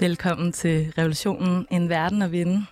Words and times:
Velkommen 0.00 0.52
til 0.52 0.92
Revolutionen, 0.98 1.66
en 1.70 1.88
verden 1.88 2.22
at 2.22 2.32
vinde. 2.32 2.66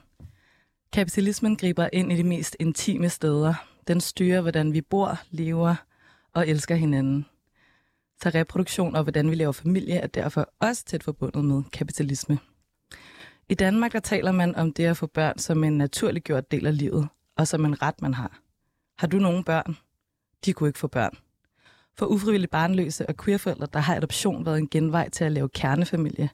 Kapitalismen 0.92 1.56
griber 1.56 1.88
ind 1.92 2.12
i 2.12 2.16
de 2.16 2.24
mest 2.24 2.56
intime 2.60 3.08
steder. 3.08 3.54
Den 3.88 4.00
styrer, 4.00 4.40
hvordan 4.40 4.72
vi 4.72 4.80
bor, 4.80 5.18
lever 5.30 5.74
og 6.34 6.48
elsker 6.48 6.74
hinanden. 6.74 7.26
Så 8.22 8.30
reproduktion 8.30 8.96
og 8.96 9.02
hvordan 9.02 9.30
vi 9.30 9.34
laver 9.34 9.52
familie 9.52 9.94
er 9.94 10.06
derfor 10.06 10.48
også 10.60 10.84
tæt 10.84 11.02
forbundet 11.02 11.44
med 11.44 11.62
kapitalisme. 11.72 12.38
I 13.48 13.54
Danmark 13.54 13.92
der 13.92 14.00
taler 14.00 14.32
man 14.32 14.54
om 14.56 14.72
det 14.72 14.84
at 14.84 14.96
få 14.96 15.06
børn 15.06 15.38
som 15.38 15.64
en 15.64 15.78
naturlig 15.78 16.22
gjort 16.22 16.50
del 16.50 16.66
af 16.66 16.78
livet, 16.78 17.08
og 17.36 17.48
som 17.48 17.64
en 17.64 17.82
ret, 17.82 18.02
man 18.02 18.14
har. 18.14 18.40
Har 18.98 19.06
du 19.06 19.18
nogen 19.18 19.44
børn? 19.44 19.76
De 20.44 20.52
kunne 20.52 20.68
ikke 20.68 20.78
få 20.78 20.86
børn. 20.86 21.16
For 21.98 22.06
ufrivilligt 22.06 22.52
barnløse 22.52 23.06
og 23.08 23.16
queerforældre, 23.16 23.66
der 23.72 23.78
har 23.78 23.96
adoption 23.96 24.46
været 24.46 24.58
en 24.58 24.68
genvej 24.68 25.08
til 25.08 25.24
at 25.24 25.32
lave 25.32 25.48
kernefamilie 25.48 26.30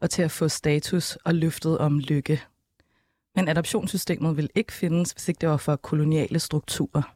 og 0.00 0.10
til 0.10 0.22
at 0.22 0.30
få 0.30 0.48
status 0.48 1.16
og 1.16 1.34
løftet 1.34 1.78
om 1.78 1.98
lykke. 1.98 2.42
Men 3.34 3.48
adoptionssystemet 3.48 4.36
vil 4.36 4.50
ikke 4.54 4.72
findes, 4.72 5.10
hvis 5.10 5.28
ikke 5.28 5.38
det 5.38 5.48
var 5.48 5.56
for 5.56 5.76
koloniale 5.76 6.38
strukturer. 6.38 7.14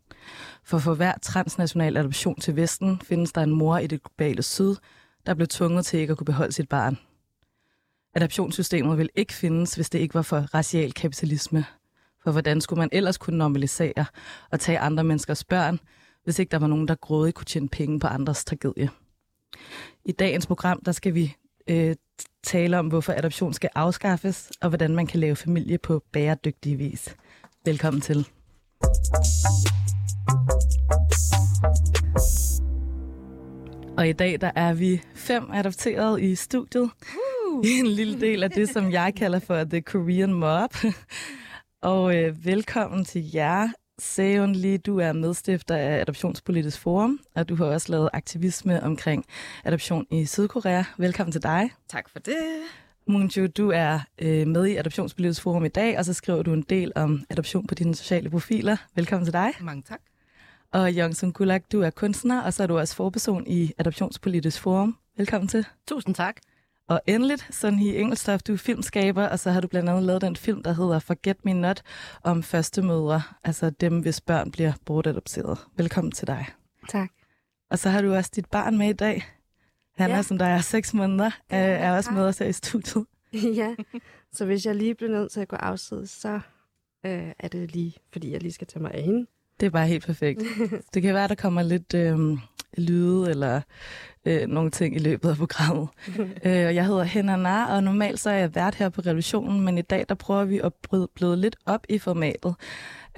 For 0.64 0.78
for 0.78 0.94
hver 0.94 1.12
transnational 1.22 1.96
adoption 1.96 2.40
til 2.40 2.56
Vesten 2.56 3.00
findes 3.04 3.32
der 3.32 3.40
en 3.40 3.50
mor 3.50 3.78
i 3.78 3.86
det 3.86 4.02
globale 4.02 4.42
syd, 4.42 4.76
der 5.26 5.34
blev 5.34 5.46
tvunget 5.48 5.86
til 5.86 6.00
ikke 6.00 6.10
at 6.10 6.18
kunne 6.18 6.24
beholde 6.24 6.52
sit 6.52 6.68
barn. 6.68 6.98
Adoptionssystemet 8.14 8.98
vil 8.98 9.10
ikke 9.14 9.34
findes, 9.34 9.74
hvis 9.74 9.90
det 9.90 9.98
ikke 9.98 10.14
var 10.14 10.22
for 10.22 10.54
racial 10.54 10.92
kapitalisme. 10.92 11.64
For 12.24 12.32
hvordan 12.32 12.60
skulle 12.60 12.80
man 12.80 12.88
ellers 12.92 13.19
kunne 13.19 13.38
normalisere 13.38 14.05
og 14.50 14.60
tage 14.60 14.78
andre 14.78 15.05
menneskers 15.05 15.44
børn, 15.44 15.80
hvis 16.25 16.38
ikke 16.38 16.50
der 16.50 16.58
var 16.58 16.66
nogen, 16.66 16.88
der 16.88 16.94
grådigt 16.94 17.36
kunne 17.36 17.44
tjene 17.44 17.69
penge 17.69 18.00
på 18.00 18.06
andres 18.06 18.44
tragedie. 18.44 18.91
I 20.04 20.12
dagens 20.12 20.47
program, 20.47 20.82
der 20.84 20.92
skal 20.92 21.14
vi 21.14 21.36
øh, 21.69 21.97
tale 22.42 22.78
om, 22.78 22.86
hvorfor 22.86 23.12
adoption 23.12 23.54
skal 23.54 23.70
afskaffes, 23.75 24.52
og 24.60 24.69
hvordan 24.69 24.94
man 24.94 25.06
kan 25.06 25.20
lave 25.20 25.36
familie 25.36 25.78
på 25.78 26.02
bæredygtig 26.12 26.78
vis. 26.78 27.16
Velkommen 27.64 28.00
til. 28.00 28.28
Og 33.97 34.09
i 34.09 34.12
dag, 34.12 34.41
der 34.41 34.51
er 34.55 34.75
vi 34.75 35.03
fem 35.15 35.51
adopteret 35.53 36.23
i 36.23 36.34
studiet. 36.34 36.83
Uh. 36.83 37.67
En 37.78 37.87
lille 37.87 38.20
del 38.20 38.43
af 38.43 38.50
det, 38.50 38.69
som 38.69 38.93
jeg 38.93 39.12
kalder 39.17 39.39
for 39.39 39.65
The 39.65 39.81
Korean 39.81 40.33
Mob. 40.33 40.75
Og 41.83 42.17
øh, 42.17 42.47
velkommen 42.47 43.05
til 43.05 43.33
jer, 43.34 43.69
Seon 43.98 44.53
Lee, 44.53 44.78
du 44.78 44.98
er 44.98 45.12
medstifter 45.12 45.77
af 45.77 46.00
Adoptionspolitisk 46.00 46.81
Forum, 46.81 47.20
og 47.34 47.48
du 47.48 47.55
har 47.55 47.65
også 47.65 47.93
lavet 47.93 48.11
aktivisme 48.12 48.83
omkring 48.83 49.25
adoption 49.65 50.06
i 50.11 50.25
Sydkorea. 50.25 50.84
Velkommen 50.98 51.33
til 51.33 51.43
dig. 51.43 51.70
Tak 51.89 52.09
for 52.09 52.19
det. 52.19 52.37
Moonju, 53.06 53.47
du 53.47 53.70
er 53.70 54.00
øh, 54.19 54.47
med 54.47 54.67
i 54.67 54.77
Adoptionspolitisk 54.77 55.43
Forum 55.43 55.65
i 55.65 55.69
dag, 55.69 55.98
og 55.98 56.05
så 56.05 56.12
skriver 56.12 56.43
du 56.43 56.53
en 56.53 56.62
del 56.62 56.93
om 56.95 57.25
adoption 57.31 57.67
på 57.67 57.75
dine 57.75 57.95
sociale 57.95 58.31
profiler. 58.31 58.77
Velkommen 58.95 59.27
til 59.27 59.33
dig. 59.33 59.50
Mange 59.61 59.83
tak. 59.83 60.00
Og 60.73 60.92
Jong 60.92 61.17
Sung 61.17 61.34
Kulak, 61.34 61.62
du 61.73 61.81
er 61.83 61.91
kunstner, 61.91 62.42
og 62.42 62.53
så 62.53 62.62
er 62.62 62.67
du 62.67 62.78
også 62.78 62.97
forperson 62.97 63.47
i 63.47 63.73
Adoptionspolitisk 63.78 64.61
Forum. 64.61 64.97
Velkommen 65.17 65.48
til. 65.48 65.67
Tusind 65.89 66.15
tak. 66.15 66.37
Og 66.89 67.01
endeligt, 67.06 67.48
sådan 67.55 67.78
i 67.78 67.97
Engelstof, 67.97 68.42
du 68.42 68.53
er 68.53 68.56
filmskaber, 68.56 69.28
og 69.28 69.39
så 69.39 69.50
har 69.50 69.61
du 69.61 69.69
blandt 69.69 69.89
andet 69.89 70.03
lavet 70.05 70.23
den 70.23 70.37
film, 70.37 70.62
der 70.62 70.73
hedder 70.73 70.98
Forget 70.98 71.45
Me 71.45 71.53
Not, 71.53 71.83
om 72.23 72.43
første 72.43 72.83
mødre, 72.83 73.23
altså 73.45 73.70
dem, 73.70 74.00
hvis 74.00 74.20
børn 74.20 74.50
bliver 74.50 74.73
bortadopteret. 74.84 75.59
Velkommen 75.77 76.12
til 76.12 76.27
dig. 76.27 76.47
Tak. 76.88 77.11
Og 77.71 77.78
så 77.78 77.91
har 77.91 78.03
du 78.03 78.15
også 78.15 78.31
dit 78.37 78.47
barn 78.47 78.78
med 78.78 78.88
i 78.88 78.93
dag. 78.93 79.25
Han 79.97 80.11
Ja. 80.11 80.16
er, 80.16 80.22
som 80.22 80.38
der 80.38 80.47
er 80.47 80.61
seks 80.61 80.94
måneder, 80.94 81.27
øh, 81.27 81.59
er 81.59 81.97
også 81.97 82.11
med 82.11 82.22
os 82.22 82.38
her 82.38 82.47
i 82.47 82.53
studiet. 82.53 83.05
ja, 83.61 83.75
så 84.32 84.44
hvis 84.44 84.66
jeg 84.66 84.75
lige 84.75 84.94
bliver 84.94 85.12
nødt 85.12 85.32
til 85.32 85.41
at 85.41 85.49
gå 85.49 85.56
afsted, 85.56 86.06
så 86.06 86.41
øh, 87.06 87.32
er 87.38 87.49
det 87.49 87.72
lige, 87.72 87.94
fordi 88.12 88.32
jeg 88.32 88.43
lige 88.43 88.53
skal 88.53 88.66
tage 88.66 88.82
mig 88.82 88.94
af 88.94 89.03
hende. 89.03 89.27
Det 89.62 89.67
er 89.67 89.71
bare 89.71 89.87
helt 89.87 90.06
perfekt. 90.06 90.43
Det 90.95 91.03
kan 91.03 91.15
være, 91.15 91.28
der 91.28 91.34
kommer 91.34 91.62
lidt 91.62 91.95
øh, 91.95 92.39
lyde 92.78 93.31
eller 93.31 93.61
øh, 94.25 94.49
nogle 94.49 94.71
ting 94.71 94.97
i 94.97 94.99
løbet 94.99 95.31
af 95.31 95.37
programmet. 95.37 95.89
øh, 96.45 96.67
og 96.67 96.75
jeg 96.75 96.87
hedder 96.87 97.03
Henna 97.03 97.37
Nar, 97.37 97.67
og 97.67 97.83
normalt 97.83 98.21
så 98.21 98.31
er 98.31 98.34
jeg 98.34 98.55
vært 98.55 98.75
her 98.75 98.89
på 98.89 99.00
Revolutionen, 99.00 99.61
men 99.61 99.78
i 99.78 99.83
dag 99.83 100.05
der 100.09 100.15
prøver 100.15 100.45
vi 100.45 100.59
at 100.59 100.75
bryde, 100.75 101.09
bløde 101.15 101.37
lidt 101.37 101.56
op 101.67 101.87
i 101.89 101.99
formatet. 101.99 102.55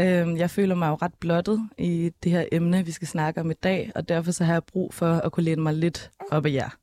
Øh, 0.00 0.38
jeg 0.38 0.50
føler 0.50 0.74
mig 0.74 0.88
jo 0.88 0.94
ret 0.94 1.14
blottet 1.20 1.68
i 1.78 2.10
det 2.22 2.32
her 2.32 2.44
emne, 2.52 2.84
vi 2.84 2.92
skal 2.92 3.08
snakke 3.08 3.40
om 3.40 3.50
i 3.50 3.54
dag, 3.54 3.92
og 3.94 4.08
derfor 4.08 4.32
så 4.32 4.44
har 4.44 4.52
jeg 4.52 4.64
brug 4.64 4.94
for 4.94 5.12
at 5.12 5.32
kunne 5.32 5.44
læne 5.44 5.62
mig 5.62 5.74
lidt 5.74 6.10
op 6.30 6.46
af 6.46 6.52
jer. 6.52 6.76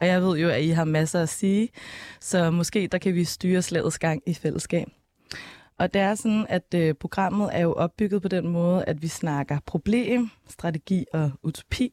Og 0.00 0.06
jeg 0.06 0.22
ved 0.22 0.38
jo, 0.38 0.48
at 0.48 0.62
I 0.62 0.68
har 0.68 0.84
masser 0.84 1.22
at 1.22 1.28
sige, 1.28 1.68
så 2.20 2.50
måske 2.50 2.88
der 2.92 2.98
kan 2.98 3.14
vi 3.14 3.24
styre 3.24 3.62
slagets 3.62 3.98
gang 3.98 4.22
i 4.26 4.34
fællesskab. 4.34 4.88
Og 5.80 5.94
det 5.94 6.02
er 6.02 6.14
sådan, 6.14 6.46
at 6.48 6.74
øh, 6.74 6.94
programmet 6.94 7.50
er 7.52 7.60
jo 7.60 7.72
opbygget 7.72 8.22
på 8.22 8.28
den 8.28 8.48
måde, 8.48 8.84
at 8.84 9.02
vi 9.02 9.08
snakker 9.08 9.58
problem, 9.66 10.30
strategi 10.48 11.04
og 11.12 11.30
utopi. 11.42 11.92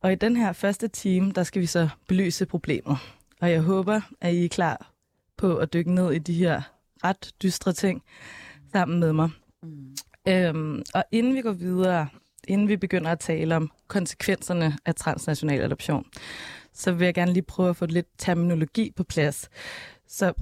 Og 0.00 0.12
i 0.12 0.14
den 0.14 0.36
her 0.36 0.52
første 0.52 0.88
time, 0.88 1.32
der 1.32 1.42
skal 1.42 1.62
vi 1.62 1.66
så 1.66 1.88
belyse 2.08 2.46
problemet. 2.46 2.96
Og 3.40 3.50
jeg 3.50 3.60
håber, 3.60 4.00
at 4.20 4.34
I 4.34 4.44
er 4.44 4.48
klar 4.48 4.92
på 5.36 5.56
at 5.56 5.72
dykke 5.72 5.94
ned 5.94 6.12
i 6.12 6.18
de 6.18 6.34
her 6.34 6.62
ret 7.04 7.32
dystre 7.42 7.72
ting 7.72 8.02
sammen 8.72 9.00
med 9.00 9.12
mig. 9.12 9.30
Mm. 9.62 9.96
Øhm, 10.28 10.82
og 10.94 11.04
inden 11.12 11.34
vi 11.34 11.40
går 11.40 11.52
videre, 11.52 12.08
inden 12.48 12.68
vi 12.68 12.76
begynder 12.76 13.10
at 13.10 13.20
tale 13.20 13.56
om 13.56 13.70
konsekvenserne 13.88 14.78
af 14.86 14.94
transnational 14.94 15.60
adoption, 15.60 16.06
så 16.72 16.92
vil 16.92 17.04
jeg 17.04 17.14
gerne 17.14 17.32
lige 17.32 17.42
prøve 17.42 17.70
at 17.70 17.76
få 17.76 17.86
lidt 17.86 18.08
terminologi 18.18 18.92
på 18.96 19.04
plads. 19.04 19.48
Så 20.08 20.32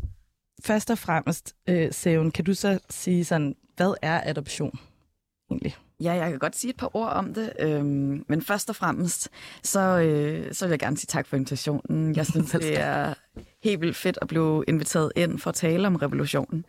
først 0.65 0.91
og 0.91 0.99
fremmest, 0.99 1.55
øh, 1.69 1.93
Seven, 1.93 2.31
kan 2.31 2.45
du 2.45 2.55
så 2.55 2.79
sige 2.91 3.25
sådan, 3.25 3.57
hvad 3.77 3.95
er 4.03 4.21
adoption 4.25 4.79
egentlig? 5.51 5.77
Ja, 6.01 6.13
jeg 6.13 6.31
kan 6.31 6.39
godt 6.39 6.57
sige 6.57 6.71
et 6.71 6.77
par 6.77 6.97
ord 6.97 7.13
om 7.13 7.35
det, 7.35 7.53
øhm, 7.61 8.25
men 8.29 8.43
først 8.43 8.71
og 8.71 8.77
fremmest, 8.77 9.29
så, 9.63 9.81
øh, 9.81 10.55
så 10.55 10.67
vil 10.67 10.73
jeg 10.73 10.79
gerne 10.79 10.97
sige 10.97 11.07
tak 11.07 11.27
for 11.27 11.37
invitationen. 11.37 12.17
Jeg 12.17 12.27
synes, 12.33 12.51
det 12.51 12.81
er 12.81 13.15
helt 13.63 13.81
vildt 13.81 13.97
fedt 13.97 14.19
at 14.23 14.29
blive 14.29 14.65
inviteret 14.69 15.13
ind 15.17 15.39
for 15.39 15.51
at 15.51 15.55
tale 15.55 15.87
om 15.87 15.97
revolutionen 15.97 16.65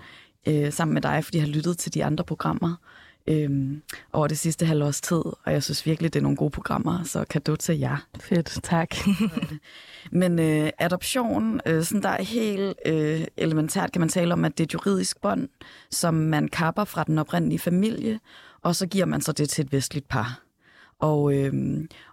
øh, 0.48 0.74
sammen 0.74 0.94
med 0.94 1.02
dig, 1.02 1.24
fordi 1.24 1.38
jeg 1.38 1.46
har 1.46 1.52
lyttet 1.52 1.78
til 1.78 1.94
de 1.94 2.06
andre 2.06 2.24
programmer 2.24 2.76
øh, 3.30 3.78
over 4.14 4.28
det 4.28 4.40
sidste 4.40 4.66
halvårs 4.66 5.02
tid, 5.02 5.18
og 5.18 5.54
jeg 5.54 5.64
synes 5.64 5.86
virkelig, 5.86 6.14
det 6.14 6.20
er 6.20 6.24
nogle 6.24 6.38
gode 6.38 6.52
programmer, 6.52 7.04
så 7.04 7.26
kado 7.30 7.56
til 7.56 7.80
jer. 7.80 8.08
Fedt, 8.20 8.60
tak. 8.64 8.96
Men 10.12 10.40
øh, 10.40 10.70
adoption, 10.80 11.62
øh, 11.66 11.84
sådan 11.84 12.04
der 12.04 12.10
er 12.10 12.24
helt 12.24 12.78
øh, 12.86 13.28
elementært, 13.38 13.92
kan 13.92 14.00
man 14.00 14.10
tale 14.10 14.34
om, 14.34 14.46
at 14.46 14.58
det 14.58 14.64
er 14.64 14.66
et 14.66 14.74
juridisk 14.74 15.22
bånd, 15.22 15.50
som 15.92 16.14
man 16.14 16.48
kapper 16.48 16.84
fra 16.84 17.04
den 17.04 17.20
oprindelige 17.20 17.60
familie, 17.60 18.20
og 18.62 18.76
så 18.76 18.88
giver 18.88 19.06
man 19.06 19.22
så 19.22 19.32
det 19.32 19.50
til 19.50 19.66
et 19.66 19.72
vestligt 19.72 20.08
par. 20.08 20.44
Og, 21.00 21.34
øh, 21.34 21.54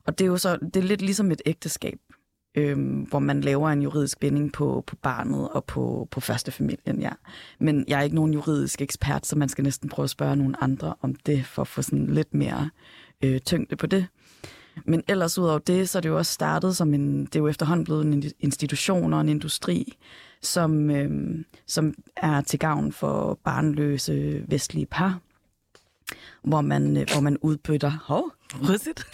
og 0.06 0.18
det 0.18 0.24
er 0.24 0.28
jo 0.28 0.36
så 0.36 0.56
det 0.56 0.76
er 0.76 0.86
lidt 0.86 1.02
ligesom 1.02 1.30
et 1.30 1.42
ægteskab, 1.46 1.98
øh, 2.56 3.00
hvor 3.08 3.18
man 3.18 3.40
laver 3.40 3.70
en 3.70 3.82
juridisk 3.82 4.20
binding 4.20 4.52
på, 4.52 4.84
på 4.86 4.96
barnet 4.96 5.48
og 5.48 5.64
på, 5.64 6.08
på 6.10 6.20
første 6.20 6.52
familien, 6.52 7.00
ja. 7.00 7.10
Men 7.58 7.84
jeg 7.88 7.98
er 7.98 8.02
ikke 8.02 8.16
nogen 8.16 8.34
juridisk 8.34 8.82
ekspert, 8.82 9.26
så 9.26 9.36
man 9.38 9.48
skal 9.48 9.64
næsten 9.64 9.88
prøve 9.88 10.04
at 10.04 10.10
spørge 10.10 10.36
nogle 10.36 10.62
andre 10.62 10.94
om 11.00 11.14
det, 11.14 11.46
for 11.46 11.62
at 11.62 11.68
få 11.68 11.82
sådan 11.82 12.06
lidt 12.06 12.34
mere 12.34 12.70
øh, 13.22 13.40
tyngde 13.40 13.76
på 13.76 13.86
det. 13.86 14.06
Men 14.84 15.02
ellers 15.08 15.38
ud 15.38 15.44
over 15.44 15.58
det, 15.58 15.88
så 15.88 15.98
er 15.98 16.00
det 16.00 16.08
jo 16.08 16.16
også 16.16 16.32
startet 16.32 16.76
som 16.76 16.94
en, 16.94 17.24
det 17.24 17.36
er 17.36 17.40
jo 17.40 17.48
efterhånden 17.48 17.84
blevet 17.84 18.06
en 18.06 18.22
institution 18.40 19.12
og 19.12 19.20
en 19.20 19.28
industri, 19.28 19.98
som, 20.42 20.90
øh, 20.90 21.44
som 21.66 21.94
er 22.16 22.40
til 22.40 22.58
gavn 22.58 22.92
for 22.92 23.38
barnløse 23.44 24.44
vestlige 24.48 24.86
par, 24.86 25.20
hvor 26.42 26.60
man, 26.60 26.96
øh, 26.96 27.06
hvor 27.12 27.20
man 27.20 27.38
udbytter, 27.38 27.92
hov, 28.04 28.32
Russet. 28.54 29.06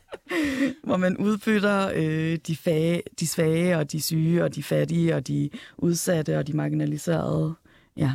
hvor 0.84 0.96
man 0.96 1.16
udbytter 1.16 1.90
øh, 1.94 2.38
de, 2.46 2.56
fage, 2.56 3.02
de 3.20 3.26
svage 3.26 3.78
og 3.78 3.92
de 3.92 4.00
syge 4.02 4.44
og 4.44 4.54
de 4.54 4.62
fattige 4.62 5.14
og 5.16 5.26
de 5.28 5.50
udsatte 5.78 6.38
og 6.38 6.46
de 6.46 6.52
marginaliserede. 6.52 7.54
Ja. 7.96 8.12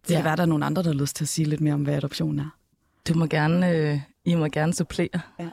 Det 0.00 0.06
kan 0.06 0.16
Ja. 0.16 0.22
være, 0.22 0.36
der 0.36 0.42
er 0.42 0.46
nogle 0.46 0.64
andre, 0.66 0.82
der 0.82 0.88
har 0.92 1.00
lyst 1.00 1.16
til 1.16 1.24
at 1.24 1.28
sige 1.28 1.48
lidt 1.48 1.60
mere 1.60 1.74
om, 1.74 1.82
hvad 1.82 1.94
adoption 1.94 2.38
er. 2.38 2.56
Du 3.08 3.14
må 3.14 3.26
gerne, 3.26 3.70
øh, 3.70 4.00
I 4.24 4.34
må 4.34 4.46
gerne 4.46 4.74
supplere. 4.74 5.20
Ja. 5.38 5.48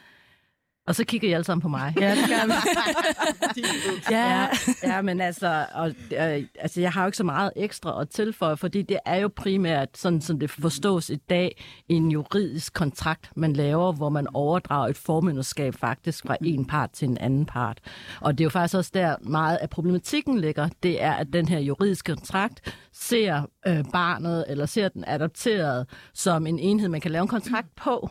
Og 0.87 0.95
så 0.95 1.05
kigger 1.05 1.29
I 1.29 1.31
alle 1.31 1.43
sammen 1.43 1.61
på 1.61 1.67
mig. 1.67 1.93
Ja, 1.99 2.11
det 2.11 2.29
gør 2.29 2.35
ja. 4.17 4.47
ja, 4.83 5.01
men 5.01 5.21
altså, 5.21 5.65
og, 5.73 5.87
øh, 5.89 6.43
altså, 6.59 6.81
jeg 6.81 6.91
har 6.91 7.01
jo 7.01 7.07
ikke 7.07 7.17
så 7.17 7.23
meget 7.23 7.51
ekstra 7.55 8.01
at 8.01 8.09
tilføje, 8.09 8.57
fordi 8.57 8.81
det 8.81 8.99
er 9.05 9.15
jo 9.15 9.29
primært, 9.35 9.89
sådan 9.97 10.21
som 10.21 10.39
det 10.39 10.49
forstås 10.49 11.09
i 11.09 11.15
dag, 11.15 11.63
en 11.89 12.11
juridisk 12.11 12.73
kontrakt, 12.73 13.31
man 13.35 13.53
laver, 13.53 13.91
hvor 13.91 14.09
man 14.09 14.27
overdrager 14.33 14.87
et 14.87 14.97
formynderskab 14.97 15.75
faktisk 15.75 16.27
fra 16.27 16.37
en 16.41 16.65
part 16.65 16.91
til 16.91 17.07
en 17.07 17.17
anden 17.17 17.45
part. 17.45 17.79
Og 18.21 18.37
det 18.37 18.43
er 18.43 18.45
jo 18.45 18.49
faktisk 18.49 18.77
også 18.77 18.91
der 18.93 19.15
meget 19.21 19.57
af 19.57 19.69
problematikken 19.69 20.39
ligger, 20.39 20.69
det 20.83 21.03
er, 21.03 21.13
at 21.13 21.27
den 21.33 21.47
her 21.47 21.59
juridiske 21.59 22.15
kontrakt 22.15 22.77
ser 22.93 23.41
øh, 23.67 23.83
barnet 23.91 24.45
eller 24.47 24.65
ser 24.65 24.89
den 24.89 25.03
adopteret 25.07 25.89
som 26.13 26.47
en 26.47 26.59
enhed, 26.59 26.89
man 26.89 27.01
kan 27.01 27.11
lave 27.11 27.21
en 27.21 27.27
kontrakt 27.27 27.75
på. 27.75 28.09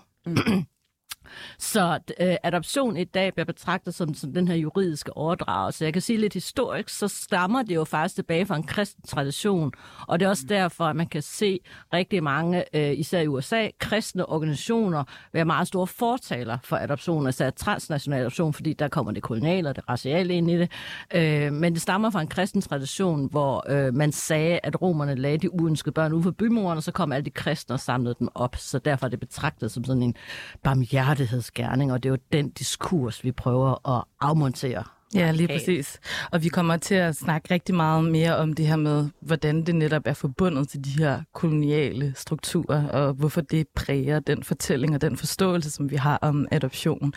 Så 1.58 1.98
øh, 2.20 2.36
adoption 2.42 2.96
i 2.96 3.04
dag 3.04 3.34
bliver 3.34 3.44
betragtet 3.44 3.94
som, 3.94 4.14
som 4.14 4.32
den 4.32 4.48
her 4.48 4.54
juridiske 4.54 5.16
overdragelse. 5.16 5.84
Jeg 5.84 5.92
kan 5.92 6.02
sige 6.02 6.18
lidt 6.18 6.34
historisk, 6.34 6.88
så 6.88 7.08
stammer 7.08 7.62
det 7.62 7.74
jo 7.74 7.84
faktisk 7.84 8.14
tilbage 8.14 8.46
fra 8.46 8.56
en 8.56 8.62
kristen 8.62 9.02
tradition, 9.06 9.72
og 10.08 10.20
det 10.20 10.26
er 10.26 10.30
også 10.30 10.44
mm. 10.44 10.48
derfor, 10.48 10.84
at 10.84 10.96
man 10.96 11.06
kan 11.06 11.22
se 11.22 11.58
rigtig 11.92 12.22
mange, 12.22 12.76
øh, 12.76 12.98
især 12.98 13.20
i 13.20 13.26
USA, 13.26 13.68
kristne 13.78 14.28
organisationer 14.28 15.04
være 15.32 15.44
meget 15.44 15.68
store 15.68 15.86
fortaler 15.86 16.58
for 16.64 16.76
adoption, 16.76 17.26
altså 17.26 17.50
transnational 17.50 18.20
adoption, 18.20 18.52
fordi 18.52 18.72
der 18.72 18.88
kommer 18.88 19.12
det 19.12 19.22
koloniale 19.22 19.68
og 19.68 19.76
det 19.76 19.88
raciale 19.88 20.34
ind 20.34 20.50
i 20.50 20.58
det. 20.58 20.70
Øh, 21.14 21.52
men 21.52 21.72
det 21.72 21.82
stammer 21.82 22.10
fra 22.10 22.20
en 22.20 22.28
kristen 22.28 22.62
tradition, 22.62 23.28
hvor 23.30 23.64
øh, 23.68 23.94
man 23.94 24.12
sagde, 24.12 24.60
at 24.62 24.82
romerne 24.82 25.14
lagde 25.14 25.38
de 25.38 25.60
uønskede 25.60 25.92
børn 25.92 26.12
ud 26.12 26.22
for 26.22 26.30
bymuren, 26.30 26.76
og 26.76 26.82
så 26.82 26.92
kom 26.92 27.12
alle 27.12 27.24
de 27.24 27.30
kristne 27.30 27.74
og 27.74 27.80
samlede 27.80 28.14
dem 28.18 28.28
op, 28.34 28.56
så 28.56 28.78
derfor 28.78 29.06
er 29.06 29.10
det 29.10 29.20
betragtet 29.20 29.70
som 29.70 29.84
sådan 29.84 30.02
en 30.02 30.14
barmhjertig 30.62 31.15
rettighedsgerning, 31.16 31.92
og 31.92 32.02
det 32.02 32.08
er 32.08 32.12
jo 32.12 32.18
den 32.32 32.50
diskurs, 32.50 33.24
vi 33.24 33.32
prøver 33.32 33.96
at 33.96 34.04
afmontere. 34.20 34.84
Ja, 35.14 35.30
lige 35.30 35.48
præcis. 35.48 36.00
Og 36.32 36.42
vi 36.42 36.48
kommer 36.48 36.76
til 36.76 36.94
at 36.94 37.16
snakke 37.16 37.54
rigtig 37.54 37.74
meget 37.74 38.04
mere 38.04 38.36
om 38.36 38.52
det 38.52 38.66
her 38.66 38.76
med, 38.76 39.08
hvordan 39.20 39.62
det 39.62 39.74
netop 39.74 40.02
er 40.04 40.12
forbundet 40.12 40.68
til 40.68 40.84
de 40.84 40.90
her 40.90 41.22
koloniale 41.34 42.12
strukturer, 42.16 42.88
og 42.88 43.12
hvorfor 43.12 43.40
det 43.40 43.66
præger 43.76 44.20
den 44.20 44.42
fortælling 44.42 44.94
og 44.94 45.00
den 45.00 45.16
forståelse, 45.16 45.70
som 45.70 45.90
vi 45.90 45.96
har 45.96 46.18
om 46.22 46.48
adoption. 46.50 47.12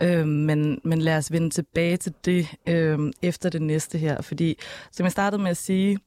Mm. 0.00 0.06
Øhm, 0.06 0.28
men, 0.28 0.80
men 0.84 1.02
lad 1.02 1.16
os 1.16 1.32
vende 1.32 1.50
tilbage 1.50 1.96
til 1.96 2.12
det 2.24 2.46
øhm, 2.68 3.12
efter 3.22 3.50
det 3.50 3.62
næste 3.62 3.98
her, 3.98 4.22
fordi 4.22 4.58
som 4.92 5.04
jeg 5.04 5.12
startede 5.12 5.42
med 5.42 5.50
at 5.50 5.56
sige, 5.56 5.98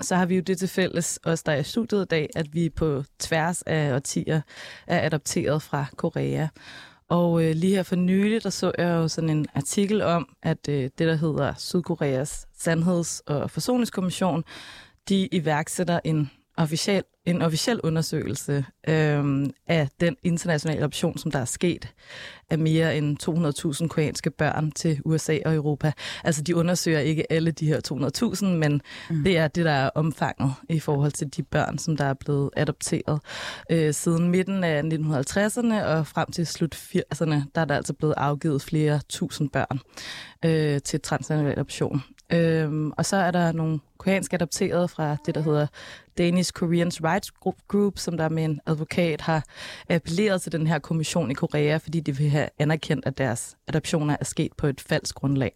så 0.00 0.16
har 0.16 0.26
vi 0.26 0.34
jo 0.36 0.42
det 0.42 0.58
til 0.58 0.68
fælles, 0.68 1.18
os 1.24 1.42
der 1.42 1.52
er 1.52 1.56
i 1.56 1.62
studiet 1.62 2.02
i 2.02 2.06
dag, 2.06 2.30
at 2.36 2.54
vi 2.54 2.68
på 2.70 3.04
tværs 3.18 3.62
af 3.62 3.94
årtier 3.94 4.40
er 4.86 5.06
adopteret 5.06 5.62
fra 5.62 5.86
Korea. 5.96 6.48
Og 7.08 7.44
øh, 7.44 7.54
lige 7.54 7.74
her 7.74 7.82
for 7.82 7.96
nylig, 7.96 8.42
der 8.42 8.50
så 8.50 8.72
jeg 8.78 8.88
jo 8.88 9.08
sådan 9.08 9.30
en 9.30 9.46
artikel 9.54 10.02
om, 10.02 10.28
at 10.42 10.68
øh, 10.68 10.82
det, 10.82 10.98
der 10.98 11.14
hedder 11.14 11.54
Sydkoreas 11.58 12.46
Sandheds- 12.52 13.20
og 13.26 13.50
Forsoningskommission, 13.50 14.44
de 15.08 15.28
iværksætter 15.32 16.00
en 16.04 16.30
officiel, 16.56 17.02
en 17.24 17.42
officiel 17.42 17.80
undersøgelse 17.80 18.64
øh, 18.88 19.46
af 19.66 19.88
den 20.00 20.16
internationale 20.22 20.80
adoption, 20.80 21.18
som 21.18 21.30
der 21.30 21.38
er 21.38 21.44
sket 21.44 21.88
af 22.50 22.58
mere 22.58 22.98
end 22.98 23.16
200.000 23.82 23.88
koreanske 23.88 24.30
børn 24.30 24.70
til 24.70 25.00
USA 25.04 25.38
og 25.44 25.54
Europa. 25.54 25.92
Altså 26.24 26.42
de 26.42 26.56
undersøger 26.56 26.98
ikke 26.98 27.32
alle 27.32 27.50
de 27.50 27.66
her 27.66 27.80
200.000, 28.34 28.46
men 28.46 28.80
mm. 29.10 29.24
det 29.24 29.38
er 29.38 29.48
det, 29.48 29.64
der 29.64 29.70
er 29.70 29.90
omfanget 29.94 30.52
i 30.68 30.80
forhold 30.80 31.12
til 31.12 31.26
de 31.36 31.42
børn, 31.42 31.78
som 31.78 31.96
der 31.96 32.04
er 32.04 32.14
blevet 32.14 32.50
adopteret. 32.56 33.20
Øh, 33.70 33.94
siden 33.94 34.30
midten 34.30 34.64
af 34.64 34.82
1950'erne 34.82 35.84
og 35.84 36.06
frem 36.06 36.30
til 36.30 36.46
slut 36.46 36.74
80'erne, 36.74 37.34
der 37.54 37.60
er 37.60 37.64
der 37.64 37.76
altså 37.76 37.92
blevet 37.92 38.14
afgivet 38.16 38.62
flere 38.62 39.00
tusind 39.08 39.50
børn 39.50 39.78
øh, 40.44 40.80
til 40.80 41.00
transnational 41.00 41.52
adoption. 41.52 42.02
Øhm, 42.32 42.92
og 42.96 43.06
så 43.06 43.16
er 43.16 43.30
der 43.30 43.52
nogle 43.52 43.78
koreansk 44.06 44.32
adopteret 44.32 44.90
fra 44.90 45.16
det, 45.26 45.34
der 45.34 45.40
hedder 45.40 45.66
Danish 46.18 46.52
Koreans 46.52 47.04
Rights 47.04 47.30
Group, 47.68 47.98
som 47.98 48.16
der 48.16 48.28
med 48.28 48.44
en 48.44 48.60
advokat 48.66 49.20
har 49.20 49.44
appelleret 49.88 50.42
til 50.42 50.52
den 50.52 50.66
her 50.66 50.78
kommission 50.78 51.30
i 51.30 51.34
Korea, 51.34 51.76
fordi 51.76 52.00
de 52.00 52.16
vil 52.16 52.30
have 52.30 52.48
anerkendt, 52.58 53.06
at 53.06 53.18
deres 53.18 53.56
adoptioner 53.68 54.16
er 54.20 54.24
sket 54.24 54.52
på 54.56 54.66
et 54.66 54.80
falsk 54.80 55.14
grundlag. 55.14 55.52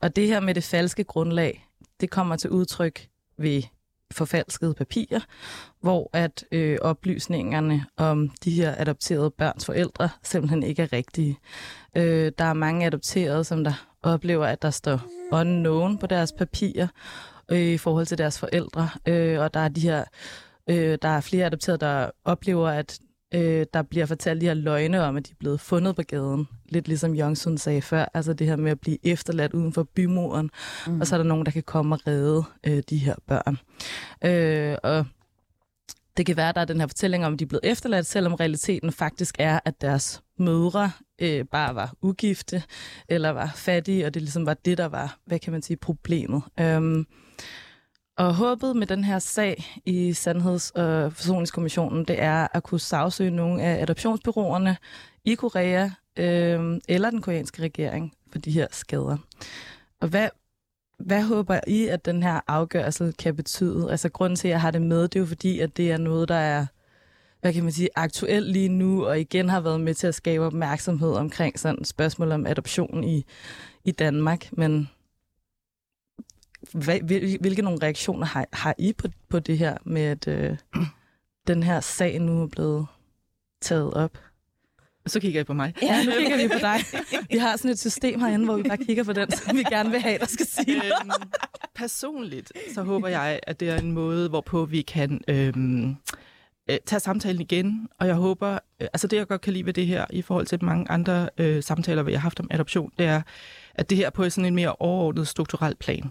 Og 0.00 0.16
det 0.16 0.26
her 0.26 0.40
med 0.40 0.54
det 0.54 0.64
falske 0.64 1.04
grundlag, 1.04 1.68
det 2.00 2.10
kommer 2.10 2.36
til 2.36 2.50
udtryk 2.50 3.08
ved 3.38 3.62
forfalskede 4.12 4.74
papirer, 4.74 5.20
hvor 5.80 6.10
at 6.12 6.44
øh, 6.52 6.78
oplysningerne 6.82 7.86
om 7.96 8.30
de 8.44 8.50
her 8.50 8.74
adopterede 8.78 9.30
børns 9.30 9.66
forældre 9.66 10.08
simpelthen 10.22 10.62
ikke 10.62 10.82
er 10.82 10.92
rigtige. 10.92 11.38
Øh, 11.96 12.32
der 12.38 12.44
er 12.44 12.52
mange 12.52 12.86
adopterede, 12.86 13.44
som 13.44 13.64
der 13.64 13.86
oplever, 14.06 14.46
at 14.46 14.62
der 14.62 14.70
står 14.70 15.00
unknown 15.32 15.98
på 15.98 16.06
deres 16.06 16.32
papirer 16.32 16.86
øh, 17.48 17.58
i 17.58 17.78
forhold 17.78 18.06
til 18.06 18.18
deres 18.18 18.38
forældre. 18.38 18.88
Øh, 19.06 19.40
og 19.40 19.54
der 19.54 19.60
er 19.60 19.68
de 19.68 19.80
her, 19.80 20.04
øh, 20.70 20.98
der 21.02 21.08
er 21.08 21.20
flere 21.20 21.46
adopterede, 21.46 21.78
der 21.78 22.10
oplever, 22.24 22.68
at 22.68 22.98
øh, 23.34 23.66
der 23.74 23.82
bliver 23.82 24.06
fortalt 24.06 24.40
de 24.40 24.46
her 24.46 24.54
løgne 24.54 25.02
om, 25.02 25.16
at 25.16 25.26
de 25.26 25.30
er 25.30 25.36
blevet 25.38 25.60
fundet 25.60 25.96
på 25.96 26.02
gaden. 26.02 26.48
Lidt 26.68 26.88
ligesom 26.88 27.14
Jongsun 27.14 27.58
sagde 27.58 27.82
før, 27.82 28.06
altså 28.14 28.32
det 28.32 28.46
her 28.46 28.56
med 28.56 28.70
at 28.70 28.80
blive 28.80 28.98
efterladt 29.06 29.54
uden 29.54 29.72
for 29.72 29.82
bymuren. 29.82 30.50
Mm. 30.86 31.00
Og 31.00 31.06
så 31.06 31.14
er 31.14 31.18
der 31.18 31.24
nogen, 31.24 31.46
der 31.46 31.52
kan 31.52 31.62
komme 31.62 31.94
og 31.94 32.06
redde 32.06 32.44
øh, 32.66 32.82
de 32.90 32.96
her 32.96 33.14
børn. 33.26 33.58
Øh, 34.24 34.76
og 34.82 35.06
det 36.16 36.26
kan 36.26 36.36
være, 36.36 36.48
at 36.48 36.54
der 36.54 36.60
er 36.60 36.64
den 36.64 36.80
her 36.80 36.86
fortælling 36.86 37.26
om, 37.26 37.32
at 37.32 37.38
de 37.38 37.44
er 37.44 37.48
blevet 37.48 37.64
efterladt, 37.64 38.06
selvom 38.06 38.34
realiteten 38.34 38.92
faktisk 38.92 39.36
er, 39.38 39.60
at 39.64 39.80
deres 39.80 40.22
mødre 40.38 40.90
øh, 41.18 41.44
bare 41.44 41.74
var 41.74 41.94
ugifte 42.02 42.62
eller 43.08 43.30
var 43.30 43.52
fattige, 43.54 44.06
og 44.06 44.14
det 44.14 44.22
ligesom 44.22 44.46
var 44.46 44.54
det, 44.54 44.78
der 44.78 44.86
var, 44.86 45.18
hvad 45.24 45.38
kan 45.38 45.52
man 45.52 45.62
sige, 45.62 45.76
problemet. 45.76 46.42
Øhm, 46.60 47.06
og 48.18 48.34
håbet 48.34 48.76
med 48.76 48.86
den 48.86 49.04
her 49.04 49.18
sag 49.18 49.64
i 49.84 50.12
Sandheds- 50.12 50.70
og 50.70 51.12
Forsoningskommissionen, 51.12 52.04
det 52.04 52.22
er 52.22 52.48
at 52.52 52.62
kunne 52.62 52.80
sagsøge 52.80 53.30
nogle 53.30 53.62
af 53.62 53.82
adoptionsbyråerne 53.82 54.76
i 55.24 55.34
Korea 55.34 55.90
øh, 56.16 56.80
eller 56.88 57.10
den 57.10 57.22
koreanske 57.22 57.62
regering 57.62 58.12
for 58.32 58.38
de 58.38 58.50
her 58.50 58.66
skader. 58.70 59.16
Og 60.00 60.08
hvad, 60.08 60.28
hvad 60.98 61.22
håber 61.22 61.60
I, 61.66 61.86
at 61.86 62.04
den 62.04 62.22
her 62.22 62.40
afgørelse 62.46 63.12
kan 63.18 63.36
betyde? 63.36 63.90
Altså 63.90 64.08
grunden 64.08 64.36
til, 64.36 64.48
at 64.48 64.52
jeg 64.52 64.60
har 64.60 64.70
det 64.70 64.82
med, 64.82 65.02
det 65.02 65.16
er 65.16 65.20
jo 65.20 65.26
fordi, 65.26 65.60
at 65.60 65.76
det 65.76 65.92
er 65.92 65.98
noget, 65.98 66.28
der 66.28 66.34
er 66.34 66.66
hvad 67.46 67.54
kan 67.54 67.62
man 67.62 67.72
sige, 67.72 67.88
aktuelt 67.96 68.52
lige 68.52 68.68
nu, 68.68 69.06
og 69.06 69.20
igen 69.20 69.48
har 69.48 69.60
været 69.60 69.80
med 69.80 69.94
til 69.94 70.06
at 70.06 70.14
skabe 70.14 70.44
opmærksomhed 70.44 71.12
omkring 71.12 71.58
sådan 71.58 71.80
et 71.80 71.86
spørgsmål 71.86 72.32
om 72.32 72.46
adoption 72.46 73.04
i, 73.04 73.24
i 73.84 73.90
Danmark. 73.90 74.48
Men 74.52 74.90
hvad, 76.72 77.00
hvilke 77.40 77.62
nogle 77.62 77.78
reaktioner 77.82 78.26
har, 78.26 78.46
har 78.52 78.74
I 78.78 78.92
på, 78.92 79.08
på 79.28 79.38
det 79.38 79.58
her 79.58 79.76
med, 79.84 80.02
at 80.02 80.28
øh, 80.28 80.56
den 81.48 81.62
her 81.62 81.80
sag 81.80 82.18
nu 82.18 82.42
er 82.42 82.46
blevet 82.46 82.86
taget 83.60 83.94
op? 83.94 84.18
Så 85.06 85.20
kigger 85.20 85.40
I 85.40 85.44
på 85.44 85.54
mig. 85.54 85.74
Ja, 85.82 86.04
nu 86.04 86.10
kigger 86.18 86.36
vi 86.36 86.48
på 86.48 86.58
dig. 86.60 86.78
Vi 87.30 87.38
har 87.38 87.56
sådan 87.56 87.70
et 87.70 87.78
system 87.78 88.20
herinde, 88.20 88.44
hvor 88.44 88.56
vi 88.56 88.62
bare 88.62 88.78
kigger 88.78 89.04
på 89.04 89.12
den, 89.12 89.30
som 89.30 89.56
vi 89.56 89.62
gerne 89.62 89.90
vil 89.90 90.00
have, 90.00 90.18
der 90.18 90.26
skal 90.26 90.46
sige 90.46 90.76
øhm, 90.76 91.10
Personligt, 91.74 92.52
så 92.74 92.82
håber 92.82 93.08
jeg, 93.08 93.40
at 93.42 93.60
det 93.60 93.70
er 93.70 93.78
en 93.78 93.92
måde, 93.92 94.28
hvorpå 94.28 94.64
vi 94.64 94.82
kan 94.82 95.20
øhm, 95.28 95.96
øh, 96.70 96.76
tage 96.86 97.00
samtalen 97.00 97.40
igen. 97.40 97.88
Og 97.98 98.06
jeg 98.06 98.14
håber, 98.14 98.52
øh, 98.52 98.88
altså 98.92 99.06
det 99.06 99.16
jeg 99.16 99.26
godt 99.26 99.40
kan 99.40 99.52
lide 99.52 99.66
ved 99.66 99.72
det 99.72 99.86
her, 99.86 100.06
i 100.10 100.22
forhold 100.22 100.46
til 100.46 100.64
mange 100.64 100.90
andre 100.90 101.28
øh, 101.38 101.62
samtaler, 101.62 102.02
vi 102.02 102.12
har 102.12 102.18
haft 102.18 102.40
om 102.40 102.48
adoption, 102.50 102.92
det 102.98 103.06
er, 103.06 103.22
at 103.74 103.90
det 103.90 103.98
her 103.98 104.10
på 104.10 104.30
sådan 104.30 104.44
en 104.44 104.54
mere 104.54 104.72
overordnet 104.72 105.28
strukturel 105.28 105.74
plan. 105.76 106.10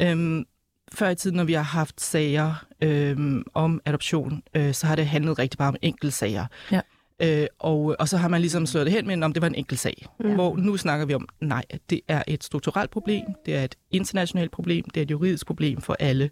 Øhm, 0.00 0.44
før 0.92 1.08
i 1.08 1.14
tiden, 1.14 1.36
når 1.36 1.44
vi 1.44 1.52
har 1.52 1.62
haft 1.62 2.00
sager 2.00 2.64
øhm, 2.82 3.44
om 3.54 3.80
adoption, 3.84 4.42
øh, 4.54 4.74
så 4.74 4.86
har 4.86 4.96
det 4.96 5.06
handlet 5.06 5.38
rigtig 5.38 5.56
meget 5.58 5.68
om 5.68 5.76
enkeltsager. 5.82 6.46
Ja. 6.72 6.80
Øh, 7.22 7.46
og, 7.58 7.96
og 7.98 8.08
så 8.08 8.16
har 8.16 8.28
man 8.28 8.40
ligesom 8.40 8.66
slået 8.66 8.86
det 8.86 8.94
hen 8.94 9.06
med, 9.06 9.22
om 9.22 9.32
det 9.32 9.42
var 9.42 9.48
en 9.48 9.54
enkelt 9.54 9.80
sag. 9.80 10.06
Ja. 10.24 10.34
Hvor 10.34 10.56
nu 10.56 10.76
snakker 10.76 11.06
vi 11.06 11.14
om, 11.14 11.28
nej, 11.40 11.64
det 11.90 12.00
er 12.08 12.22
et 12.26 12.44
strukturelt 12.44 12.90
problem, 12.90 13.24
det 13.46 13.56
er 13.56 13.64
et 13.64 13.74
internationalt 13.90 14.50
problem, 14.50 14.84
det 14.84 15.00
er 15.00 15.02
et 15.02 15.10
juridisk 15.10 15.46
problem 15.46 15.80
for 15.80 15.96
alle. 15.98 16.30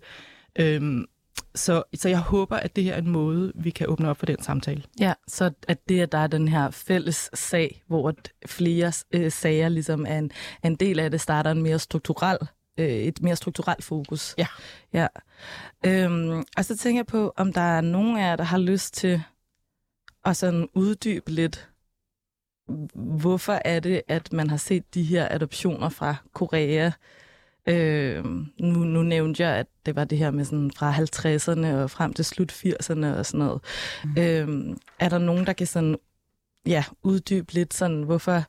Øhm, 0.59 1.05
så, 1.55 1.83
så 1.95 2.09
jeg 2.09 2.19
håber, 2.19 2.57
at 2.57 2.77
det 2.77 2.85
her 2.85 2.95
er 2.95 2.99
en 2.99 3.11
måde, 3.11 3.53
vi 3.55 3.71
kan 3.71 3.89
åbne 3.89 4.11
op 4.11 4.17
for 4.17 4.27
den 4.27 4.43
samtale. 4.43 4.83
Ja, 5.01 5.13
så 5.29 5.51
at 5.69 5.89
det, 5.89 6.01
at 6.01 6.13
der 6.13 6.19
er 6.19 6.27
den 6.27 6.49
her 6.49 6.71
fælles 6.71 7.31
sag, 7.35 7.83
hvor 7.87 8.15
flere 8.47 8.93
øh, 9.13 9.33
sager 9.33 9.69
ligesom 9.69 10.07
er 10.07 10.19
en, 10.19 10.31
en 10.65 10.75
del 10.75 10.99
af 10.99 11.11
det, 11.11 11.21
starter 11.21 11.51
en 11.51 11.63
mere 11.63 11.79
strukturel 11.79 12.39
øh, 12.79 12.87
et 12.89 13.23
mere 13.23 13.37
strukturelt 13.37 13.85
fokus. 13.85 14.35
Ja. 14.39 14.47
ja. 14.93 15.07
Øhm, 15.87 16.45
og 16.57 16.65
så 16.65 16.77
tænker 16.77 16.99
jeg 16.99 17.07
på, 17.07 17.33
om 17.37 17.53
der 17.53 17.61
er 17.61 17.81
nogen 17.81 18.17
af 18.19 18.23
jer, 18.23 18.37
der 18.37 18.45
har 18.45 18.59
lyst 18.59 18.95
til 18.95 19.23
at 20.25 20.37
sådan 20.37 20.69
uddybe 20.75 21.31
lidt, 21.31 21.69
hvorfor 22.95 23.61
er 23.65 23.81
det, 23.81 24.03
at 24.09 24.33
man 24.33 24.51
har 24.51 24.57
set 24.57 24.95
de 24.95 25.03
her 25.03 25.29
adoptioner 25.31 25.89
fra 25.89 26.17
Korea 26.33 26.91
Øh, 27.69 28.25
nu, 28.61 28.85
nu 28.85 29.03
nævnte 29.03 29.43
jeg, 29.43 29.57
at 29.57 29.67
det 29.87 29.97
var 29.97 30.05
det 30.05 30.19
her 30.19 30.31
med 30.31 30.45
sådan 30.45 30.71
fra 30.77 30.93
50'erne 30.93 31.67
og 31.67 31.91
frem 31.91 32.13
til 32.13 32.25
slut 32.25 32.53
80'erne 32.53 33.07
og 33.07 33.27
sådan 33.27 33.39
noget. 33.39 33.61
Mm. 34.05 34.15
Øh, 34.19 34.77
er 34.99 35.09
der 35.09 35.19
nogen, 35.19 35.47
der 35.47 35.53
kan 35.53 35.67
sådan 35.67 35.97
ja, 36.67 36.85
uddybe 37.03 37.53
lidt 37.53 37.75
sådan, 37.75 38.03
hvorfor, 38.03 38.45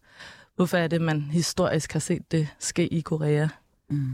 hvorfor 0.56 0.78
er 0.78 0.88
det, 0.88 1.02
man 1.02 1.22
historisk 1.22 1.94
har 1.94 2.00
set 2.00 2.32
det 2.32 2.48
ske 2.60 2.88
i 2.88 3.02
Korea? 3.02 3.48
Mm. 3.90 4.14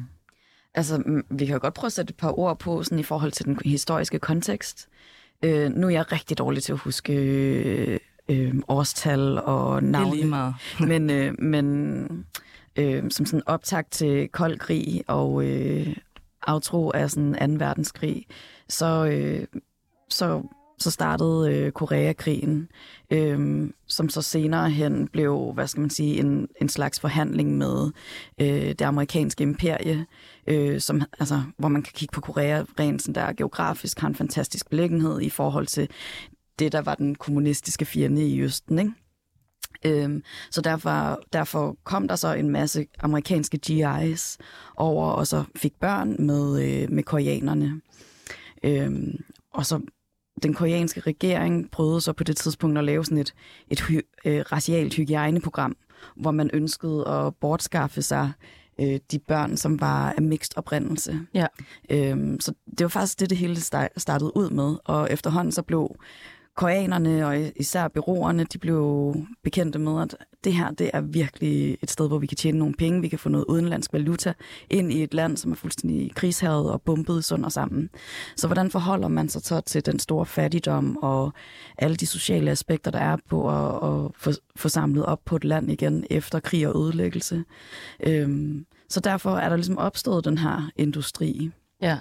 Altså, 0.74 0.98
mm, 1.06 1.26
vi 1.30 1.46
kan 1.46 1.54
jo 1.54 1.60
godt 1.62 1.74
prøve 1.74 1.88
at 1.88 1.94
sætte 1.94 2.12
et 2.12 2.18
par 2.18 2.40
ord 2.40 2.60
på 2.60 2.84
sådan 2.84 3.00
i 3.00 3.04
forhold 3.04 3.32
til 3.32 3.46
den 3.46 3.60
historiske 3.66 4.20
kontekst. 4.20 4.88
Øh, 5.44 5.72
nu 5.72 5.88
er 5.88 5.92
jeg 5.92 6.12
rigtig 6.12 6.38
dårlig 6.38 6.64
til 6.64 6.74
at 6.74 6.80
huske 6.80 7.14
øh, 7.14 8.00
øh, 8.30 8.56
årstal 8.68 9.40
og 9.40 9.84
navne. 9.84 10.06
Det 10.06 10.12
er 10.12 10.16
lige 10.16 10.30
meget. 10.30 10.56
men 10.90 11.10
øh, 11.10 11.42
men 11.42 12.26
øh, 12.76 13.04
som 13.12 13.26
sådan 13.26 13.48
optag 13.48 13.84
til 13.92 14.30
kold 14.30 14.58
krig 14.58 15.04
og 15.08 15.46
øh, 15.46 15.96
aftro 16.48 16.92
af 16.92 17.12
sådan 17.12 17.60
2. 17.60 17.66
verdenskrig, 17.66 18.26
så, 18.70 19.06
øh, 19.06 19.48
så, 20.10 20.44
så 20.80 20.92
startede 20.92 21.54
øh, 21.54 21.72
Koreakrigen, 21.72 22.70
øh, 23.12 23.70
som 23.88 24.10
så 24.10 24.22
senere 24.22 24.70
hen 24.70 25.08
blev, 25.08 25.52
hvad 25.54 25.68
skal 25.68 25.82
man 25.82 25.90
sige, 25.90 26.20
en, 26.20 26.48
en 26.62 26.70
slags 26.70 27.00
forhandling 27.00 27.58
med 27.58 27.92
øh, 28.42 28.70
det 28.70 28.82
amerikanske 28.82 29.42
imperie, 29.42 30.06
øh, 30.48 30.82
som, 30.82 31.02
altså, 31.20 31.42
hvor 31.58 31.68
man 31.68 31.84
kan 31.84 31.94
kigge 31.96 32.14
på 32.14 32.22
Korea 32.22 32.64
rent 32.80 33.02
sådan 33.02 33.16
der 33.16 33.34
geografisk 33.34 34.00
har 34.00 34.08
en 34.08 34.16
fantastisk 34.16 34.70
beliggenhed 34.70 35.22
i 35.22 35.30
forhold 35.30 35.68
til 35.68 35.90
det, 36.60 36.72
der 36.72 36.82
var 36.82 36.96
den 36.96 37.16
kommunistiske 37.16 37.86
fjende 37.86 38.28
i 38.28 38.42
Østen, 38.42 38.80
ikke? 38.80 38.92
Øhm, 39.86 40.24
så 40.52 40.62
derfor, 40.62 41.22
derfor 41.34 41.78
kom 41.84 42.08
der 42.08 42.16
så 42.16 42.34
en 42.34 42.50
masse 42.50 42.86
amerikanske 43.00 43.60
GI's 43.66 44.38
over, 44.76 45.08
og 45.08 45.28
så 45.28 45.44
fik 45.56 45.74
børn 45.80 46.26
med, 46.26 46.64
øh, 46.64 46.92
med 46.92 47.04
koreanerne. 47.04 47.82
Øhm, 48.64 49.24
og 49.54 49.66
så 49.66 49.82
den 50.44 50.54
koreanske 50.54 51.00
regering 51.00 51.72
prøvede 51.72 52.02
så 52.02 52.14
på 52.14 52.24
det 52.24 52.38
tidspunkt 52.38 52.78
at 52.78 52.84
lave 52.84 53.06
sådan 53.06 53.18
et, 53.18 53.34
et 53.70 53.82
hy- 53.82 54.22
øh, 54.26 54.40
racialt 54.52 54.94
hygiejneprogram, 54.94 55.76
hvor 56.16 56.32
man 56.32 56.50
ønskede 56.54 57.08
at 57.08 57.36
bortskaffe 57.36 58.02
sig 58.02 58.32
øh, 58.80 59.00
de 59.12 59.20
børn, 59.20 59.58
som 59.58 59.82
var 59.82 60.14
af 60.18 60.22
mixed 60.22 60.58
oprindelse. 60.58 61.20
Ja. 61.34 61.48
Øhm, 61.90 62.40
så 62.40 62.54
det 62.78 62.84
var 62.84 62.88
faktisk 62.88 63.20
det, 63.20 63.30
det 63.30 63.38
hele 63.38 63.62
startede 63.98 64.38
ud 64.38 64.50
med, 64.50 64.76
og 64.86 65.08
efterhånden 65.12 65.52
så 65.52 65.62
blev 65.62 65.96
koreanerne 66.56 67.28
og 67.28 67.52
især 67.56 67.88
byråerne, 67.88 68.44
de 68.44 68.58
blev 68.58 69.16
bekendte 69.44 69.80
med, 69.80 70.02
at 70.02 70.16
det 70.44 70.54
her 70.54 70.72
det 70.72 70.90
er 70.94 71.02
virkelig 71.02 71.78
et 71.82 71.92
sted, 71.92 72.08
hvor 72.08 72.18
vi 72.18 72.28
kan 72.28 72.38
tjene 72.38 72.60
nogle 72.60 72.74
penge, 72.74 73.02
vi 73.02 73.08
kan 73.08 73.20
få 73.20 73.30
noget 73.30 73.46
udenlandsk 73.46 73.94
valuta 73.94 74.34
ind 74.70 74.92
i 74.92 75.04
et 75.04 75.14
land, 75.14 75.38
som 75.38 75.52
er 75.52 75.56
fuldstændig 75.56 76.16
krigshavet 76.16 76.72
og 76.72 76.82
bumpet 76.82 77.26
sund 77.26 77.46
og 77.46 77.52
sammen. 77.52 77.90
Så 78.36 78.48
hvordan 78.48 78.72
forholder 78.72 79.08
man 79.08 79.30
sig 79.30 79.42
så 79.42 79.62
til 79.62 79.86
den 79.86 80.00
store 80.00 80.26
fattigdom 80.26 80.98
og 80.98 81.34
alle 81.78 81.96
de 81.96 82.06
sociale 82.06 82.52
aspekter, 82.52 82.92
der 82.92 83.00
er 83.00 83.18
på 83.30 83.50
at, 83.50 84.06
at 84.30 84.40
få, 84.56 84.70
samlet 84.70 85.06
op 85.06 85.26
på 85.26 85.36
et 85.36 85.44
land 85.44 85.72
igen 85.72 86.06
efter 86.10 86.40
krig 86.40 86.68
og 86.68 86.82
ødelæggelse? 86.82 87.44
Øhm, 88.04 88.66
så 88.90 89.00
derfor 89.00 89.38
er 89.38 89.50
der 89.50 89.56
ligesom 89.56 89.78
opstået 89.78 90.26
den 90.26 90.38
her 90.38 90.72
industri 90.76 91.52
ja. 91.82 91.98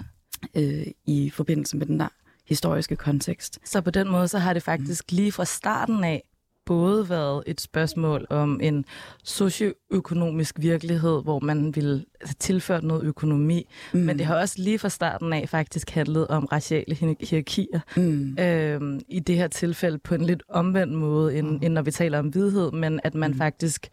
øh, 0.55 0.87
i 1.05 1.29
forbindelse 1.29 1.77
med 1.77 1.85
den 1.85 1.99
der 1.99 2.07
historiske 2.47 2.95
kontekst. 2.95 3.59
Så 3.63 3.81
på 3.81 3.91
den 3.91 4.09
måde, 4.09 4.27
så 4.27 4.37
har 4.37 4.53
det 4.53 4.63
faktisk 4.63 5.11
lige 5.11 5.31
fra 5.31 5.45
starten 5.45 6.03
af 6.03 6.23
både 6.65 7.09
været 7.09 7.43
et 7.47 7.61
spørgsmål 7.61 8.27
om 8.29 8.59
en 8.63 8.85
socioøkonomisk 9.23 10.55
virkelighed, 10.59 11.23
hvor 11.23 11.39
man 11.39 11.75
vil 11.75 12.05
tilføre 12.39 12.85
noget 12.85 13.03
økonomi, 13.03 13.67
mm. 13.93 13.99
men 13.99 14.17
det 14.17 14.25
har 14.25 14.35
også 14.35 14.55
lige 14.61 14.79
fra 14.79 14.89
starten 14.89 15.33
af 15.33 15.49
faktisk 15.49 15.89
handlet 15.89 16.27
om 16.27 16.45
raciale 16.45 16.95
hierarkier. 16.95 17.79
Mm. 17.97 18.37
Øhm, 18.39 18.99
I 19.09 19.19
det 19.19 19.35
her 19.35 19.47
tilfælde 19.47 19.97
på 19.97 20.15
en 20.15 20.25
lidt 20.25 20.43
omvendt 20.49 20.93
måde, 20.93 21.37
end, 21.37 21.49
mm. 21.49 21.59
end 21.61 21.73
når 21.73 21.81
vi 21.81 21.91
taler 21.91 22.19
om 22.19 22.33
vidhed, 22.33 22.71
men 22.71 22.99
at 23.03 23.15
man 23.15 23.31
mm. 23.31 23.37
faktisk 23.37 23.89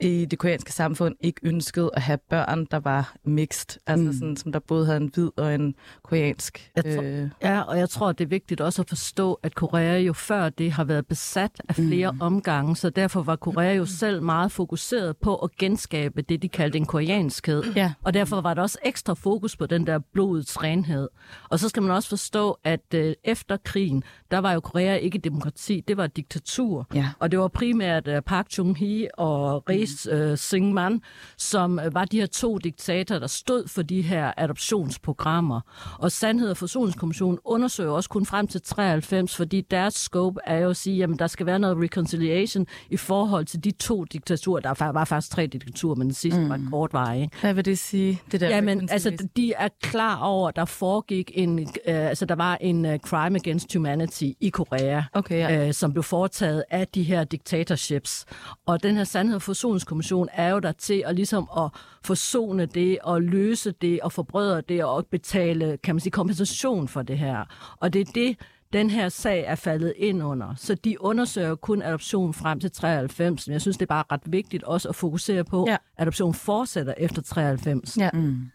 i 0.00 0.24
det 0.24 0.38
koreanske 0.38 0.72
samfund 0.72 1.14
ikke 1.20 1.40
ønskede 1.42 1.90
at 1.94 2.02
have 2.02 2.18
børn, 2.30 2.66
der 2.70 2.78
var 2.78 3.14
mixed, 3.24 3.80
altså 3.86 4.06
mm. 4.06 4.12
sådan, 4.12 4.36
som 4.36 4.52
der 4.52 4.58
både 4.58 4.86
havde 4.86 5.00
en 5.00 5.10
hvid 5.14 5.30
og 5.36 5.54
en 5.54 5.74
koreansk. 6.02 6.70
tror, 6.76 7.02
øh... 7.02 7.28
Ja, 7.42 7.60
og 7.60 7.78
jeg 7.78 7.90
tror, 7.90 8.12
det 8.12 8.24
er 8.24 8.28
vigtigt 8.28 8.60
også 8.60 8.82
at 8.82 8.88
forstå, 8.88 9.40
at 9.42 9.54
Korea 9.54 9.98
jo 9.98 10.12
før 10.12 10.48
det 10.48 10.72
har 10.72 10.84
været 10.84 11.06
besat 11.06 11.60
af 11.68 11.74
flere 11.74 12.12
mm. 12.12 12.20
omgange, 12.20 12.76
så 12.76 12.90
derfor 12.90 13.22
var 13.22 13.36
Korea 13.36 13.74
jo 13.74 13.86
selv 13.86 14.22
meget 14.22 14.52
fokuseret 14.52 15.16
på 15.16 15.36
at 15.36 15.50
genskabe 15.56 16.22
det, 16.22 16.42
de 16.42 16.48
kaldte 16.48 16.78
en 16.78 16.86
koreanskhed. 16.86 17.62
Ja. 17.76 17.92
Og 18.02 18.14
derfor 18.14 18.40
var 18.40 18.54
der 18.54 18.62
også 18.62 18.78
ekstra 18.84 19.14
fokus 19.14 19.56
på 19.56 19.66
den 19.66 19.86
der 19.86 19.98
blodets 20.12 20.62
renhed. 20.62 21.08
Og 21.48 21.58
så 21.58 21.68
skal 21.68 21.82
man 21.82 21.92
også 21.92 22.08
forstå, 22.08 22.58
at 22.64 22.94
øh, 22.94 23.14
efter 23.24 23.56
krigen, 23.56 24.02
der 24.30 24.38
var 24.38 24.52
jo 24.52 24.60
Korea 24.60 24.96
ikke 24.96 25.18
demokrati, 25.18 25.84
det 25.88 25.96
var 25.96 26.06
diktatur. 26.06 26.86
Ja. 26.94 27.10
Og 27.18 27.30
det 27.30 27.38
var 27.38 27.48
primært 27.48 28.08
øh, 28.08 28.22
Park 28.22 28.46
Chung-hee 28.52 29.08
og 29.18 29.67
Ries 29.68 30.06
øh, 30.10 30.38
Singman, 30.38 31.00
som 31.36 31.78
øh, 31.78 31.94
var 31.94 32.04
de 32.04 32.20
her 32.20 32.26
to 32.26 32.58
diktatorer, 32.58 33.18
der 33.18 33.26
stod 33.26 33.68
for 33.68 33.82
de 33.82 34.02
her 34.02 34.32
adoptionsprogrammer. 34.36 35.60
Og 35.98 36.12
Sandhed 36.12 36.50
og 36.50 36.56
Forsoningskommissionen 36.56 37.38
undersøger 37.44 37.90
også 37.90 38.08
kun 38.08 38.26
frem 38.26 38.46
til 38.46 38.62
93, 38.62 39.36
fordi 39.36 39.60
deres 39.60 39.94
scope 39.94 40.40
er 40.46 40.58
jo 40.58 40.70
at 40.70 40.76
sige, 40.76 41.04
at 41.04 41.10
der 41.18 41.26
skal 41.26 41.46
være 41.46 41.58
noget 41.58 41.76
reconciliation 41.78 42.66
i 42.90 42.96
forhold 42.96 43.44
til 43.44 43.64
de 43.64 43.70
to 43.70 44.04
diktaturer. 44.04 44.60
Der 44.60 44.92
var 44.92 45.04
faktisk 45.04 45.32
tre 45.32 45.46
diktaturer, 45.46 45.94
men 45.94 46.06
den 46.06 46.14
sidste 46.14 46.40
mm. 46.40 46.48
var 46.48 46.60
kort 46.70 46.92
vej. 46.92 47.28
Hvad 47.40 47.54
vil 47.54 47.64
det 47.64 47.78
sige? 47.78 48.22
Det 48.32 48.40
der 48.40 48.48
ja, 48.48 48.60
men 48.60 48.88
altså, 48.92 49.28
de 49.36 49.52
er 49.52 49.68
klar 49.82 50.20
over, 50.20 50.48
at 50.48 50.56
der 50.56 50.64
foregik 50.64 51.30
en, 51.34 51.58
øh, 51.58 51.68
altså 51.86 52.24
der 52.24 52.34
var 52.34 52.58
en 52.60 52.84
uh, 52.84 52.96
crime 52.96 53.38
against 53.38 53.74
humanity 53.74 54.24
i 54.40 54.48
Korea, 54.48 55.02
okay, 55.12 55.38
ja. 55.38 55.66
øh, 55.66 55.74
som 55.74 55.92
blev 55.92 56.02
foretaget 56.02 56.64
af 56.70 56.88
de 56.88 57.02
her 57.02 57.24
dictatorships. 57.24 58.24
Og 58.66 58.82
den 58.82 58.96
her 58.96 59.04
Sandhed 59.04 59.36
og 59.36 59.42
Forsoningskommission 59.58 60.28
er 60.32 60.48
jo 60.48 60.58
der 60.58 60.72
til 60.72 61.02
at 61.06 61.14
ligesom 61.14 61.48
at 61.56 61.70
forsone 62.04 62.66
det 62.66 62.98
og 63.02 63.22
løse 63.22 63.72
det 63.72 64.00
og 64.00 64.12
forbrødre 64.12 64.60
det 64.60 64.84
og 64.84 65.06
betale, 65.06 65.78
kan 65.82 65.94
man 65.94 66.00
sige, 66.00 66.10
kompensation 66.10 66.88
for 66.88 67.02
det 67.02 67.18
her. 67.18 67.44
Og 67.76 67.92
det 67.92 68.00
er 68.00 68.12
det, 68.14 68.36
den 68.72 68.90
her 68.90 69.08
sag 69.08 69.44
er 69.46 69.54
faldet 69.54 69.94
ind 69.96 70.22
under. 70.22 70.54
Så 70.56 70.74
de 70.74 71.02
undersøger 71.02 71.54
kun 71.54 71.82
adoption 71.82 72.34
frem 72.34 72.60
til 72.60 72.70
93. 72.70 73.46
Men 73.46 73.52
jeg 73.52 73.60
synes, 73.60 73.76
det 73.76 73.82
er 73.82 73.86
bare 73.86 74.04
ret 74.12 74.20
vigtigt 74.26 74.62
også 74.62 74.88
at 74.88 74.94
fokusere 74.94 75.44
på, 75.44 75.64
ja. 75.68 75.74
at 75.74 75.78
adoption 75.96 76.34
fortsætter 76.34 76.94
efter 76.98 77.22
93. 77.22 77.96
Ja. 77.96 78.10
Mm. 78.12 78.50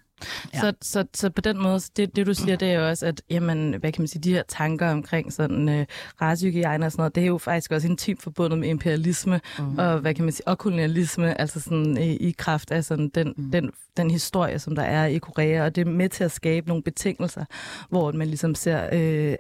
Ja. 0.53 0.59
Så, 0.59 0.73
så, 0.81 1.05
så 1.13 1.29
på 1.29 1.41
den 1.41 1.61
måde, 1.61 1.79
det, 1.97 2.15
det 2.15 2.27
du 2.27 2.33
siger, 2.33 2.55
det 2.55 2.71
er 2.71 2.73
jo 2.73 2.89
også, 2.89 3.05
at 3.05 3.21
jamen, 3.29 3.73
hvad 3.73 3.91
kan 3.91 4.01
man 4.01 4.07
sige, 4.07 4.21
de 4.21 4.33
her 4.33 4.43
tanker 4.47 4.91
omkring 4.91 5.33
sådan 5.33 5.69
uh, 5.69 5.85
racehygiejne 6.21 6.85
og 6.85 6.91
sådan 6.91 7.01
noget, 7.01 7.15
det 7.15 7.23
er 7.23 7.27
jo 7.27 7.37
faktisk 7.37 7.71
også 7.71 7.87
intimt 7.87 8.21
forbundet 8.21 8.59
med 8.59 8.69
imperialisme 8.69 9.41
mm. 9.59 9.77
og 9.77 9.99
hvad 9.99 10.13
kan 10.13 10.25
man 10.25 10.31
sige, 10.31 10.47
og 10.47 10.57
kolonialisme, 10.57 11.41
altså 11.41 11.59
sådan 11.59 11.97
i, 11.97 12.15
i 12.15 12.31
kraft 12.31 12.71
af 12.71 12.83
sådan 12.83 13.09
den, 13.09 13.33
mm. 13.37 13.51
den, 13.51 13.71
den 13.97 14.11
historie, 14.11 14.59
som 14.59 14.75
der 14.75 14.83
er 14.83 15.05
i 15.05 15.17
Korea, 15.17 15.65
og 15.65 15.75
det 15.75 15.87
er 15.87 15.91
med 15.91 16.09
til 16.09 16.23
at 16.23 16.31
skabe 16.31 16.67
nogle 16.67 16.83
betingelser, 16.83 17.45
hvor 17.89 18.11
man 18.11 18.27
ligesom 18.27 18.55
ser 18.55 18.83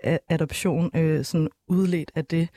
uh, 0.07 0.17
adoption 0.29 0.85
uh, 0.85 1.25
sådan 1.25 1.47
udledt 1.67 2.11
af 2.15 2.25
det. 2.25 2.49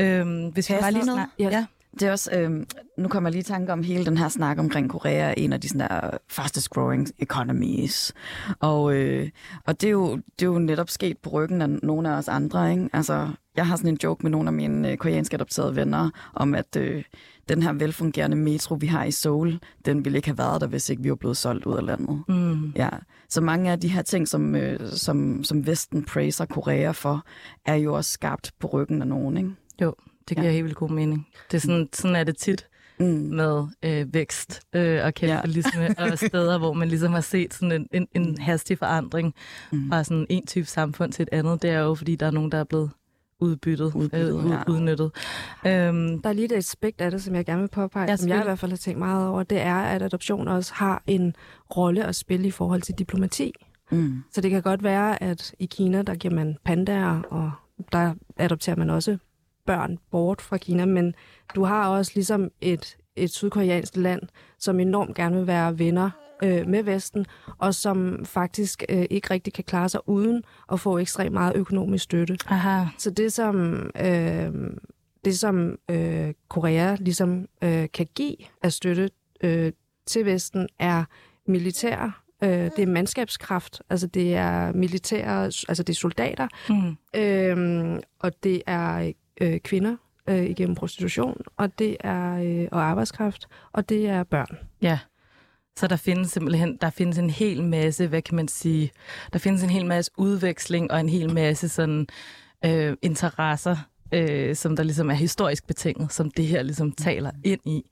Uh, 0.00 0.52
hvis 0.52 0.66
kan 0.66 0.76
vi 0.76 0.80
bare 0.80 0.92
lige 0.92 1.06
noget? 1.06 1.26
Ja. 1.38 1.48
ja. 1.50 1.66
Det 1.94 2.02
er 2.02 2.12
også, 2.12 2.30
øh, 2.32 2.66
nu 2.98 3.08
kommer 3.08 3.28
jeg 3.28 3.32
lige 3.32 3.40
i 3.40 3.44
tanke 3.44 3.72
om 3.72 3.82
hele 3.82 4.04
den 4.04 4.16
her 4.16 4.28
snak 4.28 4.58
omkring 4.58 4.90
Korea, 4.90 5.34
en 5.36 5.52
af 5.52 5.60
de 5.60 5.68
sådan 5.68 5.88
der 5.88 6.10
fastest 6.28 6.70
growing 6.70 7.08
economies. 7.18 8.12
Og, 8.60 8.94
øh, 8.94 9.28
og 9.66 9.80
det, 9.80 9.86
er 9.86 9.90
jo, 9.90 10.16
det 10.16 10.42
er 10.42 10.46
jo 10.46 10.58
netop 10.58 10.90
sket 10.90 11.18
på 11.18 11.30
ryggen 11.30 11.62
af 11.62 11.68
nogle 11.68 12.10
af 12.10 12.12
os 12.12 12.28
andre. 12.28 12.70
Ikke? 12.70 12.88
Altså, 12.92 13.28
jeg 13.56 13.66
har 13.66 13.76
sådan 13.76 13.90
en 13.90 13.98
joke 14.02 14.22
med 14.22 14.30
nogle 14.30 14.48
af 14.48 14.52
mine 14.52 14.90
øh, 14.90 14.96
koreanske 14.96 15.34
adopterede 15.34 15.76
venner, 15.76 16.10
om 16.34 16.54
at 16.54 16.76
øh, 16.76 17.04
den 17.48 17.62
her 17.62 17.72
velfungerende 17.72 18.36
metro, 18.36 18.74
vi 18.74 18.86
har 18.86 19.04
i 19.04 19.10
Seoul, 19.10 19.58
den 19.84 20.04
ville 20.04 20.18
ikke 20.18 20.28
have 20.28 20.38
været 20.38 20.60
der, 20.60 20.66
hvis 20.66 20.90
ikke 20.90 21.02
vi 21.02 21.10
var 21.10 21.16
blevet 21.16 21.36
solgt 21.36 21.66
ud 21.66 21.76
af 21.76 21.86
landet. 21.86 22.22
Mm. 22.28 22.72
Ja. 22.76 22.88
Så 23.28 23.40
mange 23.40 23.70
af 23.70 23.80
de 23.80 23.88
her 23.88 24.02
ting, 24.02 24.28
som, 24.28 24.56
øh, 24.56 24.80
som, 24.90 25.44
som 25.44 25.66
Vesten 25.66 26.04
praiser 26.04 26.44
Korea 26.44 26.90
for, 26.90 27.24
er 27.66 27.74
jo 27.74 27.94
også 27.94 28.10
skabt 28.10 28.52
på 28.60 28.66
ryggen 28.66 29.02
af 29.02 29.08
nogen, 29.08 29.36
ikke? 29.36 29.50
Jo. 29.82 29.94
Det 30.30 30.36
giver 30.36 30.48
ja. 30.48 30.52
helt 30.52 30.64
vildt 30.64 30.76
god 30.76 30.90
mening. 30.90 31.26
Det 31.50 31.56
er 31.56 31.60
sådan, 31.60 31.88
sådan 31.92 32.16
er 32.16 32.24
det 32.24 32.36
tit 32.36 32.66
mm. 33.00 33.06
med 33.06 33.66
øh, 33.82 34.14
vækst 34.14 34.60
øh, 34.74 35.04
og 35.04 35.14
kapitalisme 35.14 35.82
ja. 35.98 36.10
og 36.12 36.18
steder, 36.18 36.58
hvor 36.58 36.72
man 36.72 36.88
ligesom 36.88 37.12
har 37.12 37.20
set 37.20 37.54
sådan 37.54 37.72
en, 37.72 37.86
en, 37.92 38.24
en 38.24 38.38
hastig 38.38 38.78
forandring 38.78 39.34
mm. 39.72 39.88
fra 39.88 40.04
sådan 40.04 40.26
en 40.30 40.46
type 40.46 40.66
samfund 40.66 41.12
til 41.12 41.22
et 41.22 41.28
andet. 41.32 41.62
Det 41.62 41.70
er 41.70 41.78
jo, 41.78 41.94
fordi 41.94 42.16
der 42.16 42.26
er 42.26 42.30
nogen, 42.30 42.52
der 42.52 42.58
er 42.58 42.64
blevet 42.64 42.90
udbyttet, 43.40 43.94
udbyttet 43.94 44.44
øh, 44.44 44.50
ja. 44.50 44.62
udnyttet. 44.68 45.10
Øhm, 45.66 46.22
der 46.22 46.28
er 46.28 46.32
lige 46.32 46.44
et 46.44 46.52
aspekt 46.52 47.00
af 47.00 47.10
det, 47.10 47.22
som 47.22 47.34
jeg 47.34 47.46
gerne 47.46 47.60
vil 47.60 47.68
påpege, 47.68 48.10
ja, 48.10 48.16
som 48.16 48.28
jeg 48.28 48.40
i 48.40 48.44
hvert 48.44 48.58
fald 48.58 48.72
har 48.72 48.76
tænkt 48.76 48.98
meget 48.98 49.28
over, 49.28 49.42
det 49.42 49.60
er, 49.60 49.76
at 49.76 50.02
adoption 50.02 50.48
også 50.48 50.74
har 50.74 51.02
en 51.06 51.34
rolle 51.76 52.04
at 52.04 52.16
spille 52.16 52.48
i 52.48 52.50
forhold 52.50 52.82
til 52.82 52.94
diplomati. 52.94 53.52
Mm. 53.90 54.22
Så 54.32 54.40
det 54.40 54.50
kan 54.50 54.62
godt 54.62 54.82
være, 54.82 55.22
at 55.22 55.54
i 55.58 55.66
Kina, 55.66 56.02
der 56.02 56.14
giver 56.14 56.34
man 56.34 56.56
pandaer, 56.64 57.22
og 57.30 57.50
der 57.92 58.14
adopterer 58.36 58.76
man 58.76 58.90
også 58.90 59.18
børn 59.66 59.98
bort 60.10 60.40
fra 60.40 60.56
Kina, 60.56 60.84
men 60.84 61.14
du 61.54 61.64
har 61.64 61.88
også 61.88 62.12
ligesom 62.14 62.50
et, 62.60 62.96
et 63.16 63.30
sydkoreansk 63.30 63.96
land, 63.96 64.22
som 64.58 64.80
enormt 64.80 65.16
gerne 65.16 65.36
vil 65.36 65.46
være 65.46 65.78
venner 65.78 66.10
øh, 66.42 66.66
med 66.66 66.82
Vesten, 66.82 67.26
og 67.58 67.74
som 67.74 68.24
faktisk 68.24 68.84
øh, 68.88 69.04
ikke 69.10 69.30
rigtig 69.30 69.52
kan 69.52 69.64
klare 69.64 69.88
sig 69.88 70.08
uden 70.08 70.42
at 70.72 70.80
få 70.80 70.98
ekstremt 70.98 71.32
meget 71.32 71.56
økonomisk 71.56 72.04
støtte. 72.04 72.38
Aha. 72.46 72.84
Så 72.98 73.10
det 73.10 73.32
som... 73.32 73.74
Øh, 74.00 74.52
det, 75.24 75.38
som 75.38 75.78
øh, 75.90 76.34
Korea 76.48 76.96
ligesom 77.00 77.46
øh, 77.62 77.88
kan 77.94 78.06
give 78.14 78.36
af 78.62 78.72
støtte 78.72 79.10
øh, 79.40 79.72
til 80.06 80.26
Vesten, 80.26 80.68
er 80.78 81.04
militær, 81.46 82.22
øh, 82.42 82.48
det 82.48 82.78
er 82.78 82.86
mandskabskraft, 82.86 83.82
altså 83.90 84.06
det 84.06 84.34
er 84.34 84.72
militære, 84.72 85.44
altså 85.44 85.82
det 85.82 85.88
er 85.88 85.98
soldater, 85.98 86.48
mm. 86.68 87.20
øh, 87.20 88.00
og 88.20 88.42
det 88.42 88.62
er 88.66 89.12
øh, 89.40 89.60
kvinder 89.60 89.96
øh, 90.28 90.44
igennem 90.44 90.74
prostitution, 90.74 91.40
og 91.56 91.78
det 91.78 91.96
er 92.00 92.34
øh, 92.34 92.68
og 92.72 92.82
arbejdskraft, 92.82 93.46
og 93.72 93.88
det 93.88 94.08
er 94.08 94.22
børn. 94.22 94.58
Ja. 94.82 94.98
Så 95.76 95.86
der 95.86 95.96
findes 95.96 96.30
simpelthen 96.30 96.78
der 96.80 96.90
findes 96.90 97.18
en 97.18 97.30
hel 97.30 97.64
masse, 97.64 98.06
hvad 98.06 98.22
kan 98.22 98.36
man 98.36 98.48
sige, 98.48 98.90
der 99.32 99.38
findes 99.38 99.62
en 99.62 99.70
hel 99.70 99.86
masse 99.86 100.10
udveksling 100.16 100.90
og 100.90 101.00
en 101.00 101.08
hel 101.08 101.34
masse 101.34 101.68
sådan 101.68 102.06
øh, 102.64 102.96
interesser, 103.02 103.76
øh, 104.12 104.56
som 104.56 104.76
der 104.76 104.82
ligesom 104.82 105.10
er 105.10 105.14
historisk 105.14 105.66
betinget, 105.66 106.12
som 106.12 106.30
det 106.30 106.46
her 106.46 106.62
ligesom 106.62 106.92
taler 106.92 107.30
ind 107.44 107.60
i. 107.64 107.82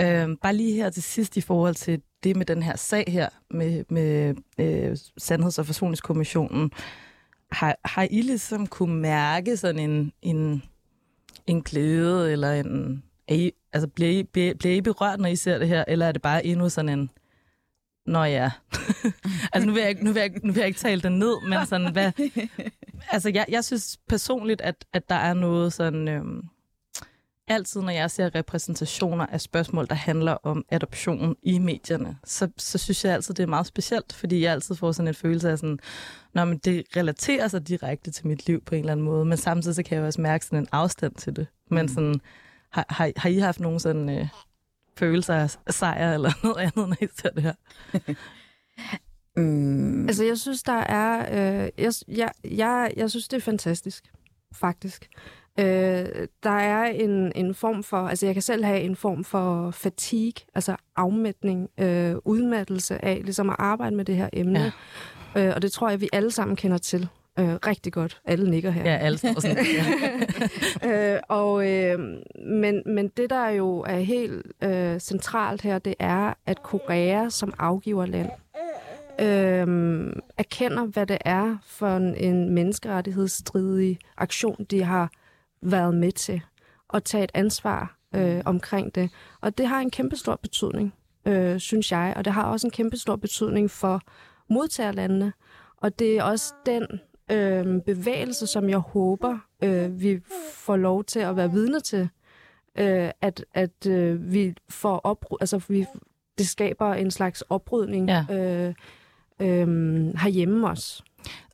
Øh, 0.00 0.28
bare 0.42 0.54
lige 0.54 0.74
her 0.74 0.90
til 0.90 1.02
sidst 1.02 1.36
i 1.36 1.40
forhold 1.40 1.74
til 1.74 2.02
det 2.24 2.36
med 2.36 2.46
den 2.46 2.62
her 2.62 2.76
sag 2.76 3.04
her 3.08 3.28
med, 3.50 3.84
med 3.90 4.34
øh, 4.60 4.96
Sandheds- 5.20 5.58
og 5.58 5.66
Forsoningskommissionen. 5.66 6.70
Har, 7.52 7.76
har 7.84 8.08
I 8.10 8.20
ligesom 8.20 8.66
kunne 8.66 9.00
mærke 9.00 9.56
sådan 9.56 9.90
en, 9.90 10.12
en, 10.22 10.62
en 11.46 11.62
glæde, 11.62 12.32
eller 12.32 12.52
en... 12.52 13.02
I, 13.28 13.52
altså, 13.72 13.88
bliver 13.88 14.10
I, 14.10 14.22
bliver, 14.22 14.54
bliver 14.54 14.74
I 14.74 14.80
berørt, 14.80 15.20
når 15.20 15.28
I 15.28 15.36
ser 15.36 15.58
det 15.58 15.68
her, 15.68 15.84
eller 15.88 16.06
er 16.06 16.12
det 16.12 16.22
bare 16.22 16.46
endnu 16.46 16.68
sådan 16.68 16.98
en... 16.98 17.10
Nå 18.06 18.24
ja. 18.24 18.50
altså, 19.52 19.66
nu 19.66 19.72
vil, 19.72 19.82
jeg, 19.82 19.96
nu, 20.02 20.12
vil 20.12 20.20
jeg, 20.20 20.30
nu 20.42 20.52
vil 20.52 20.60
jeg 20.60 20.66
ikke 20.66 20.78
tale 20.78 21.00
den 21.00 21.18
ned, 21.18 21.48
men 21.48 21.66
sådan, 21.66 21.92
hvad... 21.92 22.12
Altså, 23.10 23.30
jeg, 23.34 23.46
jeg 23.48 23.64
synes 23.64 23.98
personligt, 24.08 24.60
at, 24.60 24.84
at 24.92 25.08
der 25.08 25.14
er 25.14 25.34
noget 25.34 25.72
sådan... 25.72 26.08
Øhm, 26.08 26.48
altid, 27.48 27.82
når 27.82 27.90
jeg 27.90 28.10
ser 28.10 28.34
repræsentationer 28.34 29.26
af 29.26 29.40
spørgsmål, 29.40 29.86
der 29.86 29.94
handler 29.94 30.32
om 30.32 30.64
adoption 30.70 31.36
i 31.42 31.58
medierne, 31.58 32.18
så, 32.24 32.48
så 32.58 32.78
synes 32.78 33.04
jeg 33.04 33.12
altid, 33.12 33.34
det 33.34 33.42
er 33.42 33.46
meget 33.46 33.66
specielt, 33.66 34.12
fordi 34.12 34.42
jeg 34.42 34.52
altid 34.52 34.74
får 34.74 34.92
sådan 34.92 35.08
en 35.08 35.14
følelse 35.14 35.50
af 35.50 35.58
sådan, 35.58 35.78
Nå, 36.34 36.44
men 36.44 36.58
det 36.58 36.84
relaterer 36.96 37.48
sig 37.48 37.68
direkte 37.68 38.10
til 38.10 38.26
mit 38.26 38.46
liv 38.46 38.64
på 38.64 38.74
en 38.74 38.80
eller 38.80 38.92
anden 38.92 39.06
måde, 39.06 39.24
men 39.24 39.38
samtidig 39.38 39.74
så 39.74 39.82
kan 39.82 39.98
jeg 39.98 40.06
også 40.06 40.20
mærke 40.20 40.44
sådan 40.44 40.58
en 40.58 40.68
afstand 40.72 41.14
til 41.14 41.36
det. 41.36 41.46
Men 41.70 41.82
mm. 41.82 41.88
sådan, 41.88 42.20
har, 42.70 42.86
har, 42.88 43.12
har 43.16 43.28
I 43.28 43.38
haft 43.38 43.60
nogen 43.60 43.80
sådan 43.80 44.08
øh, 44.08 44.28
følelser 44.98 45.34
af 45.34 45.74
sejr 45.74 46.14
eller 46.14 46.32
noget 46.44 46.56
andet, 46.56 46.88
når 46.88 46.96
I 47.00 47.06
ser 47.20 47.30
det 47.30 47.42
her? 47.42 47.54
mm. 49.40 50.06
Altså, 50.08 50.24
jeg 50.24 50.38
synes, 50.38 50.62
der 50.62 50.72
er... 50.72 51.18
Øh, 51.30 51.70
jeg, 51.78 51.92
jeg, 52.08 52.30
jeg, 52.44 52.92
jeg 52.96 53.10
synes, 53.10 53.28
det 53.28 53.36
er 53.36 53.40
fantastisk, 53.40 54.12
faktisk. 54.52 55.08
Øh, 55.58 56.26
der 56.42 56.50
er 56.50 56.84
en, 56.84 57.32
en 57.34 57.54
form 57.54 57.82
for, 57.82 57.96
altså 57.96 58.26
jeg 58.26 58.34
kan 58.34 58.42
selv 58.42 58.64
have 58.64 58.80
en 58.80 58.96
form 58.96 59.24
for 59.24 59.70
fatigue, 59.70 60.46
altså 60.54 60.76
afmætning, 60.96 61.68
øh, 61.80 62.14
udmattelse 62.24 63.04
af 63.04 63.20
ligesom 63.24 63.50
at 63.50 63.56
arbejde 63.58 63.96
med 63.96 64.04
det 64.04 64.16
her 64.16 64.28
emne. 64.32 64.72
Ja. 65.34 65.46
Øh, 65.46 65.52
og 65.56 65.62
det 65.62 65.72
tror 65.72 65.90
jeg, 65.90 66.00
vi 66.00 66.08
alle 66.12 66.30
sammen 66.30 66.56
kender 66.56 66.78
til. 66.78 67.08
Øh, 67.38 67.54
rigtig 67.66 67.92
godt. 67.92 68.20
Alle 68.24 68.50
nikker 68.50 68.70
her. 68.70 68.90
Ja, 68.90 68.96
alle 68.96 69.18
står 69.18 69.40
sådan. 69.40 69.66
øh, 71.14 71.20
og, 71.28 71.70
øh, 71.70 71.98
men, 72.46 72.82
men 72.86 73.08
det, 73.08 73.30
der 73.30 73.48
jo 73.48 73.80
er 73.80 73.98
helt 73.98 74.46
øh, 74.62 75.00
centralt 75.00 75.62
her, 75.62 75.78
det 75.78 75.94
er, 75.98 76.34
at 76.46 76.62
Korea 76.62 77.28
som 77.28 77.54
afgiverland 77.58 78.30
øh, 79.20 80.12
erkender, 80.38 80.84
hvad 80.84 81.06
det 81.06 81.18
er 81.24 81.56
for 81.66 81.96
en, 81.96 82.16
en 82.16 82.50
menneskerettighedsstridig 82.50 83.98
aktion, 84.16 84.66
de 84.70 84.82
har 84.82 85.10
været 85.64 85.94
med 85.94 86.12
til 86.12 86.42
at 86.94 87.04
tage 87.04 87.24
et 87.24 87.30
ansvar 87.34 87.98
øh, 88.14 88.42
omkring 88.44 88.94
det. 88.94 89.10
Og 89.40 89.58
det 89.58 89.66
har 89.66 89.80
en 89.80 89.90
kæmpe 89.90 90.16
stor 90.16 90.36
betydning, 90.36 90.94
øh, 91.26 91.58
synes 91.58 91.92
jeg, 91.92 92.12
og 92.16 92.24
det 92.24 92.32
har 92.32 92.44
også 92.44 92.66
en 92.66 92.70
kæmpe 92.70 92.96
stor 92.96 93.16
betydning 93.16 93.70
for 93.70 94.00
modtagerlandene. 94.50 95.32
Og 95.76 95.98
det 95.98 96.18
er 96.18 96.22
også 96.22 96.54
den 96.66 96.86
øh, 97.30 97.82
bevægelse, 97.82 98.46
som 98.46 98.68
jeg 98.68 98.78
håber, 98.78 99.38
øh, 99.64 100.00
vi 100.00 100.20
får 100.54 100.76
lov 100.76 101.04
til 101.04 101.20
at 101.20 101.36
være 101.36 101.50
vidne 101.50 101.80
til, 101.80 102.08
øh, 102.78 103.10
at, 103.20 103.44
at 103.54 103.86
øh, 103.88 104.32
vi 104.32 104.54
får 104.68 104.98
op, 104.98 105.24
altså 105.40 105.60
vi, 105.68 105.86
det 106.38 106.48
skaber 106.48 106.94
en 106.94 107.10
slags 107.10 107.40
oprydning 107.40 108.08
ja. 108.08 108.24
øh, 108.30 108.74
øh, 109.40 109.68
herhjemme 110.16 110.68
også. 110.68 111.02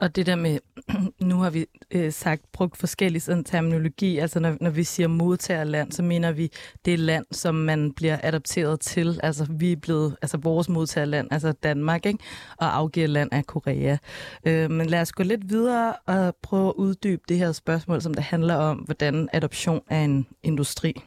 Og 0.00 0.17
det 0.17 0.27
der 0.27 0.37
med, 0.37 0.59
nu 1.31 1.38
har 1.38 1.51
vi 1.51 1.66
øh, 1.90 2.12
sagt, 2.12 2.42
brugt 2.53 2.77
forskellige 2.77 3.21
sådan 3.21 3.44
terminologi, 3.44 4.18
altså 4.18 4.40
når, 4.40 4.57
når 4.61 4.71
vi 4.71 4.85
siger 4.85 5.09
modtagerland, 5.09 5.92
så 5.92 6.03
mener 6.03 6.33
vi 6.33 6.51
det 6.85 6.99
land, 6.99 7.25
som 7.31 7.55
man 7.55 7.92
bliver 7.92 8.18
adopteret 8.23 8.81
til. 8.81 9.21
Altså 9.23 9.47
vi 9.51 9.73
er 9.73 9.77
blevet, 9.77 10.16
altså 10.23 10.37
vores 10.37 10.68
modtagerland, 10.68 11.29
altså 11.31 11.53
Danmark, 11.53 12.07
ikke? 12.07 12.18
og 12.57 12.77
afgiverland 12.77 13.29
er 13.33 13.42
Korea. 13.42 13.97
Øh, 14.44 14.71
men 14.71 14.87
lad 14.87 15.01
os 15.01 15.12
gå 15.12 15.23
lidt 15.23 15.51
videre 15.51 15.92
og 16.07 16.37
prøve 16.42 16.68
at 16.68 16.75
uddybe 16.77 17.23
det 17.29 17.38
her 17.38 17.53
spørgsmål, 17.53 18.03
som 18.03 18.14
det 18.14 18.25
handler 18.25 18.55
om, 18.55 18.77
hvordan 18.77 19.29
adoption 19.33 19.81
er 19.88 20.05
en 20.05 20.27
industri. 20.42 21.03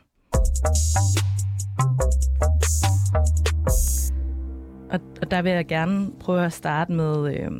Og, 4.91 4.99
og 5.21 5.31
der 5.31 5.41
vil 5.41 5.51
jeg 5.51 5.67
gerne 5.67 6.11
prøve 6.19 6.45
at 6.45 6.53
starte 6.53 6.91
med... 6.91 7.35
Øh, 7.39 7.51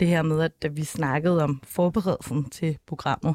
det 0.00 0.08
her 0.08 0.22
med, 0.22 0.40
at 0.40 0.62
da 0.62 0.68
vi 0.68 0.84
snakkede 0.84 1.42
om 1.42 1.60
forberedelsen 1.64 2.50
til 2.50 2.78
programmet, 2.86 3.34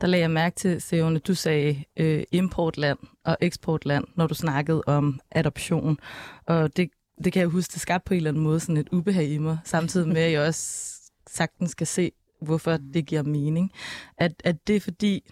der 0.00 0.06
lagde 0.06 0.22
jeg 0.22 0.30
mærke 0.30 0.56
til, 0.56 0.80
Seone, 0.80 1.18
du 1.18 1.34
sagde 1.34 1.84
øh, 1.96 2.22
importland 2.32 2.98
og 3.24 3.36
eksportland, 3.40 4.04
når 4.14 4.26
du 4.26 4.34
snakkede 4.34 4.82
om 4.86 5.20
adoption. 5.30 5.98
Og 6.46 6.76
det, 6.76 6.90
det 7.24 7.32
kan 7.32 7.40
jeg 7.40 7.48
huske, 7.48 7.72
det 7.72 7.80
skabte 7.80 8.08
på 8.08 8.14
en 8.14 8.16
eller 8.16 8.30
anden 8.30 8.42
måde 8.42 8.60
sådan 8.60 8.76
et 8.76 8.88
ubehag 8.92 9.28
i 9.28 9.38
mig, 9.38 9.58
samtidig 9.64 10.08
med, 10.08 10.22
at 10.22 10.32
jeg 10.32 10.40
også 10.40 10.94
sagtens 11.26 11.70
skal 11.70 11.86
se, 11.86 12.12
hvorfor 12.42 12.76
det 12.94 13.06
giver 13.06 13.22
mening. 13.22 13.72
At, 14.18 14.32
at 14.44 14.66
det 14.66 14.76
er 14.76 14.80
fordi, 14.80 15.30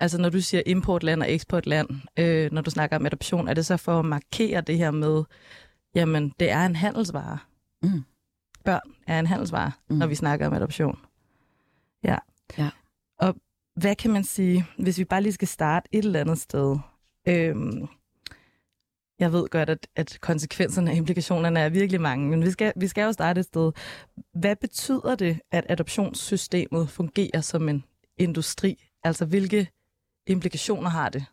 altså 0.00 0.18
når 0.18 0.28
du 0.28 0.40
siger 0.40 0.62
importland 0.66 1.22
og 1.22 1.32
eksportland, 1.32 1.88
øh, 2.18 2.52
når 2.52 2.62
du 2.62 2.70
snakker 2.70 2.96
om 2.96 3.06
adoption, 3.06 3.48
er 3.48 3.54
det 3.54 3.66
så 3.66 3.76
for 3.76 3.98
at 3.98 4.04
markere 4.04 4.60
det 4.60 4.78
her 4.78 4.90
med, 4.90 5.24
jamen 5.94 6.32
det 6.40 6.50
er 6.50 6.66
en 6.66 6.76
handelsvare. 6.76 7.38
Mm 7.82 8.04
børn 8.64 8.94
er 9.06 9.18
en 9.18 9.26
handelsvare, 9.26 9.72
mm. 9.90 9.96
når 9.96 10.06
vi 10.06 10.14
snakker 10.14 10.46
om 10.46 10.52
adoption. 10.52 10.98
Ja. 12.04 12.16
ja. 12.58 12.70
Og 13.18 13.34
hvad 13.76 13.96
kan 13.96 14.10
man 14.10 14.24
sige, 14.24 14.66
hvis 14.78 14.98
vi 14.98 15.04
bare 15.04 15.22
lige 15.22 15.32
skal 15.32 15.48
starte 15.48 15.88
et 15.92 16.04
eller 16.04 16.20
andet 16.20 16.38
sted? 16.38 16.78
Øhm, 17.28 17.88
jeg 19.18 19.32
ved 19.32 19.48
godt, 19.48 19.70
at, 19.70 19.86
at 19.96 20.18
konsekvenserne 20.20 20.90
og 20.90 20.96
implikationerne 20.96 21.60
er 21.60 21.68
virkelig 21.68 22.00
mange, 22.00 22.28
men 22.28 22.44
vi 22.44 22.50
skal, 22.50 22.72
vi 22.76 22.88
skal 22.88 23.02
jo 23.02 23.12
starte 23.12 23.38
et 23.38 23.44
sted. 23.46 23.72
Hvad 24.34 24.56
betyder 24.56 25.14
det, 25.14 25.40
at 25.50 25.66
adoptionssystemet 25.68 26.90
fungerer 26.90 27.40
som 27.40 27.68
en 27.68 27.84
industri? 28.16 28.88
Altså, 29.04 29.24
hvilke 29.24 29.68
implikationer 30.26 30.90
har 30.90 31.08
det? 31.08 31.24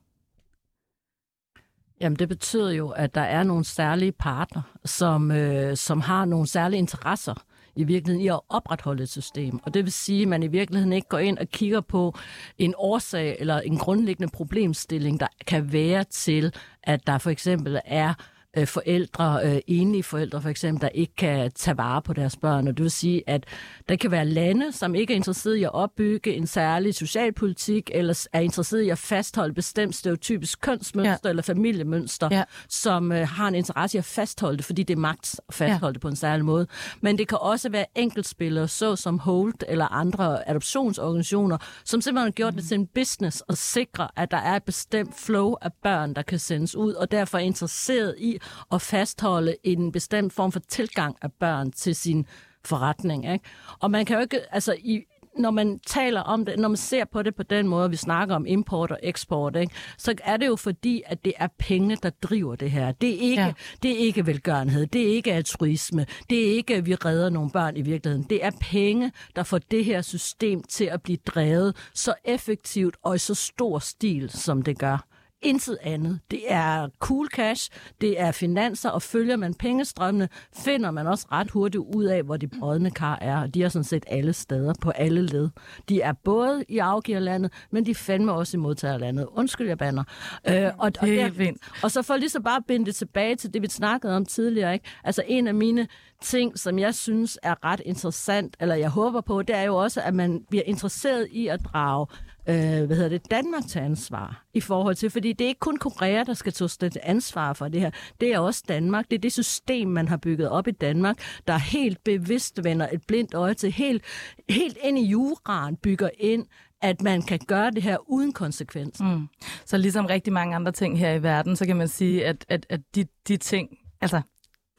Jamen, 2.02 2.16
det 2.16 2.30
betyder 2.30 2.72
jo, 2.72 2.90
at 2.90 3.16
der 3.16 3.22
er 3.22 3.44
nogle 3.44 3.66
særlige 3.66 4.12
partner, 4.12 4.62
som, 4.86 5.32
øh, 5.32 5.78
som 5.78 6.02
har 6.02 6.26
nogle 6.26 6.48
særlige 6.48 6.78
interesser 6.78 7.34
i 7.76 7.84
virkeligheden 7.84 8.26
i 8.26 8.28
at 8.28 8.40
opretholde 8.50 9.04
et 9.04 9.10
system. 9.10 9.60
Og 9.64 9.74
det 9.74 9.84
vil 9.84 9.94
sige, 9.94 10.22
at 10.22 10.28
man 10.28 10.44
i 10.44 10.48
virkeligheden 10.48 10.94
ikke 10.94 11.08
går 11.08 11.18
ind 11.18 11.38
og 11.38 11.48
kigger 11.48 11.82
på 11.82 12.16
en 12.58 12.74
årsag 12.78 13.38
eller 13.40 13.60
en 13.60 13.78
grundlæggende 13.78 14.32
problemstilling, 14.34 15.20
der 15.20 15.28
kan 15.48 15.74
være 15.74 16.04
til, 16.04 16.54
at 16.84 17.08
der 17.08 17.18
for 17.18 17.30
eksempel 17.30 17.80
er 17.86 18.10
øh, 18.10 18.35
forældre, 18.66 19.40
øh, 19.44 19.58
enlige 19.68 20.04
forældre 20.04 20.42
for 20.42 20.50
eksempel, 20.50 20.82
der 20.82 20.90
ikke 20.90 21.16
kan 21.16 21.52
tage 21.52 21.78
vare 21.78 22.02
på 22.02 22.14
deres 22.14 22.38
børn. 22.38 22.68
Og 22.68 22.78
det 22.78 22.84
vil 22.84 22.92
sige, 22.92 23.24
at 23.28 23.46
der 23.90 23.96
kan 23.96 24.12
være 24.12 24.26
lande, 24.26 24.72
som 24.72 24.96
ikke 24.96 25.14
er 25.14 25.16
interesseret 25.16 25.56
i 25.56 25.64
at 25.64 25.74
opbygge 25.74 26.34
en 26.34 26.48
særlig 26.48 26.96
socialpolitik, 26.96 27.92
eller 27.94 28.28
er 28.34 28.40
interesseret 28.40 28.82
i 28.82 28.90
at 28.90 28.98
fastholde 28.98 29.54
bestemt 29.54 29.96
stereotypisk 29.96 30.62
kønsmønster 30.62 31.20
ja. 31.24 31.30
eller 31.30 31.44
familiemønster, 31.44 32.30
ja. 32.32 32.44
som 32.70 33.12
øh, 33.12 33.28
har 33.28 33.48
en 33.48 33.56
interesse 33.56 33.98
i 33.98 34.00
at 34.00 34.06
fastholde 34.06 34.58
det, 34.58 34.66
fordi 34.66 34.84
det 34.84 34.94
er 34.94 35.00
magt 35.00 35.40
at 35.48 35.54
fastholde 35.54 35.86
ja. 35.86 35.94
det 35.94 36.02
på 36.02 36.08
en 36.08 36.16
særlig 36.16 36.46
måde. 36.46 36.68
Men 37.02 37.18
det 37.18 37.28
kan 37.28 37.38
også 37.42 37.70
være 37.70 37.86
enkeltspillere, 37.96 38.68
så 38.68 38.96
som 38.96 39.20
Holt 39.20 39.64
eller 39.68 39.88
andre 39.88 40.50
adoptionsorganisationer, 40.50 41.58
som 41.86 42.02
simpelthen 42.02 42.28
har 42.28 42.32
gjort 42.32 42.54
mm. 42.54 42.60
det 42.60 42.68
til 42.68 42.76
en 42.76 42.88
business 42.88 43.44
at 43.50 43.58
sikre, 43.58 44.08
at 44.16 44.32
der 44.32 44.38
er 44.38 44.56
et 44.56 44.64
bestemt 44.64 45.16
flow 45.16 45.56
af 45.62 45.72
børn, 45.84 46.14
der 46.14 46.22
kan 46.22 46.40
sendes 46.40 46.76
ud, 46.76 46.94
og 46.94 47.12
derfor 47.12 47.38
er 47.38 47.42
interesseret 47.42 48.16
i 48.18 48.40
at 48.72 48.82
fastholde 48.82 49.56
en 49.64 49.92
bestemt 49.92 50.34
form 50.34 50.52
for 50.52 50.60
tilgang 50.60 51.18
af 51.22 51.32
børn 51.32 51.72
til 51.72 51.96
sin 51.96 52.26
forretning. 52.66 53.34
Ikke? 53.34 53.46
Og 53.80 53.92
man 53.92 54.06
kan 54.06 54.16
jo 54.16 54.22
ikke, 54.22 54.54
altså 54.54 54.76
i, 54.80 55.04
når 55.38 55.52
man 55.52 55.80
taler 55.88 56.22
om 56.22 56.46
det, 56.46 56.60
når 56.60 56.68
man 56.68 56.78
ser 56.78 57.06
på 57.06 57.24
det 57.24 57.36
på 57.36 57.44
den 57.44 57.68
måde, 57.68 57.90
vi 57.90 57.96
snakker 57.96 58.36
om 58.36 58.46
import 58.46 58.92
og 58.92 59.00
eksport, 59.04 59.56
ikke, 59.56 59.74
så 59.98 60.14
er 60.24 60.38
det 60.38 60.48
jo 60.48 60.56
fordi, 60.56 61.04
at 61.06 61.26
det 61.26 61.34
er 61.38 61.48
penge, 61.60 61.98
der 62.04 62.10
driver 62.10 62.56
det 62.56 62.72
her. 62.72 62.92
Det 62.92 63.10
er 63.10 63.20
ikke, 63.20 63.42
ja. 63.42 63.54
det 63.84 63.92
er 63.92 63.98
ikke 63.98 64.26
velgørenhed, 64.26 64.88
det 64.88 65.02
er 65.02 65.14
ikke 65.14 65.34
altruisme, 65.34 66.06
det 66.30 66.48
er 66.48 66.52
ikke, 66.52 66.76
at 66.76 66.86
vi 66.86 66.96
redder 66.96 67.30
nogle 67.30 67.50
børn 67.50 67.78
i 67.78 67.82
virkeligheden. 67.82 68.26
Det 68.30 68.46
er 68.46 68.52
penge, 68.62 69.12
der 69.36 69.44
får 69.44 69.58
det 69.58 69.86
her 69.86 70.02
system 70.02 70.64
til 70.64 70.86
at 70.86 71.02
blive 71.02 71.18
drevet 71.26 71.76
så 71.94 72.14
effektivt 72.26 72.96
og 73.04 73.16
i 73.16 73.20
så 73.20 73.34
stor 73.34 73.80
stil, 73.80 74.30
som 74.30 74.62
det 74.62 74.80
gør 74.80 75.15
intet 75.46 75.78
andet. 75.82 76.20
Det 76.32 76.42
er 76.48 76.90
cool 77.00 77.28
cash, 77.28 77.72
det 78.02 78.20
er 78.22 78.32
finanser, 78.32 78.90
og 78.90 79.02
følger 79.02 79.36
man 79.36 79.54
pengestrømmene, 79.54 80.30
finder 80.56 80.92
man 80.92 81.08
også 81.08 81.28
ret 81.32 81.52
hurtigt 81.52 81.84
ud 81.96 82.04
af, 82.04 82.24
hvor 82.24 82.38
de 82.38 82.48
brødne 82.48 82.92
kar 82.92 83.18
er. 83.22 83.48
De 83.48 83.64
er 83.64 83.70
sådan 83.70 83.84
set 83.84 84.04
alle 84.08 84.34
steder, 84.34 84.74
på 84.82 84.90
alle 84.90 85.22
led. 85.22 85.50
De 85.90 86.02
er 86.02 86.14
både 86.14 86.64
i 86.70 86.78
afgiverlandet, 86.78 87.52
men 87.72 87.86
de 87.86 87.96
fandme 87.96 88.32
også 88.32 88.58
i 88.58 88.60
modtagerlandet. 88.60 89.28
Undskyld, 89.32 89.68
jeg 89.68 89.78
banner. 89.78 90.04
Øh, 90.50 90.66
og, 90.66 90.72
og, 90.78 90.94
der, 90.96 91.52
og 91.84 91.92
så 91.92 92.02
for 92.02 92.16
lige 92.18 92.30
så 92.30 92.42
bare 92.42 92.62
binde 92.68 92.86
det 92.86 92.96
tilbage 92.96 93.36
til 93.36 93.54
det, 93.54 93.62
vi 93.62 93.68
snakkede 93.68 94.16
om 94.16 94.26
tidligere. 94.26 94.74
Ikke? 94.74 94.86
Altså 95.04 95.24
en 95.28 95.48
af 95.48 95.56
mine 95.56 95.88
ting, 96.22 96.60
som 96.60 96.80
jeg 96.80 96.96
synes 96.96 97.40
er 97.44 97.66
ret 97.66 97.82
interessant, 97.86 98.58
eller 98.60 98.76
jeg 98.76 98.90
håber 98.90 99.22
på, 99.22 99.42
det 99.42 99.56
er 99.56 99.62
jo 99.64 99.76
også, 99.76 100.02
at 100.02 100.14
man 100.14 100.44
bliver 100.50 100.64
interesseret 100.66 101.28
i 101.32 101.48
at 101.48 101.60
drage 101.74 102.08
øh, 102.50 102.86
hvad 102.86 102.96
hedder 102.96 103.10
det, 103.10 103.32
Danmark 103.32 103.68
til 103.68 103.80
ansvar 103.80 104.46
i 104.54 104.62
forhold 104.62 104.96
til, 104.96 105.10
fordi 105.10 105.34
det 105.34 105.46
er 105.46 105.50
ikke 105.50 105.60
kun 105.60 105.78
Korea, 105.78 106.24
der 106.24 106.34
skal 106.34 106.54
tage 106.54 107.06
ansvar 107.06 107.54
for 107.54 107.68
det 107.68 107.82
her. 107.82 107.92
Det 108.22 108.34
er 108.34 108.40
også 108.40 108.64
Danmark. 108.68 109.06
Det 109.12 109.18
er 109.18 109.22
det 109.22 109.34
system, 109.34 109.88
man 109.88 110.08
har 110.08 110.18
bygget 110.18 110.50
op 110.50 110.68
i 110.68 110.72
Danmark, 110.72 111.18
der 111.48 111.58
helt 111.58 112.04
bevidst 112.04 112.64
vender 112.64 112.88
et 112.92 113.02
blindt 113.08 113.34
øje 113.34 113.54
til, 113.54 113.72
helt, 113.72 114.04
helt 114.50 114.78
ind 114.84 115.00
i 115.00 115.06
juraen 115.06 115.76
bygger 115.76 116.10
ind, 116.20 116.46
at 116.82 117.02
man 117.02 117.22
kan 117.22 117.40
gøre 117.48 117.72
det 117.72 117.84
her 117.84 117.98
uden 118.10 118.34
konsekvens. 118.34 119.00
Mm. 119.00 119.28
Så 119.66 119.78
ligesom 119.78 120.06
rigtig 120.06 120.34
mange 120.34 120.56
andre 120.56 120.72
ting 120.72 121.00
her 121.00 121.14
i 121.14 121.24
verden, 121.24 121.56
så 121.56 121.66
kan 121.66 121.76
man 121.76 121.88
sige, 121.88 122.26
at, 122.26 122.46
at, 122.50 122.66
at 122.70 122.82
de, 122.96 123.06
de 123.28 123.38
ting, 123.38 123.70
altså 124.02 124.22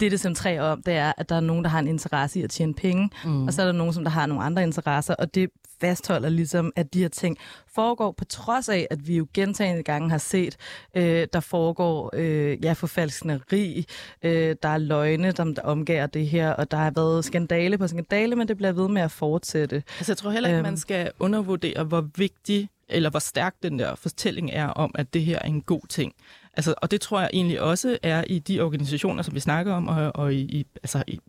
det, 0.01 0.11
det 0.11 0.21
centrerer 0.21 0.63
om, 0.63 0.83
det 0.83 0.95
er, 0.95 1.13
at 1.17 1.29
der 1.29 1.37
er 1.37 1.41
nogen, 1.41 1.65
der 1.65 1.71
har 1.71 1.79
en 1.79 1.89
interesse 1.89 2.41
i 2.41 2.43
at 2.43 2.51
tjene 2.51 2.75
penge, 2.75 3.11
mm. 3.25 3.47
og 3.47 3.53
så 3.53 3.63
er 3.63 3.67
der 3.67 3.73
nogen, 3.73 3.93
som 3.93 4.05
der 4.05 4.11
har 4.11 4.27
nogle 4.27 4.45
andre 4.45 4.63
interesser, 4.63 5.15
og 5.15 5.35
det 5.35 5.51
fastholder 5.81 6.29
ligesom, 6.29 6.73
at 6.77 6.95
de 6.95 7.01
her 7.01 7.09
ting 7.09 7.39
foregår, 7.75 8.13
på 8.13 8.25
trods 8.25 8.69
af, 8.69 8.87
at 8.91 9.09
vi 9.09 9.17
jo 9.17 9.27
gentagende 9.35 9.83
gange 9.83 10.11
har 10.11 10.19
set, 10.19 10.57
øh, 10.95 11.29
der 11.33 11.41
foregår 11.41 12.11
øh, 12.15 12.65
ja, 12.65 12.73
forfalskneri, 12.73 13.87
øh, 14.23 14.57
der 14.63 14.69
er 14.69 14.79
løgne, 14.79 15.33
der, 15.33 15.45
der 15.45 15.63
omgager 15.63 16.07
det 16.07 16.29
her, 16.29 16.51
og 16.51 16.71
der 16.71 16.77
har 16.77 16.93
været 16.97 17.25
skandale 17.25 17.79
på 17.79 17.89
skandale, 17.89 18.37
men 18.37 18.49
det 18.49 18.57
bliver 18.57 18.73
ved 18.73 18.89
med 18.89 19.03
at 19.03 19.11
fortsætte. 19.11 19.77
Altså, 19.77 20.13
jeg 20.13 20.17
tror 20.17 20.31
heller 20.31 20.49
ikke, 20.49 20.59
øhm. 20.59 20.67
man 20.67 20.77
skal 20.77 21.11
undervurdere, 21.21 21.85
hvor 21.85 22.09
vigtig 22.17 22.69
eller 22.89 23.11
hvor 23.11 23.19
stærk 23.19 23.55
den 23.63 23.79
der 23.79 23.95
fortælling 23.95 24.51
er 24.53 24.67
om, 24.67 24.91
at 24.95 25.15
det 25.15 25.23
her 25.23 25.39
er 25.39 25.47
en 25.47 25.63
god 25.63 25.81
ting. 25.89 26.13
Altså, 26.53 26.75
og 26.83 26.91
det 26.91 27.01
tror 27.01 27.21
jeg 27.21 27.31
egentlig 27.33 27.61
også 27.61 27.99
er 28.03 28.25
i 28.27 28.39
de 28.39 28.61
organisationer, 28.61 29.23
som 29.23 29.35
vi 29.35 29.41
snakker 29.41 29.73
om, 29.75 29.89
og, 29.89 30.13
og 30.15 30.35
i, 30.35 30.39
i, 30.41 30.67
altså 30.75 31.05
i 31.07 31.21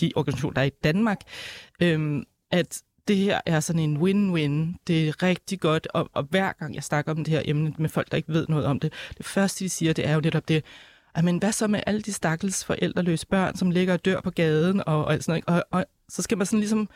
de 0.00 0.12
organisationer, 0.16 0.54
der 0.54 0.60
er 0.60 0.66
i 0.66 0.70
Danmark, 0.84 1.20
øhm, 1.82 2.24
at 2.50 2.82
det 3.08 3.16
her 3.16 3.40
er 3.46 3.60
sådan 3.60 3.82
en 3.82 3.96
win-win. 3.96 4.76
Det 4.86 5.08
er 5.08 5.22
rigtig 5.22 5.60
godt, 5.60 5.88
og, 5.94 6.10
og 6.12 6.22
hver 6.22 6.52
gang 6.52 6.74
jeg 6.74 6.84
snakker 6.84 7.12
om 7.12 7.24
det 7.24 7.28
her 7.28 7.42
emne 7.44 7.74
med 7.78 7.88
folk, 7.88 8.10
der 8.10 8.16
ikke 8.16 8.32
ved 8.32 8.46
noget 8.48 8.64
om 8.64 8.80
det, 8.80 8.92
det 9.18 9.26
første, 9.26 9.64
de 9.64 9.68
siger, 9.68 9.92
det 9.92 10.06
er 10.06 10.14
jo 10.14 10.20
netop 10.20 10.48
det, 10.48 10.64
men 11.22 11.38
hvad 11.38 11.52
så 11.52 11.66
med 11.66 11.80
alle 11.86 12.02
de 12.02 12.12
stakkels 12.12 12.64
forældreløse 12.64 13.26
børn, 13.26 13.56
som 13.56 13.70
ligger 13.70 13.94
og 13.94 14.04
dør 14.04 14.20
på 14.20 14.30
gaden, 14.30 14.82
og, 14.86 15.04
og 15.04 15.22
sådan 15.22 15.42
noget, 15.46 15.64
og, 15.70 15.78
og 15.78 15.86
så 16.08 16.22
skal 16.22 16.38
man 16.38 16.46
sådan 16.46 16.58
ligesom, 16.58 16.88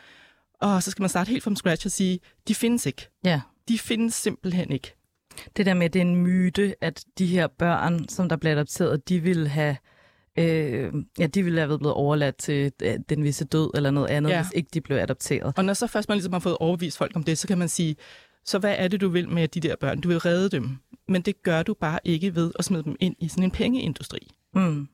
og 0.60 0.82
så 0.82 0.90
skal 0.90 1.02
man 1.02 1.08
starte 1.08 1.28
helt 1.28 1.42
fra 1.42 1.54
scratch 1.54 1.86
og 1.86 1.90
sige, 1.92 2.20
de 2.48 2.54
findes 2.54 2.86
ikke. 2.86 3.08
Ja. 3.24 3.40
De 3.68 3.78
findes 3.78 4.14
simpelthen 4.14 4.72
ikke. 4.72 4.94
Det 5.56 5.66
der 5.66 5.74
med, 5.74 5.84
at 5.84 5.92
det 5.92 5.98
er 5.98 6.04
en 6.04 6.16
myte, 6.16 6.74
at 6.80 7.04
de 7.18 7.26
her 7.26 7.46
børn, 7.46 8.08
som 8.08 8.28
der 8.28 8.36
bliver 8.36 8.54
adopteret, 8.54 9.08
de 9.08 9.20
vil 9.20 9.48
have 9.48 9.76
øh, 10.40 10.92
ja, 11.18 11.26
de 11.26 11.42
ville 11.42 11.60
have 11.60 11.78
blevet 11.78 11.94
overladt 11.94 12.36
til 12.36 12.72
den 13.08 13.24
visse 13.24 13.44
død 13.44 13.70
eller 13.74 13.90
noget 13.90 14.08
andet, 14.08 14.30
ja. 14.30 14.42
hvis 14.42 14.52
ikke 14.54 14.68
de 14.74 14.80
blev 14.80 14.96
adopteret. 14.96 15.52
Og 15.56 15.64
når 15.64 15.74
så 15.74 15.86
først 15.86 16.08
man 16.08 16.16
ligesom 16.16 16.32
har 16.32 16.40
fået 16.40 16.56
overvist 16.60 16.98
folk 16.98 17.16
om 17.16 17.24
det, 17.24 17.38
så 17.38 17.48
kan 17.48 17.58
man 17.58 17.68
sige, 17.68 17.96
så 18.44 18.58
hvad 18.58 18.74
er 18.78 18.88
det, 18.88 19.00
du 19.00 19.08
vil 19.08 19.28
med 19.28 19.48
de 19.48 19.60
der 19.60 19.76
børn? 19.76 20.00
Du 20.00 20.08
vil 20.08 20.18
redde 20.18 20.48
dem, 20.48 20.76
men 21.08 21.22
det 21.22 21.42
gør 21.42 21.62
du 21.62 21.74
bare 21.74 21.98
ikke 22.04 22.34
ved 22.34 22.52
at 22.58 22.64
smide 22.64 22.84
dem 22.84 22.96
ind 23.00 23.16
i 23.18 23.28
sådan 23.28 23.44
en 23.44 23.50
pengeindustri. 23.50 24.18
Mm. 24.54 24.88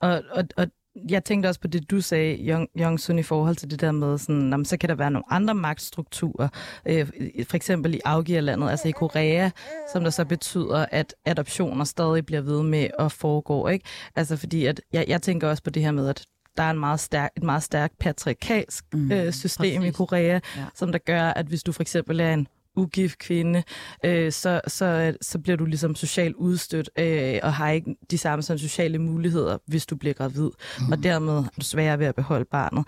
Og, 0.00 0.22
og, 0.30 0.44
og 0.56 0.66
jeg 1.10 1.24
tænkte 1.24 1.46
også 1.46 1.60
på 1.60 1.68
det, 1.68 1.90
du 1.90 2.00
sagde, 2.00 2.36
Jong, 2.36 2.68
Jong 2.76 3.00
Sun, 3.00 3.18
i 3.18 3.22
forhold 3.22 3.56
til 3.56 3.70
det 3.70 3.80
der 3.80 3.92
med, 3.92 4.18
sådan, 4.18 4.50
jamen, 4.50 4.64
så 4.64 4.76
kan 4.76 4.88
der 4.88 4.94
være 4.94 5.10
nogle 5.10 5.32
andre 5.32 5.54
magtstrukturer, 5.54 6.48
øh, 6.86 7.06
for 7.48 7.56
eksempel 7.56 7.94
i 7.94 8.00
afgiverlandet, 8.04 8.70
altså 8.70 8.88
i 8.88 8.90
Korea, 8.90 9.50
som 9.92 10.02
der 10.04 10.10
så 10.10 10.24
betyder, 10.24 10.86
at 10.90 11.14
adoptioner 11.24 11.84
stadig 11.84 12.26
bliver 12.26 12.42
ved 12.42 12.62
med 12.62 12.88
at 12.98 13.12
foregå. 13.12 13.68
Ikke? 13.68 13.84
Altså 14.16 14.36
fordi, 14.36 14.66
at 14.66 14.80
jeg, 14.92 15.04
jeg 15.08 15.22
tænker 15.22 15.48
også 15.48 15.62
på 15.62 15.70
det 15.70 15.82
her 15.82 15.90
med, 15.90 16.08
at 16.08 16.26
der 16.56 16.62
er 16.62 16.70
en 16.70 16.78
meget 16.78 17.00
stærk, 17.00 17.30
et 17.36 17.42
meget 17.42 17.62
stærkt 17.62 17.98
patriarkalsk 17.98 18.84
mm, 18.92 19.12
øh, 19.12 19.32
system 19.32 19.80
præcis. 19.80 19.94
i 19.94 19.96
Korea, 19.96 20.40
ja. 20.56 20.64
som 20.74 20.92
der 20.92 20.98
gør, 20.98 21.22
at 21.22 21.46
hvis 21.46 21.62
du 21.62 21.72
for 21.72 21.82
eksempel 21.82 22.20
er 22.20 22.34
en 22.34 22.46
ugift 22.76 23.18
kvinde, 23.18 23.62
øh, 24.04 24.32
så, 24.32 24.60
så, 24.66 25.16
så 25.20 25.38
bliver 25.38 25.56
du 25.56 25.64
ligesom 25.64 25.94
socialt 25.94 26.36
udstødt 26.36 26.90
øh, 26.98 27.40
og 27.42 27.54
har 27.54 27.70
ikke 27.70 27.96
de 28.10 28.18
samme 28.18 28.42
sådan, 28.42 28.58
sociale 28.58 28.98
muligheder, 28.98 29.58
hvis 29.66 29.86
du 29.86 29.96
bliver 29.96 30.14
gravid. 30.14 30.50
Mm. 30.80 30.92
Og 30.92 31.02
dermed 31.02 31.32
er 31.32 31.48
du 31.58 31.64
sværere 31.64 31.98
ved 31.98 32.06
at 32.06 32.14
beholde 32.14 32.44
barnet. 32.44 32.84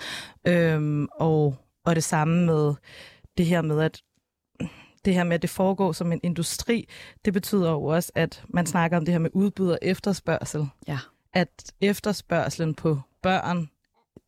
Øhm, 0.49 1.09
og, 1.13 1.57
og 1.85 1.95
det 1.95 2.05
samme 2.05 2.47
med 2.47 2.75
det 3.39 3.47
her 3.47 3.63
med, 3.63 3.81
at 3.81 4.03
det 5.05 5.15
her 5.15 5.25
med, 5.25 5.35
at 5.35 5.43
det 5.43 5.51
foregår 5.51 5.93
som 5.93 6.13
en 6.13 6.21
industri, 6.23 6.89
det 7.25 7.33
betyder 7.33 7.71
jo 7.71 7.85
også, 7.85 8.13
at 8.15 8.45
man 8.49 8.67
snakker 8.67 8.97
om 8.97 9.05
det 9.05 9.15
her 9.15 9.19
med 9.19 9.31
udbud 9.33 9.71
og 9.71 9.79
efterspørgsel. 9.83 10.69
Ja. 10.89 10.99
At 11.33 11.73
efterspørgselen 11.81 12.75
på 12.75 13.01
børn 13.23 13.69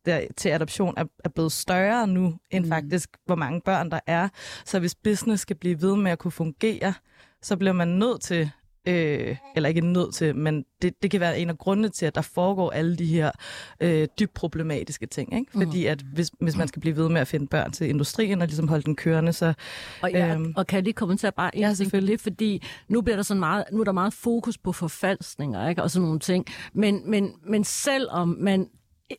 der, 0.05 0.21
til 0.37 0.49
adoption 0.49 0.93
er, 0.97 1.05
er 1.23 1.29
blevet 1.29 1.51
større 1.51 2.07
nu, 2.07 2.39
end 2.51 2.65
mm. 2.65 2.71
faktisk, 2.71 3.09
hvor 3.25 3.35
mange 3.35 3.61
børn 3.61 3.91
der 3.91 3.99
er. 4.07 4.29
Så 4.65 4.79
hvis 4.79 4.95
business 4.95 5.41
skal 5.41 5.55
blive 5.55 5.81
ved 5.81 5.95
med 5.95 6.11
at 6.11 6.19
kunne 6.19 6.31
fungere, 6.31 6.93
så 7.41 7.57
bliver 7.57 7.73
man 7.73 7.87
nødt 7.87 8.21
til, 8.21 8.51
øh, 8.87 9.37
eller 9.55 9.69
ikke 9.69 9.81
nødt 9.81 10.13
til, 10.13 10.35
men 10.35 10.65
det, 10.81 10.93
det 11.03 11.11
kan 11.11 11.19
være 11.19 11.39
en 11.39 11.49
af 11.49 11.57
grundene 11.57 11.89
til, 11.89 12.05
at 12.05 12.15
der 12.15 12.21
foregår 12.21 12.71
alle 12.71 12.95
de 12.95 13.05
her 13.05 13.31
øh, 13.79 14.07
dybt 14.19 14.33
problematiske 14.33 15.05
ting. 15.05 15.33
Ikke? 15.39 15.51
Fordi 15.51 15.85
mm. 15.85 15.91
at 15.91 16.01
hvis, 16.01 16.31
hvis 16.41 16.57
man 16.57 16.67
skal 16.67 16.79
blive 16.81 16.95
ved 16.95 17.09
med 17.09 17.21
at 17.21 17.27
finde 17.27 17.47
børn 17.47 17.71
til 17.71 17.89
industrien 17.89 18.41
og 18.41 18.47
ligesom 18.47 18.67
holde 18.67 18.83
den 18.83 18.95
kørende, 18.95 19.33
så... 19.33 19.53
Og, 20.01 20.11
ja, 20.11 20.35
øh, 20.35 20.47
og 20.55 20.67
kan 20.67 20.75
jeg 20.75 20.83
lige 20.83 20.93
kommentere 20.93 21.31
bare 21.31 21.55
en 21.55 21.61
ja, 21.61 21.73
selvfølgelig. 21.73 22.19
fordi 22.19 22.63
nu 22.87 23.01
bliver 23.01 23.15
der 23.15 23.23
sådan 23.23 23.39
meget, 23.39 23.63
nu 23.71 23.79
er 23.79 23.85
der 23.85 23.91
meget 23.91 24.13
fokus 24.13 24.57
på 24.57 24.71
forfalskninger, 24.71 25.69
ikke? 25.69 25.83
og 25.83 25.91
sådan 25.91 26.03
nogle 26.05 26.19
ting. 26.19 26.45
Men, 26.73 27.01
men, 27.05 27.33
men 27.43 27.63
selvom 27.63 28.37
man 28.39 28.69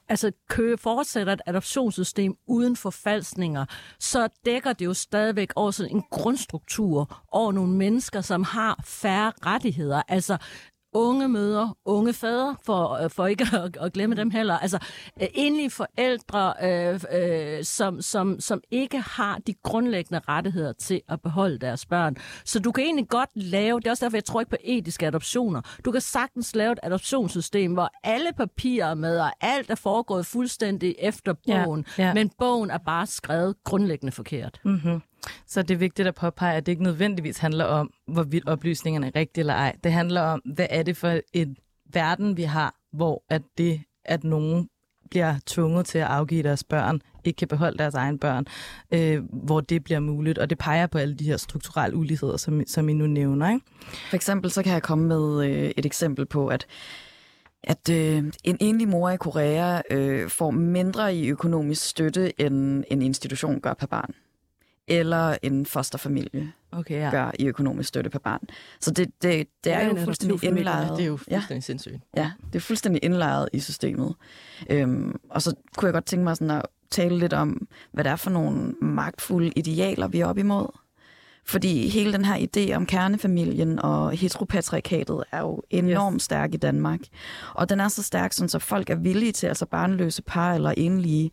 altså 0.08 0.32
Køge 0.48 0.78
fortsætter 0.78 1.32
et 1.32 1.40
adoptionssystem 1.46 2.36
uden 2.46 2.76
forfalsninger, 2.76 3.64
så 3.98 4.28
dækker 4.44 4.72
det 4.72 4.84
jo 4.84 4.94
stadigvæk 4.94 5.52
over 5.56 5.70
sådan 5.70 5.96
en 5.96 6.02
grundstruktur 6.10 7.22
over 7.32 7.52
nogle 7.52 7.72
mennesker, 7.72 8.20
som 8.20 8.42
har 8.42 8.80
færre 8.84 9.32
rettigheder. 9.46 10.02
Altså 10.08 10.38
unge 10.92 11.28
møder, 11.28 11.76
unge 11.84 12.12
fædre, 12.12 12.56
for, 12.66 13.04
øh, 13.04 13.10
for 13.10 13.26
ikke 13.26 13.46
at, 13.52 13.76
at 13.80 13.92
glemme 13.92 14.16
dem 14.16 14.30
heller. 14.30 14.58
Altså 14.58 14.78
øh, 15.22 15.28
enlige 15.34 15.70
forældre, 15.70 16.54
øh, 16.62 17.00
øh, 17.12 17.64
som, 17.64 18.02
som, 18.02 18.40
som 18.40 18.60
ikke 18.70 18.98
har 19.00 19.38
de 19.46 19.54
grundlæggende 19.62 20.20
rettigheder 20.28 20.72
til 20.72 21.00
at 21.08 21.20
beholde 21.20 21.58
deres 21.58 21.86
børn. 21.86 22.16
Så 22.44 22.58
du 22.58 22.72
kan 22.72 22.84
egentlig 22.84 23.08
godt 23.08 23.30
lave, 23.34 23.80
det 23.80 23.86
er 23.86 23.90
også 23.90 24.04
derfor, 24.04 24.16
jeg 24.16 24.24
tror 24.24 24.40
ikke 24.40 24.50
på 24.50 24.56
etiske 24.64 25.06
adoptioner, 25.06 25.60
du 25.84 25.92
kan 25.92 26.00
sagtens 26.00 26.54
lave 26.54 26.72
et 26.72 26.78
adoptionssystem, 26.82 27.72
hvor 27.72 27.90
alle 28.04 28.30
papirer 28.36 28.86
er 28.86 28.94
med, 28.94 29.20
og 29.20 29.32
alt 29.40 29.70
er 29.70 29.74
foregået 29.74 30.26
fuldstændig 30.26 30.96
efter 30.98 31.32
bogen, 31.46 31.86
ja, 31.98 32.06
ja. 32.06 32.14
men 32.14 32.30
bogen 32.38 32.70
er 32.70 32.78
bare 32.78 33.06
skrevet 33.06 33.54
grundlæggende 33.64 34.12
forkert. 34.12 34.60
Mm-hmm. 34.64 35.00
Så 35.50 35.62
det 35.62 35.74
er 35.74 35.78
vigtigt 35.78 36.08
at 36.08 36.14
påpege, 36.14 36.56
at 36.56 36.66
det 36.66 36.72
ikke 36.72 36.82
nødvendigvis 36.82 37.38
handler 37.38 37.64
om, 37.64 37.90
hvorvidt 38.06 38.48
oplysningerne 38.48 39.06
er 39.06 39.16
rigtige 39.16 39.42
eller 39.42 39.54
ej. 39.54 39.76
Det 39.84 39.92
handler 39.92 40.20
om, 40.20 40.42
hvad 40.54 40.66
er 40.70 40.82
det 40.82 40.96
for 40.96 41.20
en 41.32 41.56
verden, 41.92 42.36
vi 42.36 42.42
har, 42.42 42.74
hvor 42.92 43.24
at 43.28 43.42
det, 43.58 43.80
at 44.04 44.24
nogen 44.24 44.68
bliver 45.10 45.34
tvunget 45.46 45.86
til 45.86 45.98
at 45.98 46.06
afgive 46.06 46.42
deres 46.42 46.64
børn, 46.64 47.02
ikke 47.24 47.36
kan 47.36 47.48
beholde 47.48 47.78
deres 47.78 47.94
egen 47.94 48.18
børn, 48.18 48.46
øh, 48.90 49.22
hvor 49.32 49.60
det 49.60 49.84
bliver 49.84 50.00
muligt. 50.00 50.38
Og 50.38 50.50
det 50.50 50.58
peger 50.58 50.86
på 50.86 50.98
alle 50.98 51.14
de 51.14 51.24
her 51.24 51.36
strukturelle 51.36 51.96
uligheder, 51.96 52.36
som, 52.36 52.62
som 52.66 52.88
I 52.88 52.92
nu 52.92 53.06
nævner. 53.06 53.50
Ikke? 53.50 53.66
For 54.08 54.16
eksempel 54.16 54.50
så 54.50 54.62
kan 54.62 54.72
jeg 54.72 54.82
komme 54.82 55.08
med 55.08 55.46
øh, 55.46 55.70
et 55.76 55.86
eksempel 55.86 56.26
på, 56.26 56.48
at 56.48 56.66
at 57.62 57.90
øh, 57.90 58.24
en 58.44 58.56
enlig 58.60 58.88
mor 58.88 59.10
i 59.10 59.16
Korea 59.16 59.80
øh, 59.90 60.28
får 60.28 60.50
mindre 60.50 61.14
i 61.14 61.28
økonomisk 61.28 61.88
støtte, 61.88 62.40
end 62.40 62.84
en 62.90 63.02
institution 63.02 63.60
gør 63.60 63.74
per 63.74 63.86
barn 63.86 64.14
eller 64.90 65.36
en 65.42 65.66
fosterfamilie 65.66 66.52
okay, 66.72 67.00
ja. 67.00 67.10
gør 67.10 67.30
i 67.38 67.46
økonomisk 67.46 67.88
støtte 67.88 68.10
per 68.10 68.18
barn. 68.18 68.40
Så 68.80 68.90
det, 68.90 69.22
det, 69.22 69.48
det 69.64 69.72
er 69.72 69.80
ja, 69.80 69.88
jo 69.88 70.04
fuldstændig 70.04 70.44
indlejret. 70.44 70.96
Det 70.96 71.02
er 71.02 71.06
jo 71.06 71.16
fuldstændig 71.16 71.50
ja. 71.50 71.60
sindssygt. 71.60 72.02
Ja, 72.16 72.30
det 72.46 72.54
er 72.54 72.60
fuldstændig 72.60 73.04
indlejret 73.04 73.48
i 73.52 73.60
systemet. 73.60 74.14
Øhm, 74.70 75.20
og 75.30 75.42
så 75.42 75.54
kunne 75.76 75.86
jeg 75.86 75.92
godt 75.92 76.04
tænke 76.04 76.24
mig 76.24 76.36
sådan 76.36 76.50
at 76.50 76.62
tale 76.90 77.18
lidt 77.18 77.32
om, 77.32 77.68
hvad 77.92 78.04
det 78.04 78.10
er 78.10 78.16
for 78.16 78.30
nogle 78.30 78.74
magtfulde 78.82 79.52
idealer, 79.56 80.08
vi 80.08 80.20
er 80.20 80.26
op 80.26 80.38
imod. 80.38 80.66
Fordi 81.46 81.88
hele 81.88 82.12
den 82.12 82.24
her 82.24 82.36
idé 82.36 82.74
om 82.74 82.86
kernefamilien 82.86 83.78
og 83.78 84.12
heteropatriarkatet 84.12 85.24
er 85.32 85.40
jo 85.40 85.62
enormt 85.70 86.14
yes. 86.14 86.22
stærk 86.22 86.54
i 86.54 86.56
Danmark. 86.56 87.00
Og 87.54 87.68
den 87.68 87.80
er 87.80 87.88
så 87.88 88.02
stærk, 88.02 88.32
så 88.32 88.58
folk 88.58 88.90
er 88.90 88.94
villige 88.94 89.32
til, 89.32 89.46
altså 89.46 89.66
barnløse 89.66 90.22
par 90.22 90.54
eller 90.54 90.74
enlige, 90.76 91.30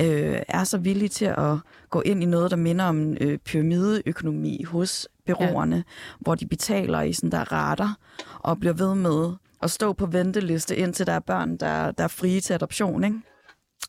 øh, 0.00 0.38
er 0.48 0.64
så 0.64 0.78
villige 0.78 1.08
til 1.08 1.24
at 1.24 1.56
gå 1.90 2.00
ind 2.00 2.22
i 2.22 2.26
noget, 2.26 2.50
der 2.50 2.56
minder 2.56 2.84
om 2.84 3.16
øh, 3.20 3.38
pyramideøkonomi 3.38 4.62
hos 4.62 5.08
byråerne, 5.26 5.76
ja. 5.76 5.82
hvor 6.20 6.34
de 6.34 6.46
betaler 6.46 7.00
i 7.00 7.12
sådan 7.12 7.32
der 7.32 7.52
rater 7.52 7.94
og 8.40 8.60
bliver 8.60 8.74
ved 8.74 8.94
med 8.94 9.32
at 9.62 9.70
stå 9.70 9.92
på 9.92 10.06
venteliste, 10.06 10.76
indtil 10.76 11.06
der 11.06 11.12
er 11.12 11.20
børn, 11.20 11.56
der, 11.56 11.90
der 11.90 12.04
er 12.04 12.08
frie 12.08 12.40
til 12.40 12.54
adoption, 12.54 13.04
ikke? 13.04 13.20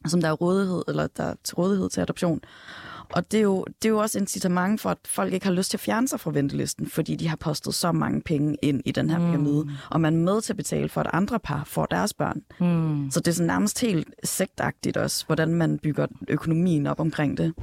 som 0.05 0.21
der 0.21 0.29
er 0.29 0.33
rådighed, 0.33 0.83
eller 0.87 1.07
der 1.07 1.23
er 1.23 1.33
til 1.43 1.55
rådighed 1.55 1.89
til 1.89 2.01
adoption. 2.01 2.41
Og 3.13 3.31
det 3.31 3.37
er, 3.37 3.41
jo, 3.41 3.65
det 3.81 3.87
er 3.87 3.89
jo 3.89 3.97
også 3.97 4.19
incitament 4.19 4.81
for, 4.81 4.89
at 4.89 4.97
folk 5.05 5.33
ikke 5.33 5.45
har 5.45 5.53
lyst 5.53 5.69
til 5.69 5.77
at 5.77 5.81
fjerne 5.81 6.07
sig 6.07 6.19
fra 6.19 6.31
ventelisten, 6.31 6.89
fordi 6.89 7.15
de 7.15 7.27
har 7.27 7.35
postet 7.35 7.73
så 7.73 7.91
mange 7.91 8.21
penge 8.21 8.57
ind 8.61 8.81
i 8.85 8.91
den 8.91 9.09
her 9.09 9.17
pyramide, 9.17 9.63
mm. 9.63 9.69
og 9.89 10.01
man 10.01 10.13
er 10.13 10.33
med 10.33 10.41
til 10.41 10.53
at 10.53 10.57
betale 10.57 10.89
for, 10.89 11.01
at 11.01 11.09
andre 11.13 11.39
par 11.39 11.63
får 11.65 11.85
deres 11.85 12.13
børn. 12.13 12.41
Mm. 12.59 13.11
Så 13.11 13.19
det 13.19 13.27
er 13.27 13.31
sådan 13.31 13.47
nærmest 13.47 13.81
helt 13.81 14.07
sektagtigt 14.23 14.97
også, 14.97 15.25
hvordan 15.25 15.53
man 15.53 15.79
bygger 15.79 16.07
økonomien 16.27 16.87
op 16.87 16.99
omkring 16.99 17.37
det. 17.37 17.53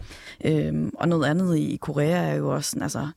Øhm, 0.45 0.91
og 0.95 1.09
noget 1.09 1.27
andet 1.27 1.57
i 1.57 1.79
Korea 1.81 2.33
er 2.33 2.35
jo 2.35 2.55
også 2.55 2.71
sådan, 2.71 2.83
altså, 2.83 3.09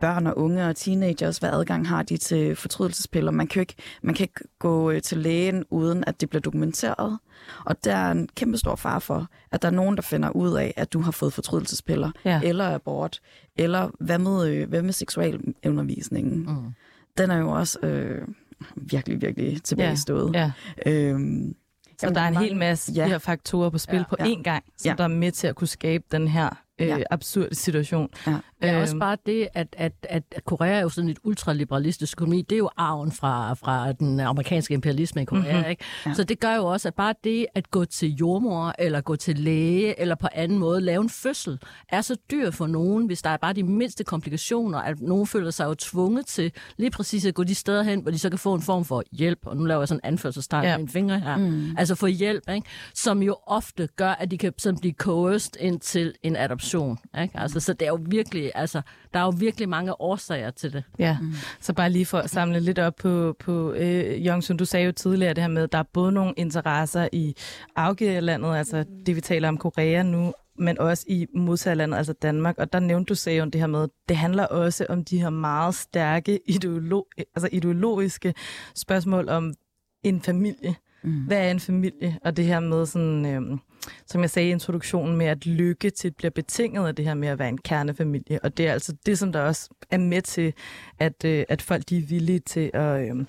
børn 0.00 0.26
og 0.26 0.38
unge 0.38 0.66
og 0.66 0.76
teenagers, 0.76 1.38
hvad 1.38 1.50
adgang 1.50 1.88
har 1.88 2.02
de 2.02 2.16
til 2.16 2.56
fortrydelsespiller. 2.56 3.30
Man 3.30 3.46
kan, 3.46 3.60
ikke, 3.60 3.74
man 4.02 4.14
kan 4.14 4.24
ikke 4.24 4.40
gå 4.58 4.90
øh, 4.90 5.02
til 5.02 5.18
lægen, 5.18 5.64
uden 5.70 6.04
at 6.06 6.20
det 6.20 6.30
bliver 6.30 6.40
dokumenteret. 6.40 7.18
Og 7.64 7.84
der 7.84 7.96
er 7.96 8.10
en 8.10 8.28
kæmpe 8.36 8.58
stor 8.58 8.76
far 8.76 8.98
for, 8.98 9.26
at 9.52 9.62
der 9.62 9.68
er 9.68 9.72
nogen, 9.72 9.96
der 9.96 10.02
finder 10.02 10.30
ud 10.30 10.56
af, 10.56 10.74
at 10.76 10.92
du 10.92 11.00
har 11.00 11.10
fået 11.10 11.32
fortrydelsespiller, 11.32 12.10
ja. 12.24 12.40
eller 12.44 12.74
abort, 12.74 13.20
eller 13.56 13.90
hvad 14.00 14.18
med, 14.18 14.48
øh, 14.48 14.68
hvad 14.68 14.82
med 14.82 14.92
seksualundervisningen. 14.92 16.38
Mm. 16.38 16.74
Den 17.18 17.30
er 17.30 17.38
jo 17.38 17.50
også 17.50 17.78
øh, 17.82 18.28
virkelig, 18.76 19.22
virkelig 19.22 19.62
tilbagestået. 19.62 20.34
Ja. 20.34 20.52
Ja. 20.86 20.92
Øhm, 20.92 21.54
så 22.00 22.06
Jamen, 22.06 22.14
der 22.14 22.20
er 22.20 22.28
en 22.28 22.36
hel 22.36 22.56
masse 22.56 22.92
ja. 22.92 23.04
de 23.04 23.08
her 23.08 23.18
faktorer 23.18 23.70
på 23.70 23.78
spil 23.78 23.96
ja. 23.96 24.04
på 24.08 24.16
én 24.20 24.42
gang, 24.42 24.64
som 24.76 24.88
ja. 24.88 24.94
der 24.98 25.04
er 25.04 25.08
med 25.08 25.32
til 25.32 25.46
at 25.46 25.54
kunne 25.54 25.68
skabe 25.68 26.04
den 26.12 26.28
her 26.28 26.50
øh, 26.78 26.88
ja. 26.88 26.98
absurd 27.10 27.48
situation. 27.52 28.08
Ja. 28.26 28.36
Ja, 28.62 28.80
også 28.80 28.94
øhm. 28.94 29.00
bare 29.00 29.16
det, 29.26 29.48
at, 29.54 29.68
at, 29.78 29.92
at 30.02 30.22
Korea 30.44 30.72
er 30.72 30.80
jo 30.80 30.88
sådan 30.88 31.10
et 31.10 31.18
ultraliberalistisk 31.24 32.18
økonomi, 32.18 32.42
det 32.42 32.56
er 32.56 32.58
jo 32.58 32.70
arven 32.76 33.12
fra, 33.12 33.54
fra 33.54 33.92
den 33.92 34.20
amerikanske 34.20 34.74
imperialisme 34.74 35.22
i 35.22 35.24
Korea. 35.24 35.56
Mm-hmm. 35.56 35.70
Ikke? 35.70 35.84
Ja. 36.06 36.14
Så 36.14 36.24
det 36.24 36.40
gør 36.40 36.54
jo 36.54 36.66
også, 36.66 36.88
at 36.88 36.94
bare 36.94 37.14
det 37.24 37.46
at 37.54 37.70
gå 37.70 37.84
til 37.84 38.14
jordmor, 38.14 38.74
eller 38.78 39.00
gå 39.00 39.16
til 39.16 39.38
læge, 39.38 40.00
eller 40.00 40.14
på 40.14 40.28
anden 40.32 40.58
måde 40.58 40.80
lave 40.80 41.02
en 41.02 41.10
fødsel, 41.10 41.58
er 41.88 42.00
så 42.00 42.16
dyr 42.30 42.50
for 42.50 42.66
nogen, 42.66 43.06
hvis 43.06 43.22
der 43.22 43.30
er 43.30 43.36
bare 43.36 43.52
de 43.52 43.62
mindste 43.62 44.04
komplikationer, 44.04 44.78
at 44.78 45.00
nogen 45.00 45.26
føler 45.26 45.50
sig 45.50 45.64
jo 45.64 45.74
tvunget 45.74 46.26
til 46.26 46.52
lige 46.76 46.90
præcis 46.90 47.26
at 47.26 47.34
gå 47.34 47.44
de 47.44 47.54
steder 47.54 47.82
hen, 47.82 48.00
hvor 48.00 48.10
de 48.10 48.18
så 48.18 48.30
kan 48.30 48.38
få 48.38 48.54
en 48.54 48.62
form 48.62 48.84
for 48.84 49.02
hjælp, 49.12 49.38
og 49.46 49.56
nu 49.56 49.64
laver 49.64 49.80
jeg 49.80 49.88
sådan 49.88 50.00
en 50.04 50.08
anførselstegn 50.08 50.64
ja. 50.64 50.70
med 50.70 50.78
min 50.78 50.88
finger 50.88 51.18
her, 51.18 51.36
mm. 51.36 51.76
altså 51.78 51.94
få 51.94 52.06
hjælp, 52.06 52.48
ikke? 52.48 52.66
som 52.94 53.22
jo 53.22 53.36
ofte 53.46 53.88
gør, 53.96 54.10
at 54.10 54.30
de 54.30 54.38
kan 54.38 54.52
sådan 54.58 54.80
blive 54.80 54.94
coerced 54.94 55.52
ind 55.60 55.80
til 55.80 56.14
en 56.22 56.36
adoption. 56.36 56.98
Ikke? 57.22 57.38
Altså, 57.38 57.60
så 57.60 57.72
det 57.72 57.82
er 57.82 57.90
jo 57.90 57.98
virkelig 58.06 58.49
altså, 58.54 58.80
der 59.14 59.20
er 59.20 59.24
jo 59.24 59.32
virkelig 59.36 59.68
mange 59.68 60.00
årsager 60.00 60.50
til 60.50 60.72
det. 60.72 60.84
Ja, 60.98 61.18
mm. 61.20 61.32
så 61.60 61.72
bare 61.72 61.90
lige 61.90 62.06
for 62.06 62.18
at 62.18 62.30
samle 62.30 62.60
lidt 62.60 62.78
op 62.78 62.94
på, 62.96 63.36
på 63.38 63.72
øh, 63.72 64.26
Jongsun, 64.26 64.56
du 64.56 64.64
sagde 64.64 64.86
jo 64.86 64.92
tidligere 64.92 65.34
det 65.34 65.42
her 65.42 65.48
med, 65.48 65.62
at 65.62 65.72
der 65.72 65.78
er 65.78 65.82
både 65.92 66.12
nogle 66.12 66.34
interesser 66.36 67.08
i 67.12 67.36
afgiverlandet, 67.76 68.56
altså 68.56 68.84
det 69.06 69.16
vi 69.16 69.20
taler 69.20 69.48
om 69.48 69.58
Korea 69.58 70.02
nu, 70.02 70.32
men 70.58 70.78
også 70.78 71.04
i 71.08 71.26
modtagerlandet, 71.34 71.96
altså 71.96 72.12
Danmark. 72.12 72.58
Og 72.58 72.72
der 72.72 72.80
nævnte 72.80 73.08
du 73.08 73.14
sagde 73.14 73.38
jo 73.38 73.44
det 73.44 73.60
her 73.60 73.66
med, 73.66 73.88
det 74.08 74.16
handler 74.16 74.46
også 74.46 74.86
om 74.88 75.04
de 75.04 75.20
her 75.20 75.30
meget 75.30 75.74
stærke 75.74 76.40
ideolo- 76.50 77.10
altså 77.34 77.48
ideologiske 77.52 78.34
spørgsmål 78.74 79.28
om 79.28 79.54
en 80.02 80.22
familie. 80.22 80.74
Mm. 81.02 81.24
Hvad 81.26 81.46
er 81.46 81.50
en 81.50 81.60
familie? 81.60 82.18
Og 82.24 82.36
det 82.36 82.44
her 82.44 82.60
med 82.60 82.86
sådan, 82.86 83.26
øh, 83.26 83.58
som 84.06 84.20
jeg 84.20 84.30
sagde 84.30 84.48
i 84.48 84.52
introduktionen, 84.52 85.16
med 85.16 85.26
at 85.26 85.46
lykke 85.46 85.90
til 85.90 86.10
bliver 86.10 86.30
betinget 86.30 86.88
af 86.88 86.94
det 86.94 87.04
her 87.04 87.14
med 87.14 87.28
at 87.28 87.38
være 87.38 87.48
en 87.48 87.58
kernefamilie. 87.58 88.44
Og 88.44 88.56
det 88.56 88.66
er 88.66 88.72
altså 88.72 88.96
det, 89.06 89.18
som 89.18 89.32
der 89.32 89.40
også 89.40 89.70
er 89.90 89.98
med 89.98 90.22
til, 90.22 90.52
at, 90.98 91.24
øh, 91.24 91.44
at 91.48 91.62
folk 91.62 91.88
de 91.88 91.98
er 91.98 92.06
villige 92.06 92.38
til 92.38 92.70
at, 92.74 93.08
øh, 93.08 93.24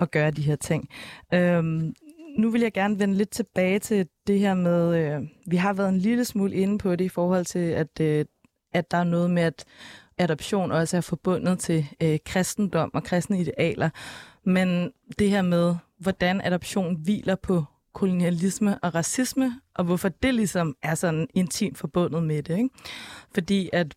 at 0.00 0.10
gøre 0.10 0.30
de 0.30 0.42
her 0.42 0.56
ting. 0.56 0.88
Øh, 1.34 1.64
nu 2.38 2.50
vil 2.50 2.60
jeg 2.60 2.72
gerne 2.72 2.98
vende 2.98 3.14
lidt 3.14 3.30
tilbage 3.30 3.78
til 3.78 4.06
det 4.26 4.38
her 4.38 4.54
med, 4.54 4.96
øh, 4.96 5.22
vi 5.46 5.56
har 5.56 5.72
været 5.72 5.88
en 5.88 5.98
lille 5.98 6.24
smule 6.24 6.54
inde 6.54 6.78
på 6.78 6.96
det 6.96 7.04
i 7.04 7.08
forhold 7.08 7.44
til, 7.44 7.58
at, 7.58 8.00
øh, 8.00 8.24
at 8.72 8.90
der 8.90 8.98
er 8.98 9.04
noget 9.04 9.30
med, 9.30 9.42
at 9.42 9.64
adoption 10.18 10.72
også 10.72 10.96
er 10.96 11.00
forbundet 11.00 11.58
til 11.58 11.86
øh, 12.02 12.18
kristendom 12.26 12.90
og 12.94 13.04
kristne 13.04 13.40
idealer. 13.40 13.90
Men 14.44 14.92
det 15.18 15.30
her 15.30 15.42
med, 15.42 15.74
hvordan 15.98 16.40
adoption 16.40 16.96
hviler 16.96 17.34
på 17.34 17.64
kolonialisme 17.92 18.78
og 18.78 18.94
racisme, 18.94 19.60
og 19.74 19.84
hvorfor 19.84 20.08
det 20.08 20.34
ligesom 20.34 20.76
er 20.82 20.94
sådan 20.94 21.28
intimt 21.34 21.78
forbundet 21.78 22.22
med 22.22 22.42
det. 22.42 22.56
Ikke? 22.56 22.70
Fordi 23.34 23.70
at 23.72 23.94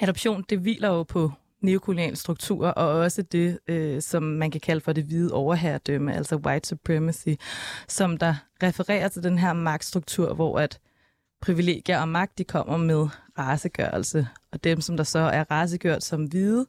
adoption, 0.00 0.44
det 0.50 0.58
hviler 0.58 0.88
jo 0.88 1.02
på 1.02 1.32
neokoloniale 1.60 2.16
strukturer, 2.16 2.70
og 2.70 2.88
også 2.88 3.22
det, 3.22 3.58
øh, 3.68 4.02
som 4.02 4.22
man 4.22 4.50
kan 4.50 4.60
kalde 4.60 4.80
for 4.80 4.92
det 4.92 5.04
hvide 5.04 5.32
overherredømme, 5.32 6.14
altså 6.14 6.36
white 6.36 6.68
supremacy, 6.68 7.28
som 7.88 8.16
der 8.16 8.34
refererer 8.62 9.08
til 9.08 9.22
den 9.22 9.38
her 9.38 9.52
magtstruktur, 9.52 10.34
hvor 10.34 10.58
at 10.58 10.78
privilegier 11.40 12.00
og 12.00 12.08
magt, 12.08 12.38
de 12.38 12.44
kommer 12.44 12.76
med 12.76 13.08
racegørelse, 13.38 14.28
og 14.52 14.64
dem, 14.64 14.80
som 14.80 14.96
der 14.96 15.04
så 15.04 15.18
er 15.18 15.50
racegjort 15.50 16.04
som 16.04 16.24
hvide, 16.24 16.66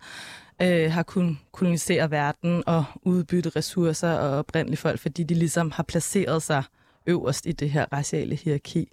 øh, 0.61 0.91
har 0.91 1.03
kunnet 1.03 1.37
kolonisere 1.51 2.11
verden 2.11 2.63
og 2.67 2.85
udbytte 3.01 3.49
ressourcer 3.49 4.13
og 4.13 4.37
oprindelige 4.37 4.77
folk, 4.77 4.99
fordi 4.99 5.23
de 5.23 5.33
ligesom 5.33 5.71
har 5.71 5.83
placeret 5.83 6.43
sig 6.43 6.63
øverst 7.07 7.45
i 7.45 7.51
det 7.51 7.69
her 7.69 7.85
raciale 7.93 8.35
hierarki. 8.35 8.91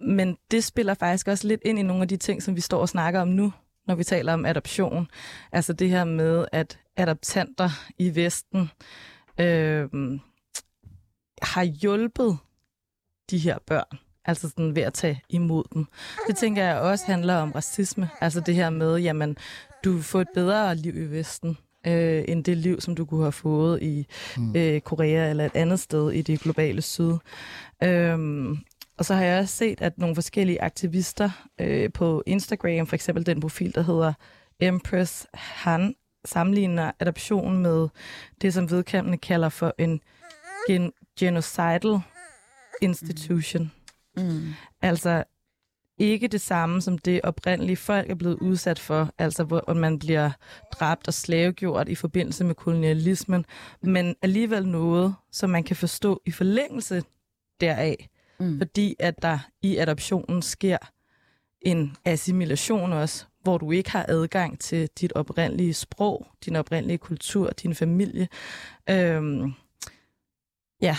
Men 0.00 0.36
det 0.50 0.64
spiller 0.64 0.94
faktisk 0.94 1.28
også 1.28 1.46
lidt 1.46 1.60
ind 1.64 1.78
i 1.78 1.82
nogle 1.82 2.02
af 2.02 2.08
de 2.08 2.16
ting, 2.16 2.42
som 2.42 2.56
vi 2.56 2.60
står 2.60 2.80
og 2.80 2.88
snakker 2.88 3.20
om 3.20 3.28
nu, 3.28 3.52
når 3.86 3.94
vi 3.94 4.04
taler 4.04 4.32
om 4.32 4.46
adoption. 4.46 5.08
Altså 5.52 5.72
det 5.72 5.90
her 5.90 6.04
med, 6.04 6.46
at 6.52 6.78
adoptanter 6.96 7.70
i 7.98 8.14
Vesten 8.14 8.70
øh, 9.40 9.88
har 11.42 11.62
hjulpet 11.62 12.38
de 13.30 13.38
her 13.38 13.58
børn 13.66 13.98
altså 14.28 14.48
sådan 14.48 14.74
ved 14.74 14.82
at 14.82 14.94
tage 14.94 15.22
imod 15.28 15.64
dem. 15.74 15.86
Det 16.26 16.36
tænker 16.36 16.64
jeg 16.64 16.78
også 16.78 17.06
handler 17.06 17.34
om 17.34 17.52
racisme, 17.52 18.10
altså 18.20 18.40
det 18.40 18.54
her 18.54 18.70
med, 18.70 18.96
jamen, 18.96 19.36
du 19.84 20.02
får 20.02 20.20
et 20.20 20.28
bedre 20.34 20.74
liv 20.74 20.96
i 20.96 21.10
Vesten, 21.10 21.58
øh, 21.86 22.24
end 22.28 22.44
det 22.44 22.56
liv, 22.56 22.80
som 22.80 22.94
du 22.94 23.04
kunne 23.04 23.22
have 23.22 23.32
fået 23.32 23.82
i 23.82 24.06
mm. 24.36 24.56
øh, 24.56 24.80
Korea 24.80 25.30
eller 25.30 25.46
et 25.46 25.56
andet 25.56 25.80
sted 25.80 26.12
i 26.12 26.22
det 26.22 26.40
globale 26.40 26.82
syd. 26.82 27.12
Øhm, 27.84 28.58
og 28.98 29.04
så 29.04 29.14
har 29.14 29.24
jeg 29.24 29.40
også 29.40 29.56
set, 29.56 29.80
at 29.80 29.98
nogle 29.98 30.14
forskellige 30.14 30.62
aktivister 30.62 31.30
øh, 31.60 31.92
på 31.92 32.22
Instagram, 32.26 32.86
for 32.86 32.94
eksempel 32.94 33.26
den 33.26 33.40
profil, 33.40 33.74
der 33.74 33.82
hedder 33.82 34.12
Empress 34.60 35.26
Han, 35.34 35.94
sammenligner 36.24 36.92
adoption 37.00 37.58
med 37.58 37.88
det, 38.40 38.54
som 38.54 38.70
vedkommende 38.70 39.18
kalder 39.18 39.48
for 39.48 39.74
en 39.78 40.00
gen- 40.70 40.92
genocidal 41.18 42.00
institution. 42.82 43.72
Mm. 44.16 44.22
Mm. 44.22 44.54
Altså 44.82 45.24
ikke 45.98 46.28
det 46.28 46.40
samme 46.40 46.82
som 46.82 46.98
det 46.98 47.20
oprindelige 47.22 47.76
folk 47.76 48.10
er 48.10 48.14
blevet 48.14 48.38
udsat 48.38 48.78
for, 48.78 49.10
altså 49.18 49.44
hvor 49.44 49.74
man 49.74 49.98
bliver 49.98 50.30
dræbt 50.72 51.08
og 51.08 51.14
slavegjort 51.14 51.88
i 51.88 51.94
forbindelse 51.94 52.44
med 52.44 52.54
kolonialismen, 52.54 53.44
men 53.82 54.16
alligevel 54.22 54.68
noget, 54.68 55.14
som 55.32 55.50
man 55.50 55.64
kan 55.64 55.76
forstå 55.76 56.22
i 56.26 56.30
forlængelse 56.30 57.02
deraf, 57.60 58.08
mm. 58.40 58.58
fordi 58.58 58.96
at 58.98 59.22
der 59.22 59.38
i 59.62 59.76
adoptionen 59.76 60.42
sker 60.42 60.78
en 61.60 61.96
assimilation 62.04 62.92
også, 62.92 63.24
hvor 63.42 63.58
du 63.58 63.70
ikke 63.70 63.90
har 63.90 64.06
adgang 64.08 64.60
til 64.60 64.88
dit 65.00 65.12
oprindelige 65.12 65.74
sprog, 65.74 66.26
din 66.44 66.56
oprindelige 66.56 66.98
kultur, 66.98 67.50
din 67.50 67.74
familie. 67.74 68.28
Øhm, 68.90 69.52
ja, 70.82 70.96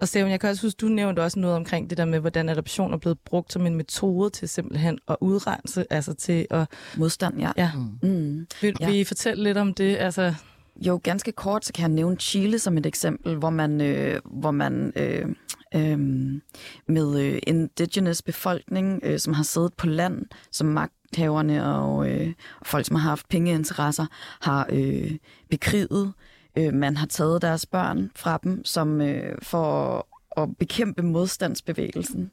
og 0.00 0.08
Steven, 0.08 0.30
jeg 0.30 0.40
kan 0.40 0.50
også 0.50 0.66
huske, 0.66 0.78
du 0.78 0.88
nævnte 0.88 1.20
også 1.20 1.38
noget 1.38 1.56
omkring 1.56 1.90
det 1.90 1.98
der 1.98 2.04
med, 2.04 2.20
hvordan 2.20 2.48
adoption 2.48 2.92
er 2.92 2.96
blevet 2.96 3.18
brugt 3.18 3.52
som 3.52 3.66
en 3.66 3.74
metode 3.74 4.30
til 4.30 4.48
simpelthen 4.48 4.98
at 5.08 5.16
udrense, 5.20 5.84
altså 5.90 6.14
til 6.14 6.46
at... 6.50 6.68
Modstand, 6.96 7.40
ja. 7.40 7.52
ja. 7.56 7.70
Mm. 8.02 8.46
Vil, 8.60 8.76
ja. 8.80 8.86
vil 8.86 8.98
I 8.98 9.04
fortælle 9.04 9.42
lidt 9.42 9.58
om 9.58 9.74
det? 9.74 9.96
Altså... 9.96 10.34
Jo, 10.76 11.00
ganske 11.02 11.32
kort, 11.32 11.64
så 11.64 11.72
kan 11.72 11.82
jeg 11.82 11.90
nævne 11.90 12.16
Chile 12.16 12.58
som 12.58 12.78
et 12.78 12.86
eksempel, 12.86 13.36
hvor 13.36 13.50
man, 13.50 13.80
øh, 13.80 14.20
hvor 14.24 14.50
man 14.50 14.92
øh, 14.96 15.28
øh, 15.74 15.98
med 16.88 17.20
øh, 17.20 17.38
indigenous 17.46 18.22
befolkning, 18.22 19.00
øh, 19.02 19.18
som 19.18 19.32
har 19.32 19.42
siddet 19.42 19.74
på 19.74 19.86
land, 19.86 20.22
som 20.50 20.66
magthaverne 20.66 21.66
og, 21.66 22.10
øh, 22.10 22.32
og 22.60 22.66
folk, 22.66 22.86
som 22.86 22.96
har 22.96 23.08
haft 23.08 23.28
pengeinteresser, 23.28 24.06
har 24.40 24.66
øh, 24.70 25.10
bekriget 25.50 26.12
Øh, 26.56 26.74
man 26.74 26.96
har 26.96 27.06
taget 27.06 27.42
deres 27.42 27.66
børn 27.66 28.10
fra 28.16 28.40
dem 28.44 28.64
som 28.64 29.00
øh, 29.00 29.38
for 29.42 30.06
at 30.36 30.56
bekæmpe 30.58 31.02
modstandsbevægelsen. 31.02 32.30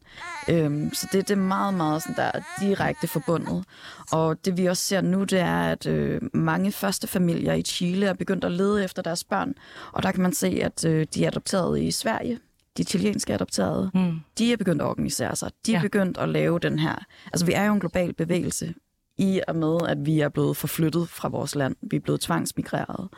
Øhm, 0.49 0.93
så 0.93 1.07
det, 1.11 1.27
det 1.27 1.33
er 1.33 1.41
meget, 1.41 1.73
meget 1.73 2.01
sådan, 2.01 2.15
der 2.15 2.31
er 2.33 2.41
direkte 2.61 3.07
forbundet. 3.07 3.63
Og 4.11 4.45
det 4.45 4.57
vi 4.57 4.65
også 4.65 4.83
ser 4.83 5.01
nu, 5.01 5.23
det 5.23 5.39
er, 5.39 5.61
at 5.61 5.85
øh, 5.85 6.21
mange 6.33 6.71
første 6.71 7.07
familier 7.07 7.53
i 7.53 7.61
Chile 7.61 8.05
er 8.05 8.13
begyndt 8.13 8.43
at 8.43 8.51
lede 8.51 8.83
efter 8.83 9.01
deres 9.01 9.23
børn. 9.23 9.53
Og 9.91 10.03
der 10.03 10.11
kan 10.11 10.21
man 10.21 10.33
se, 10.33 10.59
at 10.63 10.85
øh, 10.85 11.07
de 11.13 11.23
er 11.23 11.27
adopteret 11.27 11.79
i 11.79 11.91
Sverige, 11.91 12.39
de 12.77 12.83
chilenske 12.83 13.33
adopterede, 13.33 13.91
mm. 13.93 14.19
de 14.37 14.53
er 14.53 14.57
begyndt 14.57 14.81
at 14.81 14.87
organisere 14.87 15.35
sig. 15.35 15.51
De 15.65 15.71
er 15.71 15.77
ja. 15.77 15.81
begyndt 15.81 16.17
at 16.17 16.29
lave 16.29 16.59
den 16.59 16.79
her... 16.79 16.95
Altså, 17.25 17.45
vi 17.45 17.53
er 17.53 17.65
jo 17.65 17.73
en 17.73 17.79
global 17.79 18.13
bevægelse 18.13 18.73
i 19.21 19.41
og 19.47 19.55
med, 19.55 19.77
at 19.87 19.97
vi 20.05 20.19
er 20.19 20.29
blevet 20.29 20.57
forflyttet 20.57 21.09
fra 21.09 21.29
vores 21.29 21.55
land. 21.55 21.75
Vi 21.81 21.95
er 21.95 22.01
blevet 22.01 22.21
tvangsmigreret. 22.21 23.09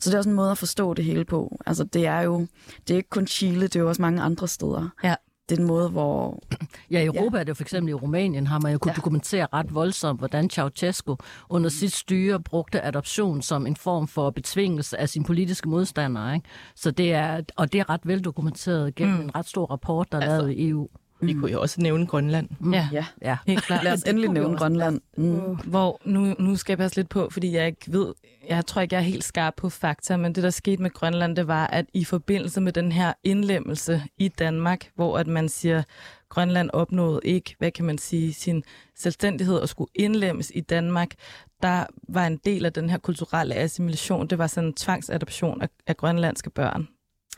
Så 0.00 0.10
det 0.10 0.14
er 0.14 0.18
også 0.18 0.30
en 0.30 0.36
måde 0.36 0.50
at 0.50 0.58
forstå 0.58 0.94
det 0.94 1.04
hele 1.04 1.24
på. 1.24 1.58
Altså, 1.66 1.84
det 1.84 2.06
er 2.06 2.20
jo 2.20 2.46
det 2.88 2.94
er 2.94 2.96
ikke 2.96 3.10
kun 3.10 3.26
Chile, 3.26 3.62
det 3.62 3.76
er 3.76 3.80
jo 3.80 3.88
også 3.88 4.02
mange 4.02 4.22
andre 4.22 4.48
steder. 4.48 4.88
Ja 5.04 5.14
det 5.48 5.58
er 5.58 5.60
en 5.60 5.66
måde, 5.66 5.88
hvor... 5.88 6.42
Ja, 6.90 7.00
i 7.00 7.06
Europa 7.06 7.36
ja. 7.36 7.40
er 7.40 7.44
det 7.44 7.48
jo 7.48 7.54
for 7.54 7.62
eksempel 7.62 7.90
i 7.90 7.94
Rumænien, 7.94 8.46
har 8.46 8.58
man 8.58 8.72
jo 8.72 8.78
kunnet 8.78 8.92
ja. 8.92 8.96
dokumentere 8.96 9.46
ret 9.52 9.74
voldsomt, 9.74 10.20
hvordan 10.20 10.50
Ceausescu 10.50 11.16
under 11.48 11.70
sit 11.70 11.92
styre 11.92 12.42
brugte 12.42 12.84
adoption 12.84 13.42
som 13.42 13.66
en 13.66 13.76
form 13.76 14.08
for 14.08 14.30
betvingelse 14.30 15.00
af 15.00 15.08
sine 15.08 15.24
politiske 15.24 15.68
modstandere. 15.68 16.34
Ikke? 16.34 16.48
Så 16.76 16.90
det 16.90 17.12
er, 17.12 17.40
og 17.56 17.72
det 17.72 17.80
er 17.80 17.90
ret 17.90 18.00
veldokumenteret 18.04 18.94
gennem 18.94 19.16
mm. 19.16 19.22
en 19.22 19.34
ret 19.34 19.46
stor 19.46 19.66
rapport, 19.66 20.12
der 20.12 20.18
er 20.18 20.22
altså, 20.22 20.36
lavet 20.36 20.52
i 20.52 20.68
EU. 20.68 20.88
Vi 21.20 21.34
kunne 21.34 21.52
jo 21.52 21.60
også 21.60 21.80
nævne 21.80 22.06
Grønland. 22.06 22.48
Mm. 22.60 22.72
Ja. 22.72 22.88
ja, 22.92 23.06
ja. 23.22 23.36
Helt 23.46 23.62
klart. 23.62 23.84
Lad 23.84 23.92
os 23.92 24.02
endelig 24.02 24.30
nævne 24.30 24.56
Grønland. 24.56 25.00
Mm. 25.16 25.56
Hvor 25.56 26.00
nu, 26.04 26.34
nu 26.38 26.56
skal 26.56 26.72
jeg 26.72 26.78
passe 26.78 26.96
lidt 26.96 27.08
på, 27.08 27.28
fordi 27.32 27.52
jeg 27.52 27.66
ikke 27.66 27.92
ved, 27.92 28.14
jeg 28.48 28.66
tror 28.66 28.82
ikke, 28.82 28.94
jeg 28.94 29.00
er 29.00 29.04
helt 29.04 29.24
skarp 29.24 29.54
på 29.56 29.68
fakta, 29.68 30.16
men 30.16 30.34
det, 30.34 30.42
der 30.42 30.50
skete 30.50 30.82
med 30.82 30.90
Grønland, 30.90 31.36
det 31.36 31.46
var, 31.46 31.66
at 31.66 31.86
i 31.94 32.04
forbindelse 32.04 32.60
med 32.60 32.72
den 32.72 32.92
her 32.92 33.12
indlemmelse 33.24 34.02
i 34.18 34.28
Danmark, 34.28 34.90
hvor 34.94 35.18
at 35.18 35.26
man 35.26 35.48
siger, 35.48 35.82
Grønland 36.28 36.70
opnåede 36.72 37.20
ikke, 37.24 37.54
hvad 37.58 37.70
kan 37.70 37.84
man 37.84 37.98
sige, 37.98 38.34
sin 38.34 38.62
selvstændighed 38.96 39.56
og 39.56 39.68
skulle 39.68 39.90
indlemmes 39.94 40.52
i 40.54 40.60
Danmark, 40.60 41.14
der 41.62 41.84
var 42.08 42.26
en 42.26 42.36
del 42.36 42.66
af 42.66 42.72
den 42.72 42.90
her 42.90 42.98
kulturelle 42.98 43.54
assimilation, 43.54 44.26
det 44.26 44.38
var 44.38 44.46
sådan 44.46 44.68
en 44.68 44.74
tvangsadoption 44.74 45.62
af, 45.62 45.68
af 45.86 45.96
grønlandske 45.96 46.50
børn. 46.50 46.88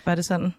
Var 0.05 0.15
det 0.15 0.25
sådan? 0.25 0.53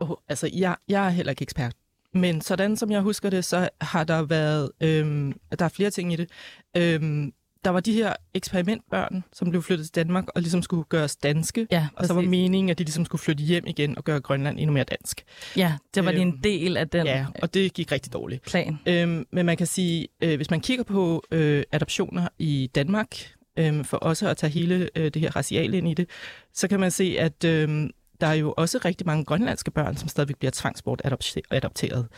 Oh, 0.00 0.16
altså, 0.28 0.50
jeg, 0.52 0.76
jeg 0.88 1.06
er 1.06 1.10
heller 1.10 1.30
ikke 1.30 1.42
ekspert 1.42 1.74
men 2.14 2.40
sådan 2.40 2.76
som 2.76 2.90
jeg 2.90 3.00
husker 3.00 3.30
det, 3.30 3.44
så 3.44 3.68
har 3.80 4.04
der 4.04 4.22
været, 4.22 4.70
øhm, 4.80 5.32
der 5.58 5.64
er 5.64 5.68
flere 5.68 5.90
ting 5.90 6.12
i 6.12 6.16
det. 6.16 6.28
Øhm, 6.76 7.32
der 7.64 7.70
var 7.70 7.80
de 7.80 7.92
her 7.92 8.14
eksperimentbørn, 8.34 9.24
som 9.32 9.50
blev 9.50 9.62
flyttet 9.62 9.86
til 9.86 9.94
Danmark 9.94 10.24
og 10.34 10.40
ligesom 10.40 10.62
skulle 10.62 10.84
gøres 10.84 11.16
danske. 11.16 11.66
Ja, 11.70 11.88
og 11.96 12.06
så 12.06 12.14
var 12.14 12.22
meningen, 12.22 12.70
at 12.70 12.78
de 12.78 12.84
ligesom 12.84 13.04
skulle 13.04 13.22
flytte 13.22 13.44
hjem 13.44 13.64
igen 13.66 13.98
og 13.98 14.04
gøre 14.04 14.20
Grønland 14.20 14.58
endnu 14.58 14.72
mere 14.72 14.84
dansk. 14.84 15.24
Ja, 15.56 15.72
det 15.94 16.04
var 16.04 16.12
øhm, 16.12 16.20
en 16.20 16.40
del 16.44 16.76
af 16.76 16.88
den 16.88 17.06
Ja, 17.06 17.26
og 17.42 17.54
det 17.54 17.72
gik 17.72 17.92
rigtig 17.92 18.12
dårligt. 18.12 18.42
Plan. 18.42 18.78
Øhm, 18.86 19.26
men 19.32 19.46
man 19.46 19.56
kan 19.56 19.66
sige, 19.66 20.08
øh, 20.20 20.36
hvis 20.36 20.50
man 20.50 20.60
kigger 20.60 20.84
på 20.84 21.24
øh, 21.30 21.62
adoptioner 21.72 22.28
i 22.38 22.70
Danmark, 22.74 23.16
øh, 23.58 23.84
for 23.84 23.96
også 23.96 24.28
at 24.28 24.36
tage 24.36 24.50
hele 24.50 24.90
øh, 24.96 25.10
det 25.10 25.22
her 25.22 25.36
raciale 25.36 25.78
ind 25.78 25.88
i 25.88 25.94
det, 25.94 26.08
så 26.54 26.68
kan 26.68 26.80
man 26.80 26.90
se, 26.90 27.16
at 27.18 27.44
øh, 27.44 27.90
der 28.20 28.26
er 28.26 28.34
jo 28.34 28.54
også 28.56 28.78
rigtig 28.84 29.06
mange 29.06 29.24
grønlandske 29.24 29.70
børn, 29.70 29.96
som 29.96 30.08
stadigvæk 30.08 30.36
bliver 30.36 30.52
tvangsbort 30.54 31.02
adopteret. 31.50 32.08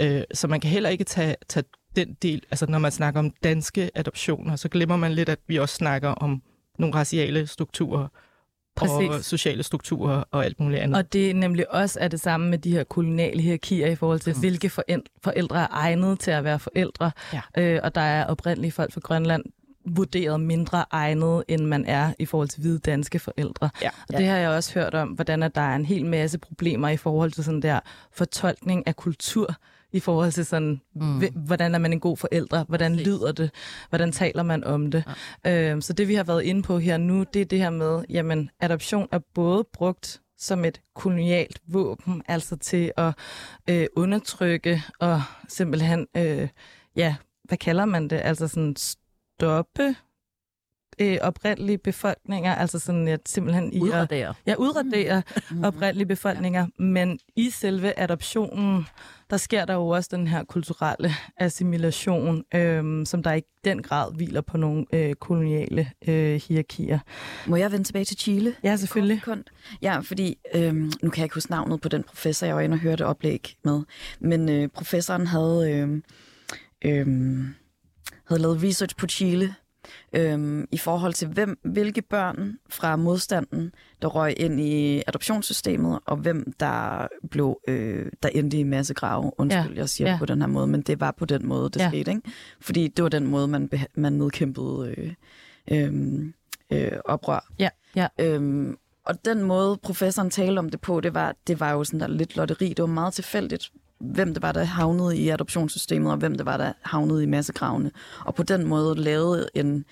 Øh, 0.00 0.22
så 0.34 0.48
man 0.48 0.60
kan 0.60 0.70
heller 0.70 0.90
ikke 0.90 1.04
tage, 1.04 1.36
tage 1.48 1.64
den 1.96 2.16
del, 2.22 2.42
altså 2.50 2.66
når 2.66 2.78
man 2.78 2.92
snakker 2.92 3.20
om 3.20 3.30
danske 3.44 3.90
adoptioner, 3.94 4.56
så 4.56 4.68
glemmer 4.68 4.96
man 4.96 5.12
lidt, 5.12 5.28
at 5.28 5.38
vi 5.46 5.56
også 5.56 5.74
snakker 5.74 6.08
om 6.08 6.42
nogle 6.78 6.94
raciale 6.94 7.46
strukturer, 7.46 8.08
Præcis. 8.76 9.08
og 9.08 9.24
sociale 9.24 9.62
strukturer 9.62 10.24
og 10.30 10.44
alt 10.44 10.60
muligt 10.60 10.80
andet. 10.80 10.98
Og 10.98 11.12
det 11.12 11.30
er 11.30 11.34
nemlig 11.34 11.70
også 11.74 12.00
er 12.00 12.08
det 12.08 12.20
samme 12.20 12.50
med 12.50 12.58
de 12.58 12.70
her 12.70 12.84
koloniale 12.84 13.42
hierarkier 13.42 13.86
i 13.86 13.94
forhold 13.94 14.20
til, 14.20 14.32
mm. 14.34 14.40
hvilke 14.40 14.70
forældre 15.22 15.60
er 15.62 15.66
egnet 15.70 16.20
til 16.20 16.30
at 16.30 16.44
være 16.44 16.58
forældre. 16.58 17.10
Ja. 17.32 17.40
Øh, 17.58 17.80
og 17.82 17.94
der 17.94 18.00
er 18.00 18.26
oprindelige 18.26 18.72
folk 18.72 18.92
fra 18.92 19.00
Grønland, 19.00 19.44
vurderet 19.84 20.40
mindre 20.40 20.84
egnet, 20.90 21.44
end 21.48 21.66
man 21.66 21.86
er 21.86 22.12
i 22.18 22.24
forhold 22.24 22.48
til 22.48 22.60
hvide 22.60 22.78
danske 22.78 23.18
forældre. 23.18 23.70
Ja. 23.82 23.90
Og 24.08 24.18
det 24.18 24.26
har 24.26 24.36
jeg 24.36 24.50
også 24.50 24.74
hørt 24.74 24.94
om, 24.94 25.08
hvordan 25.08 25.42
at 25.42 25.54
der 25.54 25.60
er 25.60 25.76
en 25.76 25.86
hel 25.86 26.06
masse 26.06 26.38
problemer 26.38 26.88
i 26.88 26.96
forhold 26.96 27.32
til 27.32 27.44
sådan 27.44 27.62
der 27.62 27.80
fortolkning 28.12 28.86
af 28.86 28.96
kultur, 28.96 29.54
i 29.92 30.00
forhold 30.00 30.32
til 30.32 30.46
sådan, 30.46 30.80
mm. 30.94 31.22
hvordan 31.34 31.74
er 31.74 31.78
man 31.78 31.92
en 31.92 32.00
god 32.00 32.16
forældre, 32.16 32.64
hvordan 32.68 32.92
Præcis. 32.92 33.06
lyder 33.06 33.32
det, 33.32 33.50
hvordan 33.88 34.12
taler 34.12 34.42
man 34.42 34.64
om 34.64 34.90
det. 34.90 35.04
Ja. 35.44 35.70
Øhm, 35.70 35.80
så 35.80 35.92
det 35.92 36.08
vi 36.08 36.14
har 36.14 36.24
været 36.24 36.42
inde 36.42 36.62
på 36.62 36.78
her 36.78 36.96
nu, 36.96 37.24
det 37.34 37.42
er 37.42 37.46
det 37.46 37.58
her 37.58 37.70
med, 37.70 38.04
jamen 38.10 38.50
adoption 38.60 39.08
er 39.12 39.18
både 39.34 39.64
brugt 39.72 40.20
som 40.38 40.64
et 40.64 40.80
kolonialt 40.94 41.60
våben, 41.66 42.22
altså 42.28 42.56
til 42.56 42.92
at 42.96 43.14
øh, 43.70 43.86
undertrykke 43.96 44.82
og 45.00 45.22
simpelthen, 45.48 46.06
øh, 46.16 46.48
ja, 46.96 47.16
hvad 47.44 47.58
kalder 47.58 47.84
man 47.84 48.08
det, 48.08 48.20
altså 48.24 48.48
sådan 48.48 48.76
stoppe 49.42 49.94
øh, 50.98 51.18
oprindelige 51.20 51.78
befolkninger, 51.78 52.54
altså 52.54 52.78
sådan 52.78 53.08
at 53.08 53.20
simpelthen 53.26 53.72
i 53.72 53.80
udradere. 53.80 54.28
At, 54.28 54.34
ja, 54.46 54.54
udradere 54.58 55.22
mm. 55.50 55.64
oprindelige 55.64 56.06
befolkninger, 56.06 56.60
ja. 56.60 56.84
men 56.84 57.18
i 57.36 57.50
selve 57.50 57.98
adoptionen, 58.00 58.86
der 59.30 59.36
sker 59.36 59.64
der 59.64 59.74
jo 59.74 59.88
også 59.88 60.08
den 60.12 60.26
her 60.26 60.44
kulturelle 60.44 61.10
assimilation, 61.36 62.44
øh, 62.54 63.06
som 63.06 63.22
der 63.22 63.32
i 63.32 63.42
den 63.64 63.82
grad 63.82 64.14
hviler 64.14 64.40
på 64.40 64.56
nogle 64.56 64.86
øh, 64.92 65.14
koloniale 65.14 65.90
øh, 66.08 66.40
hierarkier. 66.48 66.98
Må 67.46 67.56
jeg 67.56 67.72
vende 67.72 67.84
tilbage 67.84 68.04
til 68.04 68.16
Chile? 68.16 68.54
Ja, 68.64 68.76
selvfølgelig. 68.76 69.22
Kort, 69.22 69.38
ja, 69.82 69.98
fordi 69.98 70.38
øh, 70.54 70.74
nu 70.74 70.90
kan 71.10 71.16
jeg 71.16 71.24
ikke 71.24 71.34
huske 71.34 71.50
navnet 71.50 71.80
på 71.80 71.88
den 71.88 72.02
professor, 72.02 72.46
jeg 72.46 72.54
var 72.54 72.60
inde 72.60 72.74
og 72.74 72.80
hørte 72.80 73.06
oplæg 73.06 73.56
med, 73.64 73.82
men 74.20 74.48
øh, 74.48 74.68
professoren 74.68 75.26
havde... 75.26 75.70
Øh, 75.72 76.02
øh, 76.84 77.06
havde 78.32 78.42
lavet 78.42 78.62
research 78.62 78.96
på 78.96 79.06
Chile 79.06 79.54
øhm, 80.12 80.68
i 80.72 80.78
forhold 80.78 81.12
til, 81.12 81.28
hvem, 81.28 81.58
hvilke 81.64 82.02
børn 82.02 82.58
fra 82.70 82.96
modstanden, 82.96 83.72
der 84.02 84.08
røg 84.08 84.34
ind 84.36 84.60
i 84.60 85.02
adoptionssystemet, 85.06 85.98
og 86.06 86.16
hvem 86.16 86.52
der 86.60 87.08
blev 87.30 87.60
øh, 87.68 88.06
der 88.22 88.28
endte 88.28 88.58
i 88.58 88.62
massegrave. 88.62 89.32
Undskyld, 89.38 89.72
ja. 89.72 89.80
jeg 89.80 89.88
siger 89.88 90.10
ja. 90.10 90.18
på 90.18 90.26
den 90.26 90.40
her 90.40 90.48
måde, 90.48 90.66
men 90.66 90.82
det 90.82 91.00
var 91.00 91.10
på 91.10 91.24
den 91.24 91.46
måde, 91.46 91.70
det 91.70 91.80
ja. 91.80 91.88
skete. 91.88 92.10
Ikke? 92.10 92.22
Fordi 92.60 92.88
det 92.88 93.02
var 93.02 93.08
den 93.08 93.26
måde, 93.26 93.48
man, 93.48 93.70
man 93.94 94.12
nedkæmpede 94.12 94.94
øh, 94.96 95.12
øh, 95.70 96.24
øh, 96.70 96.98
oprør. 97.04 97.52
Ja. 97.58 97.68
Ja. 97.96 98.06
Øhm, 98.18 98.76
og 99.04 99.24
den 99.24 99.42
måde, 99.42 99.78
professoren 99.82 100.30
talte 100.30 100.58
om 100.58 100.68
det 100.68 100.80
på, 100.80 101.00
det 101.00 101.14
var, 101.14 101.34
det 101.46 101.60
var 101.60 101.72
jo 101.72 101.84
sådan 101.84 102.00
der 102.00 102.06
lidt 102.06 102.36
lotteri. 102.36 102.68
Det 102.68 102.78
var 102.78 102.86
meget 102.86 103.14
tilfældigt, 103.14 103.72
hvem 104.02 104.34
det 104.34 104.42
var, 104.42 104.52
der 104.52 104.64
havnede 104.64 105.18
i 105.18 105.28
adoptionssystemet, 105.28 106.12
og 106.12 106.18
hvem 106.18 106.34
det 106.34 106.46
var, 106.46 106.56
der 106.56 106.72
havnede 106.82 107.22
i 107.22 107.26
massegravene. 107.26 107.90
Og 108.24 108.34
på 108.34 108.42
den 108.42 108.66
måde 108.66 108.94
lavede 108.94 109.48
en, 109.54 109.84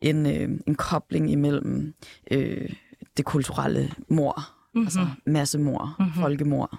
en, 0.00 0.26
øh, 0.26 0.58
en 0.66 0.74
kobling 0.74 1.30
imellem 1.30 1.94
øh, 2.30 2.70
det 3.16 3.24
kulturelle 3.24 3.92
mor, 4.08 4.34
mm-hmm. 4.74 4.86
altså 4.86 5.06
massemor, 5.26 5.96
mm-hmm. 5.98 6.14
folkemor. 6.14 6.78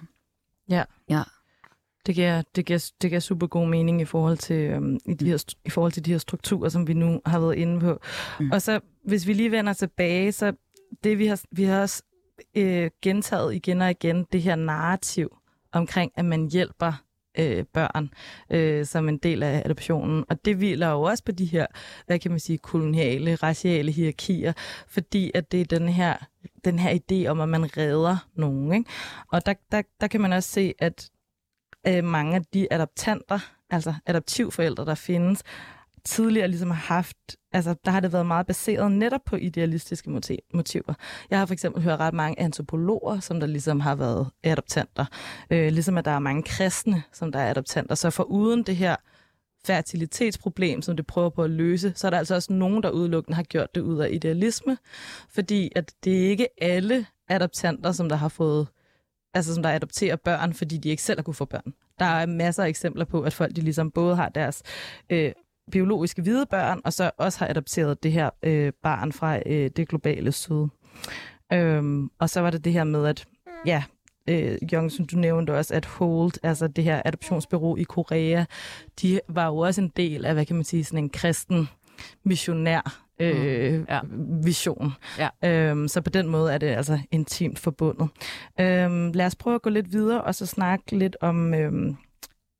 Ja. 0.68 0.84
ja. 1.08 1.22
Det 2.06 2.14
giver, 2.14 2.42
det, 2.56 2.66
giver, 2.66 2.90
det 3.02 3.10
giver 3.10 3.20
super 3.20 3.46
god 3.46 3.68
mening 3.68 4.00
i 4.00 4.04
forhold, 4.04 4.38
til, 4.38 4.56
øhm, 4.56 4.98
i, 5.06 5.14
de 5.14 5.26
her, 5.26 5.44
i 5.64 5.70
forhold 5.70 5.92
til 5.92 6.04
de 6.04 6.10
her 6.10 6.18
strukturer, 6.18 6.68
som 6.68 6.88
vi 6.88 6.94
nu 6.94 7.20
har 7.26 7.40
været 7.40 7.54
inde 7.54 7.80
på. 7.80 8.00
Mm. 8.40 8.50
Og 8.50 8.62
så, 8.62 8.80
hvis 9.04 9.26
vi 9.26 9.32
lige 9.32 9.50
vender 9.50 9.72
tilbage, 9.72 10.32
så 10.32 10.52
det 11.04 11.18
vi 11.18 11.26
har, 11.26 11.40
vi 11.50 11.64
har 11.64 11.80
også 11.80 12.02
øh, 12.54 12.90
gentaget 13.02 13.54
igen 13.54 13.80
og 13.80 13.90
igen, 13.90 14.26
det 14.32 14.42
her 14.42 14.56
narrativ 14.56 15.36
omkring, 15.74 16.12
at 16.16 16.24
man 16.24 16.50
hjælper 16.50 16.92
øh, 17.38 17.64
børn 17.72 18.10
øh, 18.50 18.86
som 18.86 19.08
en 19.08 19.18
del 19.18 19.42
af 19.42 19.62
adoptionen. 19.64 20.24
Og 20.28 20.44
det 20.44 20.56
hviler 20.56 20.90
jo 20.90 21.02
også 21.02 21.24
på 21.24 21.32
de 21.32 21.44
her, 21.44 21.66
hvad 22.06 22.18
kan 22.18 22.30
man 22.30 22.40
sige, 22.40 22.58
koloniale, 22.58 23.34
raciale 23.34 23.92
hierarkier, 23.92 24.52
fordi 24.88 25.30
at 25.34 25.52
det 25.52 25.60
er 25.60 25.78
den 25.78 25.88
her, 25.88 26.16
den 26.64 26.78
her 26.78 26.98
idé 26.98 27.26
om, 27.26 27.40
at 27.40 27.48
man 27.48 27.76
redder 27.76 28.16
nogen. 28.34 28.72
Ikke? 28.72 28.90
Og 29.32 29.46
der, 29.46 29.54
der, 29.72 29.82
der 30.00 30.06
kan 30.06 30.20
man 30.20 30.32
også 30.32 30.50
se, 30.50 30.74
at 30.78 31.10
øh, 31.86 32.04
mange 32.04 32.36
af 32.36 32.42
de 32.54 32.72
adoptanter, 32.72 33.38
altså 33.70 33.94
adoptivforældre, 34.06 34.84
der 34.84 34.94
findes, 34.94 35.42
tidligere 36.04 36.48
ligesom 36.48 36.70
har 36.70 36.94
haft, 36.94 37.36
altså 37.52 37.74
der 37.84 37.90
har 37.90 38.00
det 38.00 38.12
været 38.12 38.26
meget 38.26 38.46
baseret 38.46 38.92
netop 38.92 39.20
på 39.26 39.36
idealistiske 39.36 40.10
motiver. 40.54 40.94
Jeg 41.30 41.38
har 41.38 41.46
for 41.46 41.52
eksempel 41.52 41.82
hørt 41.82 42.00
ret 42.00 42.14
mange 42.14 42.40
antropologer, 42.40 43.20
som 43.20 43.40
der 43.40 43.46
ligesom 43.46 43.80
har 43.80 43.94
været 43.94 44.30
adoptanter. 44.42 45.04
Øh, 45.50 45.72
ligesom 45.72 45.98
at 45.98 46.04
der 46.04 46.10
er 46.10 46.18
mange 46.18 46.42
kristne, 46.42 47.02
som 47.12 47.32
der 47.32 47.38
er 47.38 47.50
adoptanter. 47.50 47.94
Så 47.94 48.10
for 48.10 48.24
uden 48.24 48.62
det 48.62 48.76
her 48.76 48.96
fertilitetsproblem, 49.66 50.82
som 50.82 50.96
det 50.96 51.06
prøver 51.06 51.30
på 51.30 51.42
at 51.42 51.50
løse, 51.50 51.92
så 51.96 52.06
er 52.06 52.10
der 52.10 52.18
altså 52.18 52.34
også 52.34 52.52
nogen, 52.52 52.82
der 52.82 52.90
udelukkende 52.90 53.36
har 53.36 53.42
gjort 53.42 53.74
det 53.74 53.80
ud 53.80 53.98
af 53.98 54.08
idealisme, 54.12 54.78
fordi 55.28 55.72
at 55.76 55.92
det 56.04 56.24
er 56.26 56.30
ikke 56.30 56.48
alle 56.62 57.06
adoptanter, 57.28 57.92
som 57.92 58.08
der 58.08 58.16
har 58.16 58.28
fået 58.28 58.68
altså 59.34 59.54
som 59.54 59.62
der 59.62 59.70
adopterer 59.70 60.16
børn, 60.16 60.54
fordi 60.54 60.76
de 60.76 60.88
ikke 60.88 61.02
selv 61.02 61.18
har 61.18 61.22
kunne 61.22 61.34
få 61.34 61.44
børn. 61.44 61.74
Der 61.98 62.04
er 62.04 62.26
masser 62.26 62.64
af 62.64 62.68
eksempler 62.68 63.04
på, 63.04 63.22
at 63.22 63.32
folk 63.32 63.56
de 63.56 63.60
ligesom 63.60 63.90
både 63.90 64.16
har 64.16 64.28
deres 64.28 64.62
øh, 65.10 65.32
biologiske 65.70 66.22
hvide 66.22 66.46
børn, 66.46 66.80
og 66.84 66.92
så 66.92 67.10
også 67.18 67.38
har 67.38 67.48
adopteret 67.48 68.02
det 68.02 68.12
her 68.12 68.30
øh, 68.42 68.72
barn 68.82 69.12
fra 69.12 69.38
øh, 69.46 69.70
det 69.76 69.88
globale 69.88 70.32
syd. 70.32 70.66
Øhm, 71.52 72.10
og 72.18 72.30
så 72.30 72.40
var 72.40 72.50
det 72.50 72.64
det 72.64 72.72
her 72.72 72.84
med, 72.84 73.06
at 73.06 73.24
ja, 73.66 73.82
øh, 74.28 74.58
som 74.90 75.06
du 75.06 75.16
nævnte 75.16 75.56
også, 75.56 75.74
at 75.74 75.84
Hold, 75.84 76.32
altså 76.42 76.68
det 76.68 76.84
her 76.84 77.02
adoptionsbureau 77.04 77.76
i 77.76 77.82
Korea, 77.82 78.44
de 79.02 79.20
var 79.28 79.46
jo 79.46 79.56
også 79.56 79.80
en 79.80 79.92
del 79.96 80.24
af, 80.24 80.34
hvad 80.34 80.46
kan 80.46 80.56
man 80.56 80.64
sige, 80.64 80.84
sådan 80.84 81.04
en 81.04 81.10
kristen 81.10 81.68
missionær 82.24 83.04
øh, 83.18 83.74
mm. 83.74 83.86
ja. 83.88 84.00
vision. 84.44 84.92
Ja. 85.18 85.28
Øhm, 85.44 85.88
så 85.88 86.00
på 86.00 86.10
den 86.10 86.28
måde 86.28 86.52
er 86.52 86.58
det 86.58 86.66
altså 86.66 86.98
intimt 87.10 87.58
forbundet. 87.58 88.08
Øhm, 88.60 89.12
lad 89.12 89.26
os 89.26 89.36
prøve 89.36 89.54
at 89.54 89.62
gå 89.62 89.70
lidt 89.70 89.92
videre 89.92 90.22
og 90.22 90.34
så 90.34 90.46
snakke 90.46 90.98
lidt 90.98 91.16
om 91.20 91.54
øhm, 91.54 91.96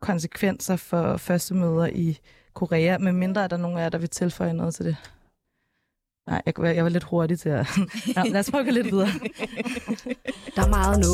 konsekvenser 0.00 0.76
for 0.76 1.16
første 1.16 1.54
møder 1.54 1.86
i 1.86 2.18
Korea, 2.54 2.98
med 2.98 3.12
mindre 3.12 3.44
er 3.44 3.48
der 3.48 3.56
nogen 3.56 3.78
af 3.78 3.82
jer, 3.82 3.88
der 3.88 3.98
vil 3.98 4.10
tilføje 4.10 4.52
noget 4.52 4.74
til 4.74 4.84
det. 4.84 4.96
Nej, 6.26 6.42
jeg, 6.46 6.76
jeg 6.76 6.84
var 6.84 6.90
lidt 6.90 7.04
hurtig 7.04 7.38
til 7.38 7.48
at... 7.48 7.66
Ja, 8.16 8.22
lad 8.22 8.40
os 8.40 8.50
prøve 8.50 8.70
lidt 8.70 8.86
videre. 8.86 9.08
Der 10.56 10.62
er 10.62 10.68
meget 10.68 10.98
nå. 10.98 11.12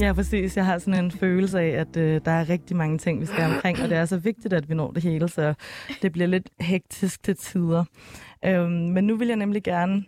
ja, 0.06 0.12
præcis. 0.12 0.56
Jeg 0.56 0.64
har 0.64 0.78
sådan 0.78 1.04
en 1.04 1.10
følelse 1.10 1.60
af, 1.60 1.68
at 1.68 1.96
øh, 1.96 2.20
der 2.24 2.30
er 2.30 2.48
rigtig 2.48 2.76
mange 2.76 2.98
ting, 2.98 3.20
vi 3.20 3.26
skal 3.26 3.54
omkring, 3.54 3.82
og 3.82 3.88
det 3.88 3.98
er 3.98 4.04
så 4.04 4.16
vigtigt, 4.16 4.54
at 4.54 4.68
vi 4.68 4.74
når 4.74 4.90
det 4.90 5.02
hele, 5.02 5.28
så 5.28 5.54
det 6.02 6.12
bliver 6.12 6.26
lidt 6.26 6.50
hektisk 6.60 7.22
til 7.22 7.36
tider. 7.36 7.84
Øhm, 8.44 8.70
men 8.70 9.04
nu 9.04 9.16
vil 9.16 9.28
jeg 9.28 9.36
nemlig 9.36 9.62
gerne 9.62 10.04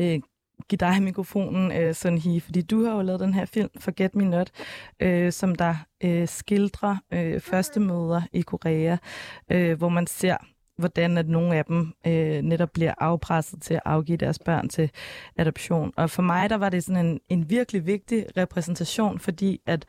øh, 0.00 0.20
give 0.68 0.76
dig 0.76 1.02
mikrofonen, 1.02 1.72
øh, 1.72 1.94
Sunhi, 1.94 2.40
fordi 2.40 2.62
du 2.62 2.84
har 2.84 2.94
jo 2.94 3.02
lavet 3.02 3.20
den 3.20 3.34
her 3.34 3.44
film, 3.44 3.70
Forget 3.78 4.14
Me 4.14 4.24
Not, 4.24 4.50
øh, 5.00 5.32
som 5.32 5.54
der 5.54 5.74
øh, 6.04 6.28
skildrer 6.28 6.96
øh, 7.12 7.40
første 7.40 7.80
møder 7.80 8.22
i 8.32 8.40
Korea, 8.40 8.96
øh, 9.52 9.78
hvor 9.78 9.88
man 9.88 10.06
ser 10.06 10.36
hvordan 10.78 11.18
at 11.18 11.28
nogle 11.28 11.56
af 11.56 11.64
dem 11.64 11.92
øh, 12.06 12.42
netop 12.42 12.70
bliver 12.74 12.94
afpresset 12.98 13.62
til 13.62 13.74
at 13.74 13.80
afgive 13.84 14.16
deres 14.16 14.38
børn 14.38 14.68
til 14.68 14.90
adoption. 15.36 15.92
Og 15.96 16.10
for 16.10 16.22
mig 16.22 16.50
der 16.50 16.56
var 16.56 16.68
det 16.68 16.84
sådan 16.84 17.06
en, 17.06 17.20
en 17.28 17.50
virkelig 17.50 17.86
vigtig 17.86 18.26
repræsentation, 18.36 19.18
fordi 19.18 19.60
at 19.66 19.86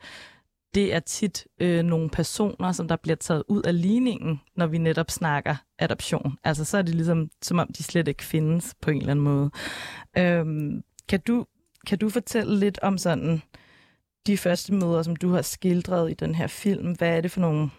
det 0.74 0.94
er 0.94 1.00
tit 1.00 1.46
øh, 1.60 1.82
nogle 1.82 2.10
personer, 2.10 2.72
som 2.72 2.88
der 2.88 2.96
bliver 2.96 3.16
taget 3.16 3.42
ud 3.48 3.62
af 3.62 3.82
ligningen, 3.82 4.40
når 4.56 4.66
vi 4.66 4.78
netop 4.78 5.10
snakker 5.10 5.56
adoption. 5.78 6.38
Altså 6.44 6.64
så 6.64 6.78
er 6.78 6.82
det 6.82 6.94
ligesom, 6.94 7.30
som 7.42 7.58
om 7.58 7.68
de 7.78 7.82
slet 7.82 8.08
ikke 8.08 8.24
findes 8.24 8.74
på 8.80 8.90
en 8.90 8.96
eller 8.98 9.10
anden 9.10 9.24
måde. 9.24 9.50
Øhm, 10.18 10.82
kan, 11.08 11.20
du, 11.20 11.46
kan 11.86 11.98
du 11.98 12.08
fortælle 12.08 12.58
lidt 12.58 12.78
om 12.82 12.98
sådan 12.98 13.42
de 14.26 14.36
første 14.36 14.74
møder, 14.74 15.02
som 15.02 15.16
du 15.16 15.30
har 15.30 15.42
skildret 15.42 16.10
i 16.10 16.14
den 16.14 16.34
her 16.34 16.46
film? 16.46 16.92
Hvad 16.92 17.16
er 17.16 17.20
det 17.20 17.30
for 17.30 17.40
nogle 17.40 17.70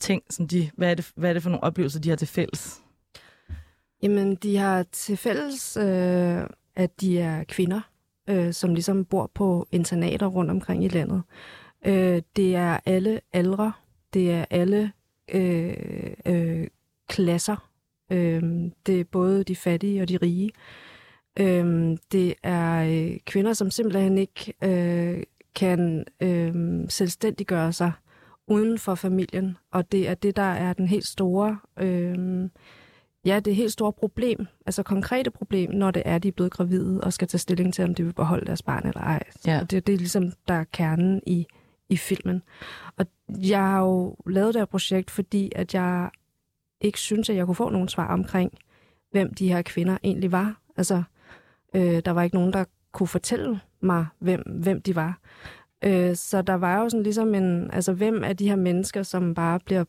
ting, 0.00 0.22
som 0.30 0.48
de, 0.48 0.70
hvad, 0.76 0.90
er 0.90 0.94
det, 0.94 1.12
hvad 1.16 1.30
er 1.30 1.34
det 1.34 1.42
for 1.42 1.50
nogle 1.50 1.64
oplevelser, 1.64 2.00
de 2.00 2.08
har 2.08 2.16
til 2.16 2.28
fælles? 2.28 2.82
Jamen, 4.02 4.34
de 4.34 4.56
har 4.56 4.82
til 4.82 5.16
fælles, 5.16 5.76
øh, 5.76 6.42
at 6.76 7.00
de 7.00 7.18
er 7.18 7.44
kvinder, 7.44 7.80
øh, 8.28 8.52
som 8.52 8.74
ligesom 8.74 9.04
bor 9.04 9.30
på 9.34 9.66
internater 9.72 10.26
rundt 10.26 10.50
omkring 10.50 10.84
i 10.84 10.88
landet. 10.88 11.22
Øh, 11.86 12.22
det 12.36 12.56
er 12.56 12.78
alle 12.86 13.20
aldre, 13.32 13.72
det 14.14 14.30
er 14.30 14.44
alle 14.50 14.92
øh, 15.32 16.14
øh, 16.26 16.66
klasser. 17.08 17.70
Øh, 18.12 18.42
det 18.86 19.00
er 19.00 19.04
både 19.04 19.44
de 19.44 19.56
fattige 19.56 20.02
og 20.02 20.08
de 20.08 20.16
rige. 20.16 20.50
Øh, 21.40 21.96
det 22.12 22.34
er 22.42 22.84
øh, 22.84 23.18
kvinder, 23.26 23.52
som 23.52 23.70
simpelthen 23.70 24.18
ikke 24.18 24.54
øh, 24.62 25.22
kan 25.54 26.04
øh, 26.20 26.54
selvstændiggøre 26.88 27.72
sig 27.72 27.92
uden 28.46 28.78
for 28.78 28.94
familien, 28.94 29.56
og 29.72 29.92
det 29.92 30.08
er 30.08 30.14
det, 30.14 30.36
der 30.36 30.42
er 30.42 30.72
den 30.72 30.88
helt 30.88 31.06
store, 31.06 31.58
øh, 31.80 32.48
ja, 33.24 33.40
det 33.40 33.56
helt 33.56 33.72
store 33.72 33.92
problem, 33.92 34.46
altså 34.66 34.82
konkrete 34.82 35.30
problem, 35.30 35.70
når 35.70 35.90
det 35.90 36.02
er, 36.06 36.18
de 36.18 36.28
er 36.28 36.32
blevet 36.32 36.52
gravide 36.52 37.00
og 37.00 37.12
skal 37.12 37.28
tage 37.28 37.38
stilling 37.38 37.74
til, 37.74 37.84
om 37.84 37.94
de 37.94 38.04
vil 38.04 38.12
beholde 38.12 38.46
deres 38.46 38.62
barn 38.62 38.86
eller 38.86 39.00
ej. 39.00 39.22
Ja. 39.46 39.60
Og 39.60 39.70
det, 39.70 39.86
det 39.86 39.92
er 39.92 39.98
ligesom, 39.98 40.32
der 40.48 40.54
er 40.54 40.64
kernen 40.72 41.22
i, 41.26 41.46
i 41.90 41.96
filmen. 41.96 42.42
Og 42.96 43.06
jeg 43.28 43.60
har 43.60 43.80
jo 43.80 44.16
lavet 44.26 44.54
det 44.54 44.60
her 44.60 44.66
projekt, 44.66 45.10
fordi 45.10 45.52
at 45.56 45.74
jeg 45.74 46.10
ikke 46.80 46.98
synes, 47.00 47.30
at 47.30 47.36
jeg 47.36 47.46
kunne 47.46 47.54
få 47.54 47.68
nogen 47.70 47.88
svar 47.88 48.12
omkring, 48.12 48.52
hvem 49.10 49.34
de 49.34 49.48
her 49.48 49.62
kvinder 49.62 49.98
egentlig 50.04 50.32
var. 50.32 50.60
Altså, 50.76 51.02
øh, 51.74 52.02
der 52.04 52.10
var 52.10 52.22
ikke 52.22 52.36
nogen, 52.36 52.52
der 52.52 52.64
kunne 52.92 53.06
fortælle 53.06 53.60
mig, 53.80 54.06
hvem, 54.18 54.42
hvem 54.46 54.82
de 54.82 54.96
var. 54.96 55.18
Øh, 55.84 56.16
så 56.16 56.42
der 56.42 56.54
var 56.54 56.82
jo 56.82 56.88
sådan 56.88 57.02
ligesom 57.02 57.34
en, 57.34 57.70
altså 57.72 57.92
hvem 57.92 58.24
er 58.24 58.32
de 58.32 58.48
her 58.48 58.56
mennesker, 58.56 59.02
som 59.02 59.34
bare 59.34 59.60
bliver 59.60 59.84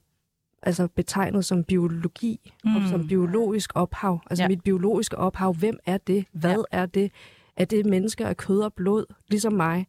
altså 0.63 0.87
betegnet 0.87 1.45
som 1.45 1.63
biologi, 1.63 2.53
mm. 2.63 2.75
og 2.75 2.81
som 2.89 3.07
biologisk 3.07 3.71
ophav. 3.75 4.19
Altså 4.29 4.43
ja. 4.43 4.47
mit 4.47 4.63
biologiske 4.63 5.17
ophav, 5.17 5.53
hvem 5.53 5.79
er 5.85 5.97
det? 5.97 6.25
Hvad 6.31 6.65
ja. 6.71 6.77
er 6.81 6.85
det? 6.85 7.11
Er 7.57 7.65
det 7.65 7.85
mennesker 7.85 8.27
af 8.27 8.37
kød 8.37 8.61
og 8.61 8.73
blod, 8.73 9.05
ligesom 9.27 9.53
mig? 9.53 9.87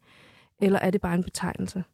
Eller 0.60 0.78
er 0.78 0.90
det 0.90 1.00
bare 1.00 1.14
en 1.14 1.24
betegnelse? 1.24 1.84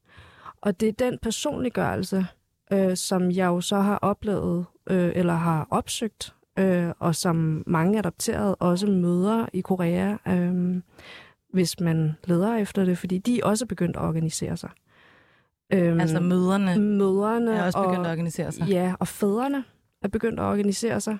Og 0.62 0.80
det 0.80 0.88
er 0.88 0.92
den 0.92 1.18
personliggørelse, 1.22 2.26
øh, 2.72 2.96
som 2.96 3.30
jeg 3.30 3.46
jo 3.46 3.60
så 3.60 3.76
har 3.76 3.96
oplevet, 3.96 4.66
øh, 4.90 5.12
eller 5.14 5.34
har 5.34 5.66
opsøgt, 5.70 6.34
øh, 6.58 6.90
og 6.98 7.14
som 7.14 7.62
mange 7.66 7.98
adopterede 7.98 8.54
også 8.54 8.86
møder 8.86 9.46
i 9.52 9.60
Korea. 9.60 10.16
Øh, 10.28 10.82
hvis 11.52 11.80
man 11.80 12.16
leder 12.24 12.56
efter 12.56 12.84
det, 12.84 12.98
fordi 12.98 13.18
de 13.18 13.40
er 13.40 13.44
også 13.44 13.66
begyndt 13.66 13.96
at 13.96 14.02
organisere 14.02 14.56
sig. 14.56 14.70
Øhm, 15.72 16.00
altså 16.00 16.20
møderne, 16.20 16.80
møderne 16.80 17.54
er 17.54 17.64
også 17.64 17.78
begyndt 17.78 17.98
og, 17.98 18.06
at 18.06 18.10
organisere 18.10 18.52
sig? 18.52 18.68
Ja, 18.68 18.94
og 18.98 19.08
fædrene 19.08 19.64
er 20.02 20.08
begyndt 20.08 20.40
at 20.40 20.44
organisere 20.44 21.00
sig. 21.00 21.18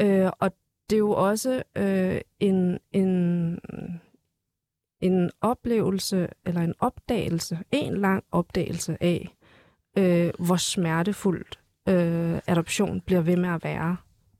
Øh, 0.00 0.30
og 0.38 0.52
det 0.90 0.96
er 0.96 0.98
jo 0.98 1.10
også 1.10 1.62
øh, 1.76 2.20
en, 2.40 2.78
en, 2.92 3.60
en 5.00 5.30
oplevelse, 5.40 6.28
eller 6.46 6.60
en 6.60 6.74
opdagelse, 6.78 7.58
en 7.70 7.96
lang 7.96 8.24
opdagelse 8.32 8.96
af, 9.00 9.28
øh, 9.98 10.30
hvor 10.38 10.56
smertefuldt 10.56 11.58
øh, 11.88 12.38
adoption 12.46 13.00
bliver 13.00 13.20
ved 13.20 13.36
med 13.36 13.48
at 13.48 13.64
være 13.64 13.96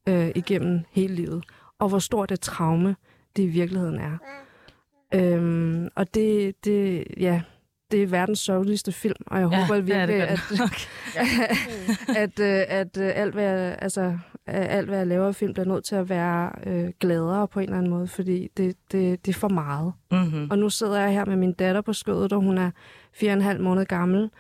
øh, 0.09 0.31
igennem 0.35 0.81
hele 0.91 1.15
livet, 1.15 1.45
og 1.79 1.89
hvor 1.89 1.99
stort 1.99 2.33
et 2.33 2.41
traume 2.41 2.97
det 3.37 3.43
i 3.43 3.47
virkeligheden 3.47 3.99
er. 4.01 4.19
Øhm, 5.15 5.89
og 5.95 6.15
det, 6.15 6.65
det, 6.65 7.05
ja, 7.17 7.43
det 7.91 8.03
er 8.03 8.07
verdens 8.07 8.39
sørgeligste 8.39 8.93
film, 8.93 9.23
og 9.27 9.41
jeg 9.41 9.49
ja, 9.53 9.57
håber 9.57 9.81
virkelig, 9.81 10.17
det 10.17 10.23
at, 10.23 10.41
at, 12.17 12.41
at, 12.41 12.41
at, 12.41 12.97
at 12.97 13.13
alt, 13.17 13.35
hvad 13.35 13.45
jeg, 13.45 13.79
altså, 13.79 14.19
alt, 14.47 14.89
hvad 14.89 14.99
jeg 14.99 15.07
laver 15.07 15.29
i 15.29 15.33
film, 15.33 15.53
bliver 15.53 15.67
nødt 15.67 15.85
til 15.85 15.95
at 15.95 16.09
være 16.09 16.53
øh, 16.67 16.91
gladere 17.01 17.49
på 17.49 17.61
en 17.61 17.65
eller 17.65 17.79
anden 17.79 17.91
måde, 17.91 18.07
fordi 18.07 18.49
det, 18.57 18.77
det, 18.93 19.27
det 19.27 19.35
er 19.35 19.39
for 19.39 19.49
meget. 19.49 19.93
Mm-hmm. 20.11 20.51
Og 20.51 20.59
nu 20.59 20.71
sidder 20.71 21.01
jeg 21.01 21.13
her 21.13 21.25
med 21.25 21.37
min 21.37 21.53
datter 21.53 21.81
på 21.81 21.93
skødet, 21.93 22.33
og 22.33 22.41
hun 22.41 22.59
er 22.59 22.71
fire 23.13 23.31
og 23.31 23.37
en 23.37 23.43
halv 23.43 23.61
måned 23.61 23.85
gammel, 23.85 24.31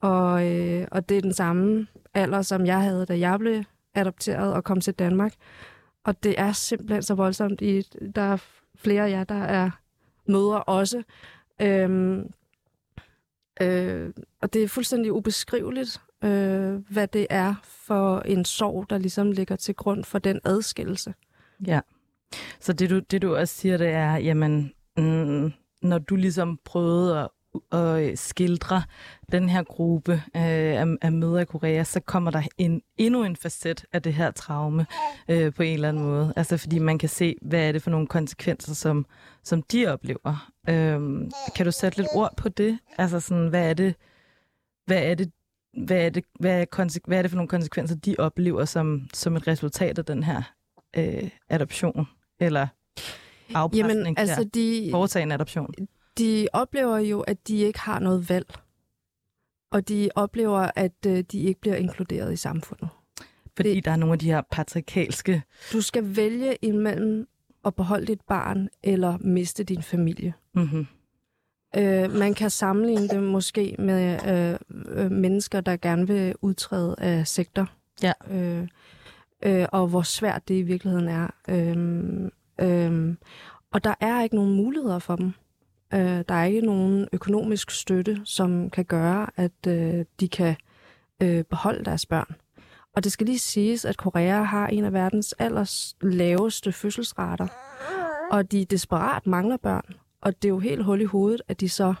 og, 0.00 0.46
øh, 0.46 0.86
og 0.90 1.08
det 1.08 1.16
er 1.16 1.20
den 1.20 1.32
samme 1.32 1.86
alder, 2.14 2.42
som 2.42 2.66
jeg 2.66 2.82
havde, 2.82 3.06
da 3.06 3.18
jeg 3.18 3.38
blev 3.38 3.62
adopteret 3.94 4.54
og 4.54 4.64
kom 4.64 4.80
til 4.80 4.94
Danmark. 4.94 5.32
Og 6.04 6.22
det 6.22 6.40
er 6.40 6.52
simpelthen 6.52 7.02
så 7.02 7.14
voldsomt. 7.14 7.60
I, 7.60 7.82
der 8.14 8.22
er 8.22 8.36
flere 8.76 9.06
af 9.06 9.10
jer, 9.10 9.24
der 9.24 9.42
er 9.42 9.70
møder 10.28 10.56
også. 10.56 11.02
Øhm, 11.62 12.30
øh, 13.60 14.12
og 14.42 14.52
det 14.52 14.62
er 14.62 14.68
fuldstændig 14.68 15.12
ubeskriveligt, 15.12 16.00
øh, 16.24 16.74
hvad 16.90 17.08
det 17.08 17.26
er 17.30 17.54
for 17.62 18.20
en 18.20 18.44
sorg, 18.44 18.90
der 18.90 18.98
ligesom 18.98 19.32
ligger 19.32 19.56
til 19.56 19.74
grund 19.74 20.04
for 20.04 20.18
den 20.18 20.40
adskillelse. 20.44 21.14
Ja, 21.66 21.80
så 22.60 22.72
det 22.72 22.90
du, 22.90 22.98
det 22.98 23.22
du 23.22 23.36
også 23.36 23.54
siger, 23.54 23.76
det 23.76 23.88
er, 23.88 24.16
jamen, 24.16 24.72
mm, 24.96 25.52
når 25.82 25.98
du 25.98 26.16
ligesom 26.16 26.58
prøvede 26.64 27.20
at 27.20 27.28
at 27.72 28.02
øh, 28.02 28.16
skildre 28.16 28.82
den 29.32 29.48
her 29.48 29.62
gruppe 29.62 30.12
øh, 30.12 30.42
af, 30.42 30.86
af 31.02 31.12
møder 31.12 31.38
i 31.38 31.44
Korea, 31.44 31.84
så 31.84 32.00
kommer 32.00 32.30
der 32.30 32.42
en, 32.58 32.82
endnu 32.96 33.24
en 33.24 33.36
facet 33.36 33.84
af 33.92 34.02
det 34.02 34.14
her 34.14 34.30
traume 34.30 34.86
øh, 35.28 35.54
på 35.54 35.62
en 35.62 35.74
eller 35.74 35.88
anden 35.88 36.02
måde. 36.02 36.32
Altså 36.36 36.56
fordi 36.56 36.78
man 36.78 36.98
kan 36.98 37.08
se, 37.08 37.36
hvad 37.42 37.68
er 37.68 37.72
det 37.72 37.82
for 37.82 37.90
nogle 37.90 38.06
konsekvenser, 38.06 38.74
som, 38.74 39.06
som 39.44 39.62
de 39.62 39.86
oplever. 39.86 40.50
Øh, 40.68 41.30
kan 41.56 41.66
du 41.66 41.72
sætte 41.72 41.98
lidt 41.98 42.08
ord 42.14 42.36
på 42.36 42.48
det? 42.48 42.78
Altså 42.98 43.20
sådan, 43.20 43.48
hvad 43.48 43.70
er 43.70 43.74
det, 43.74 43.94
hvad 44.86 45.02
er 45.02 45.14
det, 45.14 45.32
hvad 45.84 46.06
er 46.06 46.10
det, 46.10 46.24
hvad 46.40 46.60
er, 46.60 46.64
konsek- 46.76 47.06
hvad 47.06 47.18
er 47.18 47.22
det 47.22 47.30
for 47.30 47.36
nogle 47.36 47.48
konsekvenser, 47.48 47.96
de 47.96 48.14
oplever 48.18 48.64
som, 48.64 49.08
som 49.14 49.36
et 49.36 49.46
resultat 49.48 49.98
af 49.98 50.04
den 50.04 50.22
her 50.22 50.42
øh, 50.96 51.30
adoption? 51.48 52.08
Eller 52.40 52.66
afpresning 53.54 53.92
Jamen, 53.92 54.18
altså 54.18 54.44
de, 54.54 54.88
foretage 54.90 55.22
en 55.22 55.32
adoption? 55.32 55.74
De 56.18 56.48
oplever 56.52 56.98
jo, 56.98 57.20
at 57.20 57.48
de 57.48 57.56
ikke 57.56 57.80
har 57.80 57.98
noget 57.98 58.28
valg. 58.28 58.54
Og 59.72 59.88
de 59.88 60.08
oplever, 60.14 60.70
at 60.76 61.06
øh, 61.06 61.24
de 61.32 61.40
ikke 61.40 61.60
bliver 61.60 61.76
inkluderet 61.76 62.32
i 62.32 62.36
samfundet. 62.36 62.88
Fordi 63.56 63.74
det, 63.74 63.84
der 63.84 63.90
er 63.90 63.96
nogle 63.96 64.12
af 64.12 64.18
de 64.18 64.26
her 64.26 64.42
patriarkalske... 64.50 65.42
Du 65.72 65.80
skal 65.80 66.16
vælge 66.16 66.56
imellem 66.62 67.28
at 67.64 67.74
beholde 67.74 68.06
dit 68.06 68.20
barn 68.20 68.68
eller 68.82 69.18
miste 69.18 69.64
din 69.64 69.82
familie. 69.82 70.34
Mm-hmm. 70.54 70.86
Øh, 71.76 72.12
man 72.12 72.34
kan 72.34 72.50
sammenligne 72.50 73.08
det 73.08 73.22
måske 73.22 73.76
med 73.78 74.28
øh, 74.28 74.58
øh, 75.04 75.10
mennesker, 75.10 75.60
der 75.60 75.76
gerne 75.76 76.06
vil 76.06 76.34
udtræde 76.42 76.94
af 76.98 77.26
sektor. 77.26 77.70
Ja. 78.02 78.12
Øh, 78.30 78.68
øh, 79.42 79.66
og 79.72 79.88
hvor 79.88 80.02
svært 80.02 80.48
det 80.48 80.54
i 80.54 80.62
virkeligheden 80.62 81.08
er. 81.08 81.28
Øh, 81.48 82.30
øh, 82.60 83.16
Og 83.72 83.84
der 83.84 83.94
er 84.00 84.22
ikke 84.22 84.36
nogen 84.36 84.56
muligheder 84.56 84.98
for 84.98 85.16
dem. 85.16 85.32
Øh, 85.94 86.24
der 86.28 86.34
er 86.34 86.44
ikke 86.44 86.60
nogen 86.60 87.08
økonomisk 87.12 87.70
støtte, 87.70 88.20
som 88.24 88.70
kan 88.70 88.84
gøre, 88.84 89.26
at 89.36 89.66
øh, 89.66 90.04
de 90.20 90.28
kan 90.28 90.56
øh, 91.22 91.44
beholde 91.44 91.84
deres 91.84 92.06
børn. 92.06 92.34
Og 92.96 93.04
det 93.04 93.12
skal 93.12 93.26
lige 93.26 93.38
siges, 93.38 93.84
at 93.84 93.96
Korea 93.96 94.42
har 94.42 94.66
en 94.66 94.84
af 94.84 94.92
verdens 94.92 95.32
allers 95.32 95.96
laveste 96.00 96.72
fødselsrater, 96.72 97.46
og 98.30 98.52
de 98.52 98.64
desperat 98.64 99.26
mangler 99.26 99.56
børn. 99.56 99.94
Og 100.20 100.42
det 100.42 100.44
er 100.44 100.52
jo 100.52 100.58
helt 100.58 100.84
hul 100.84 101.00
i 101.00 101.04
hovedet, 101.04 101.42
at 101.48 101.60
de 101.60 101.68
så 101.68 101.94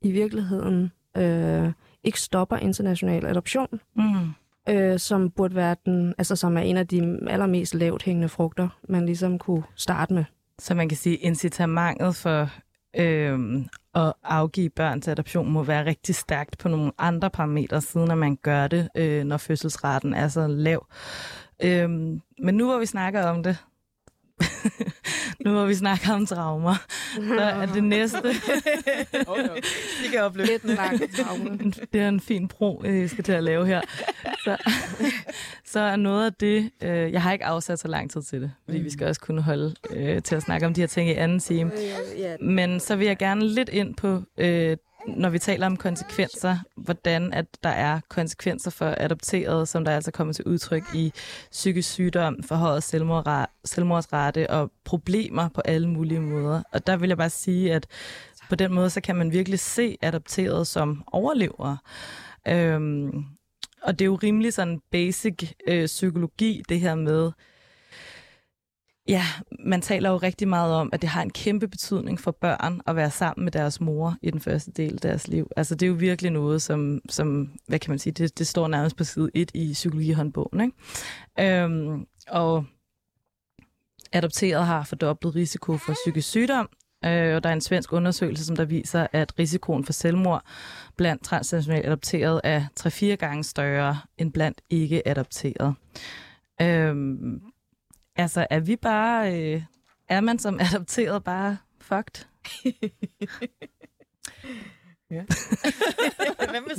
i 0.00 0.10
virkeligheden 0.10 0.92
øh, 1.16 1.72
ikke 2.04 2.20
stopper 2.20 2.56
international 2.56 3.26
adoption, 3.26 3.80
mm. 3.96 4.32
øh, 4.68 4.98
som 4.98 5.30
burde 5.30 5.54
være 5.54 5.76
den, 5.84 6.14
altså 6.18 6.36
som 6.36 6.56
er 6.56 6.60
en 6.60 6.76
af 6.76 6.86
de 6.86 7.18
allermest 7.28 7.74
lavt 7.74 8.02
hængende 8.02 8.28
frugter, 8.28 8.68
man 8.88 9.06
ligesom 9.06 9.38
kunne 9.38 9.62
starte 9.74 10.14
med. 10.14 10.24
Så 10.58 10.74
man 10.74 10.88
kan 10.88 10.98
sige, 10.98 11.16
incitamentet 11.16 12.16
for 12.16 12.50
øh, 12.98 13.64
at 13.94 14.12
afgive 14.24 14.70
børn 14.70 15.00
til 15.00 15.10
adoption 15.10 15.50
må 15.50 15.62
være 15.62 15.84
rigtig 15.84 16.14
stærkt 16.14 16.58
på 16.58 16.68
nogle 16.68 16.92
andre 16.98 17.30
parametre, 17.30 17.80
siden 17.80 18.10
at 18.10 18.18
man 18.18 18.36
gør 18.36 18.68
det, 18.68 18.88
øh, 18.96 19.24
når 19.24 19.36
fødselsraten 19.36 20.14
er 20.14 20.28
så 20.28 20.46
lav. 20.46 20.86
Øh, 21.62 21.90
men 22.38 22.54
nu 22.54 22.66
hvor 22.66 22.78
vi 22.78 22.86
snakker 22.86 23.26
om 23.26 23.42
det, 23.42 23.56
nu 25.44 25.52
hvor 25.52 25.66
vi 25.66 25.74
snakker 25.74 26.12
om 26.12 26.26
traumer, 26.26 26.74
så 27.14 27.40
er 27.40 27.66
det 27.66 27.84
næste... 27.94 28.18
det 30.02 30.10
kan 30.12 30.22
opleve. 30.22 30.48
Det 31.92 32.00
er 32.00 32.08
en 32.08 32.20
fin 32.20 32.48
bro, 32.48 32.82
jeg 32.84 33.10
skal 33.10 33.24
til 33.24 33.32
at 33.32 33.44
lave 33.44 33.66
her. 33.66 33.80
Så, 34.44 34.56
så 35.72 35.80
er 35.80 35.96
noget 35.96 36.26
af 36.26 36.32
det... 36.32 36.70
Øh, 36.82 37.12
jeg 37.12 37.22
har 37.22 37.32
ikke 37.32 37.44
afsat 37.44 37.78
så 37.78 37.88
lang 37.88 38.10
tid 38.10 38.22
til 38.22 38.40
det, 38.40 38.52
fordi 38.64 38.78
vi 38.78 38.90
skal 38.90 39.06
også 39.06 39.20
kunne 39.20 39.42
holde 39.42 39.74
øh, 39.90 40.22
til 40.22 40.36
at 40.36 40.42
snakke 40.42 40.66
om 40.66 40.74
de 40.74 40.80
her 40.80 40.88
ting 40.88 41.10
i 41.10 41.12
anden 41.12 41.40
time. 41.40 41.72
Men 42.40 42.80
så 42.80 42.96
vil 42.96 43.06
jeg 43.06 43.18
gerne 43.18 43.46
lidt 43.48 43.68
ind 43.68 43.94
på 43.94 44.22
øh, 44.38 44.76
når 45.06 45.28
vi 45.28 45.38
taler 45.38 45.66
om 45.66 45.76
konsekvenser, 45.76 46.58
hvordan 46.76 47.32
at 47.32 47.46
der 47.62 47.68
er 47.68 48.00
konsekvenser 48.08 48.70
for 48.70 48.94
adopterede, 48.98 49.66
som 49.66 49.84
der 49.84 49.92
altså 49.92 50.10
kommer 50.10 50.34
til 50.34 50.44
udtryk 50.44 50.82
i 50.94 51.12
psykisk 51.50 51.90
sygdom, 51.90 52.42
forhøjet 52.42 52.82
selvmordsrate 53.64 54.50
og 54.50 54.70
problemer 54.84 55.48
på 55.48 55.60
alle 55.64 55.88
mulige 55.88 56.20
måder. 56.20 56.62
Og 56.72 56.86
der 56.86 56.96
vil 56.96 57.08
jeg 57.08 57.16
bare 57.16 57.30
sige, 57.30 57.72
at 57.72 57.86
på 58.48 58.54
den 58.54 58.74
måde, 58.74 58.90
så 58.90 59.00
kan 59.00 59.16
man 59.16 59.32
virkelig 59.32 59.58
se 59.58 59.96
adopterede 60.02 60.64
som 60.64 61.04
overlevere. 61.06 61.78
Øhm, 62.48 63.24
og 63.82 63.98
det 63.98 64.04
er 64.04 64.06
jo 64.06 64.18
rimelig 64.22 64.52
sådan 64.52 64.80
basic 64.90 65.52
øh, 65.68 65.86
psykologi, 65.86 66.62
det 66.68 66.80
her 66.80 66.94
med, 66.94 67.32
Ja, 69.08 69.22
man 69.58 69.82
taler 69.82 70.10
jo 70.10 70.16
rigtig 70.16 70.48
meget 70.48 70.74
om, 70.74 70.90
at 70.92 71.02
det 71.02 71.10
har 71.10 71.22
en 71.22 71.30
kæmpe 71.30 71.68
betydning 71.68 72.20
for 72.20 72.30
børn 72.30 72.80
at 72.86 72.96
være 72.96 73.10
sammen 73.10 73.44
med 73.44 73.52
deres 73.52 73.80
mor 73.80 74.16
i 74.22 74.30
den 74.30 74.40
første 74.40 74.70
del 74.70 74.94
af 74.94 75.00
deres 75.00 75.28
liv. 75.28 75.50
Altså 75.56 75.74
det 75.74 75.86
er 75.86 75.90
jo 75.90 75.96
virkelig 75.98 76.30
noget, 76.30 76.62
som, 76.62 77.00
som 77.08 77.52
hvad 77.66 77.78
kan 77.78 77.90
man 77.90 77.98
sige, 77.98 78.12
det, 78.12 78.38
det 78.38 78.46
står 78.46 78.68
nærmest 78.68 78.96
på 78.96 79.04
side 79.04 79.30
1 79.34 79.50
i 79.54 79.72
psykologihåndbogen. 79.72 80.60
Ikke? 80.60 81.62
Øhm, 81.62 82.06
og 82.28 82.64
adopteret 84.12 84.66
har 84.66 84.84
fordoblet 84.84 85.34
risiko 85.34 85.76
for 85.76 85.92
psykisk 85.92 86.28
sygdom, 86.28 86.68
øh, 87.04 87.36
og 87.36 87.42
der 87.42 87.48
er 87.48 87.52
en 87.52 87.60
svensk 87.60 87.92
undersøgelse, 87.92 88.44
som 88.44 88.56
der 88.56 88.64
viser, 88.64 89.06
at 89.12 89.38
risikoen 89.38 89.84
for 89.84 89.92
selvmord 89.92 90.42
blandt 90.96 91.24
transnationalt 91.24 91.86
adopteret 91.86 92.40
er 92.44 92.64
3-4 92.80 93.06
gange 93.06 93.44
større 93.44 93.98
end 94.18 94.32
blandt 94.32 94.60
ikke 94.70 95.08
adopteret. 95.08 95.74
Øhm, 96.62 97.42
Altså, 98.16 98.46
er 98.50 98.60
vi 98.60 98.76
bare... 98.76 99.38
Øh, 99.40 99.62
er 100.08 100.20
man 100.20 100.38
som 100.38 100.60
adopteret 100.60 101.24
bare 101.24 101.56
fucked? 101.80 102.26
ja. 105.10 105.24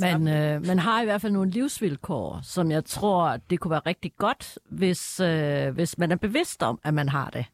man, 0.00 0.28
øh, 0.28 0.66
man 0.66 0.78
har 0.78 1.02
i 1.02 1.04
hvert 1.04 1.20
fald 1.20 1.32
nogle 1.32 1.50
livsvilkår, 1.50 2.40
som 2.42 2.70
jeg 2.70 2.84
tror, 2.84 3.36
det 3.50 3.60
kunne 3.60 3.70
være 3.70 3.80
rigtig 3.86 4.12
godt, 4.18 4.58
hvis, 4.70 5.20
øh, 5.20 5.74
hvis 5.74 5.98
man 5.98 6.12
er 6.12 6.16
bevidst 6.16 6.62
om, 6.62 6.80
at 6.84 6.94
man 6.94 7.08
har 7.08 7.30
det. 7.30 7.46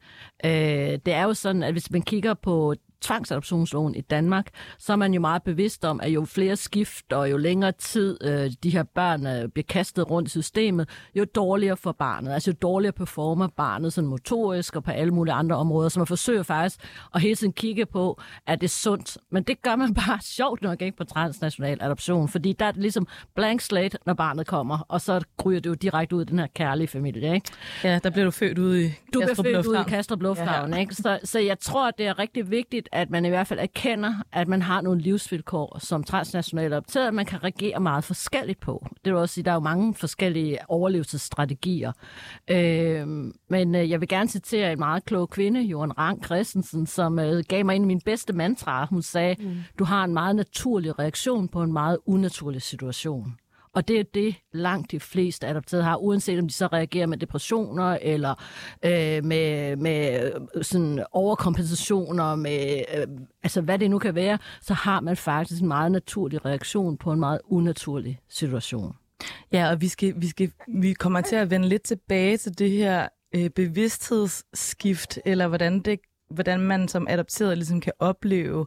Øh, 0.44 0.98
det 1.06 1.14
er 1.14 1.22
jo 1.22 1.34
sådan, 1.34 1.62
at 1.62 1.72
hvis 1.72 1.90
man 1.90 2.02
kigger 2.02 2.34
på 2.34 2.74
tvangsadoptionsloven 3.02 3.94
i 3.94 4.00
Danmark, 4.00 4.46
så 4.78 4.92
er 4.92 4.96
man 4.96 5.14
jo 5.14 5.20
meget 5.20 5.42
bevidst 5.42 5.84
om, 5.84 6.00
at 6.02 6.08
jo 6.08 6.24
flere 6.24 6.56
skift 6.56 7.12
og 7.12 7.30
jo 7.30 7.36
længere 7.36 7.72
tid 7.72 8.18
øh, 8.24 8.50
de 8.62 8.70
her 8.70 8.82
børn 8.82 9.26
øh, 9.26 9.48
bliver 9.48 9.66
kastet 9.68 10.10
rundt 10.10 10.28
i 10.28 10.30
systemet, 10.30 10.88
jo 11.14 11.24
dårligere 11.34 11.76
for 11.76 11.92
barnet. 11.92 12.32
Altså 12.32 12.50
jo 12.50 12.56
dårligere 12.62 12.92
performer 12.92 13.48
barnet 13.56 13.92
sådan 13.92 14.08
motorisk 14.08 14.76
og 14.76 14.84
på 14.84 14.90
alle 14.90 15.14
mulige 15.14 15.34
andre 15.34 15.56
områder. 15.56 15.88
Så 15.88 16.00
man 16.00 16.06
forsøger 16.06 16.42
faktisk 16.42 16.80
at 17.14 17.20
hele 17.20 17.34
tiden 17.34 17.52
kigge 17.52 17.86
på, 17.86 18.20
at 18.46 18.60
det 18.60 18.66
er 18.66 18.68
sundt. 18.68 19.18
Men 19.30 19.42
det 19.42 19.62
gør 19.62 19.76
man 19.76 19.94
bare 20.06 20.18
sjovt 20.22 20.62
nok 20.62 20.82
ikke 20.82 20.96
på 20.96 21.04
transnational 21.04 21.78
adoption, 21.80 22.28
fordi 22.28 22.52
der 22.52 22.66
er 22.66 22.72
det 22.72 22.82
ligesom 22.82 23.06
blank 23.34 23.60
slate, 23.60 23.98
når 24.06 24.14
barnet 24.14 24.46
kommer, 24.46 24.78
og 24.88 25.00
så 25.00 25.20
ryger 25.44 25.60
det 25.60 25.70
jo 25.70 25.74
direkte 25.74 26.16
ud 26.16 26.22
i 26.22 26.24
den 26.24 26.38
her 26.38 26.46
kærlige 26.54 26.88
familie. 26.88 27.34
Ikke? 27.34 27.50
Ja, 27.84 27.98
der 27.98 28.10
bliver 28.10 28.24
du 28.24 28.30
født 28.30 28.58
ud 28.58 28.76
i 28.76 28.88
Du 29.14 29.20
bliver 29.20 29.34
født 29.34 29.66
ud 29.66 29.76
i 29.76 29.88
Kastrup 29.88 30.22
Lufthavn. 30.22 30.74
Ja. 30.74 30.80
Ikke? 30.80 30.94
Så, 30.94 31.20
så 31.24 31.38
jeg 31.38 31.58
tror, 31.58 31.90
det 31.90 32.06
er 32.06 32.18
rigtig 32.18 32.50
vigtigt, 32.50 32.88
at 32.92 33.10
man 33.10 33.24
i 33.24 33.28
hvert 33.28 33.46
fald 33.46 33.60
erkender, 33.60 34.14
at 34.32 34.48
man 34.48 34.62
har 34.62 34.80
nogle 34.80 35.00
livsvilkår 35.00 35.78
som 35.80 36.04
transnationale 36.04 36.76
optaget, 36.76 37.14
man 37.14 37.26
kan 37.26 37.44
reagere 37.44 37.80
meget 37.80 38.04
forskelligt 38.04 38.60
på. 38.60 38.86
Det 39.04 39.12
vil 39.12 39.20
også 39.20 39.34
sige, 39.34 39.42
at 39.42 39.44
der 39.44 39.50
er 39.50 39.56
jo 39.56 39.60
mange 39.60 39.94
forskellige 39.94 40.58
overlevelsesstrategier. 40.68 41.92
Øh, 42.50 43.06
men 43.48 43.74
jeg 43.74 44.00
vil 44.00 44.08
gerne 44.08 44.28
citere 44.28 44.72
en 44.72 44.78
meget 44.78 45.04
klog 45.04 45.30
kvinde, 45.30 45.60
Johan 45.60 45.98
Rang 45.98 46.24
Christensen, 46.24 46.86
som 46.86 47.18
øh, 47.18 47.44
gav 47.48 47.64
mig 47.64 47.76
en 47.76 47.82
af 47.82 47.86
mine 47.86 48.00
bedste 48.04 48.32
mantraer. 48.32 48.86
Hun 48.86 49.02
sagde, 49.02 49.36
mm. 49.38 49.56
du 49.78 49.84
har 49.84 50.04
en 50.04 50.14
meget 50.14 50.36
naturlig 50.36 50.98
reaktion 50.98 51.48
på 51.48 51.62
en 51.62 51.72
meget 51.72 51.98
unaturlig 52.06 52.62
situation. 52.62 53.36
Og 53.74 53.88
det 53.88 54.00
er 54.00 54.04
det, 54.14 54.34
langt 54.52 54.90
de 54.90 55.00
fleste 55.00 55.46
adopterede 55.46 55.84
har, 55.84 55.96
uanset 55.96 56.38
om 56.38 56.48
de 56.48 56.54
så 56.54 56.66
reagerer 56.66 57.06
med 57.06 57.18
depressioner, 57.18 57.98
eller 58.02 58.34
øh, 58.84 59.24
med, 59.24 59.76
med 59.76 60.32
øh, 60.56 60.64
sådan 60.64 61.04
overkompensationer, 61.12 62.34
med 62.34 62.82
øh, 62.96 63.06
altså 63.42 63.60
hvad 63.60 63.78
det 63.78 63.90
nu 63.90 63.98
kan 63.98 64.14
være, 64.14 64.38
så 64.60 64.74
har 64.74 65.00
man 65.00 65.16
faktisk 65.16 65.62
en 65.62 65.68
meget 65.68 65.92
naturlig 65.92 66.44
reaktion 66.44 66.96
på 66.96 67.12
en 67.12 67.20
meget 67.20 67.40
unaturlig 67.44 68.20
situation. 68.28 68.96
Ja, 69.52 69.70
og 69.70 69.80
vi, 69.80 69.88
skal, 69.88 70.14
vi, 70.16 70.28
skal, 70.28 70.50
vi 70.68 70.92
kommer 70.92 71.20
til 71.20 71.36
at 71.36 71.50
vende 71.50 71.68
lidt 71.68 71.82
tilbage 71.82 72.36
til 72.36 72.58
det 72.58 72.70
her 72.70 73.08
øh, 73.34 73.50
bevidsthedsskift, 73.50 75.18
eller 75.24 75.48
hvordan 75.48 75.80
det 75.80 76.00
hvordan 76.30 76.60
man 76.60 76.88
som 76.88 77.06
adopteret 77.10 77.58
ligesom 77.58 77.80
kan 77.80 77.92
opleve 77.98 78.66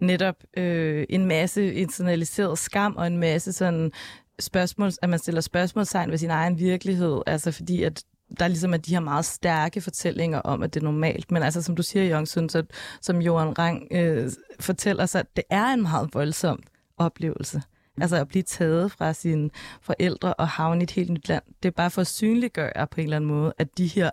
netop 0.00 0.34
øh, 0.56 1.06
en 1.08 1.26
masse 1.26 1.74
internaliseret 1.74 2.58
skam 2.58 2.96
og 2.96 3.06
en 3.06 3.18
masse 3.18 3.52
sådan 3.52 3.92
spørgsmål, 4.40 4.92
at 5.02 5.08
man 5.08 5.18
stiller 5.18 5.40
spørgsmålstegn 5.40 6.10
ved 6.10 6.18
sin 6.18 6.30
egen 6.30 6.58
virkelighed, 6.58 7.22
altså 7.26 7.52
fordi 7.52 7.82
at 7.82 8.04
der 8.38 8.48
ligesom 8.48 8.74
er 8.74 8.76
de 8.76 8.90
her 8.90 9.00
meget 9.00 9.24
stærke 9.24 9.80
fortællinger 9.80 10.38
om, 10.38 10.62
at 10.62 10.74
det 10.74 10.80
er 10.80 10.84
normalt. 10.84 11.30
Men 11.30 11.42
altså, 11.42 11.62
som 11.62 11.76
du 11.76 11.82
siger, 11.82 12.04
Jongsun, 12.04 12.48
så, 12.48 12.62
som 13.00 13.22
Johan 13.22 13.58
Rang 13.58 13.88
øh, 13.90 14.30
fortæller 14.60 15.06
sig, 15.06 15.24
det 15.36 15.44
er 15.50 15.64
en 15.66 15.82
meget 15.82 16.08
voldsom 16.12 16.62
oplevelse. 16.98 17.62
Altså 18.00 18.16
at 18.16 18.28
blive 18.28 18.42
taget 18.42 18.92
fra 18.92 19.12
sine 19.12 19.50
forældre 19.82 20.34
og 20.34 20.48
havne 20.48 20.80
i 20.80 20.82
et 20.82 20.90
helt 20.90 21.10
nyt 21.10 21.28
land. 21.28 21.42
Det 21.62 21.68
er 21.68 21.72
bare 21.72 21.90
for 21.90 22.00
at 22.00 22.06
synliggøre 22.06 22.86
på 22.86 23.00
en 23.00 23.04
eller 23.04 23.16
anden 23.16 23.30
måde, 23.30 23.52
at 23.58 23.78
de 23.78 23.86
her 23.86 24.10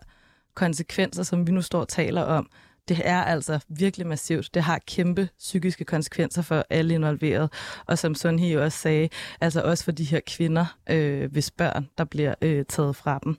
konsekvenser, 0.53 1.23
som 1.23 1.47
vi 1.47 1.51
nu 1.51 1.61
står 1.61 1.79
og 1.79 1.87
taler 1.87 2.21
om, 2.21 2.49
det 2.87 3.01
er 3.03 3.21
altså 3.23 3.59
virkelig 3.69 4.07
massivt. 4.07 4.53
Det 4.53 4.63
har 4.63 4.79
kæmpe 4.87 5.29
psykiske 5.39 5.85
konsekvenser 5.85 6.41
for 6.41 6.65
alle 6.69 6.93
involveret. 6.93 7.53
Og 7.85 7.97
som 7.97 8.15
Sunhi 8.15 8.53
jo 8.53 8.63
også 8.63 8.77
sagde, 8.77 9.09
altså 9.41 9.61
også 9.61 9.83
for 9.83 9.91
de 9.91 10.03
her 10.03 10.19
kvinder, 10.27 10.77
øh, 10.89 11.31
hvis 11.31 11.51
børn, 11.51 11.89
der 11.97 12.03
bliver 12.03 12.35
øh, 12.41 12.65
taget 12.65 12.95
fra 12.95 13.19
dem. 13.23 13.37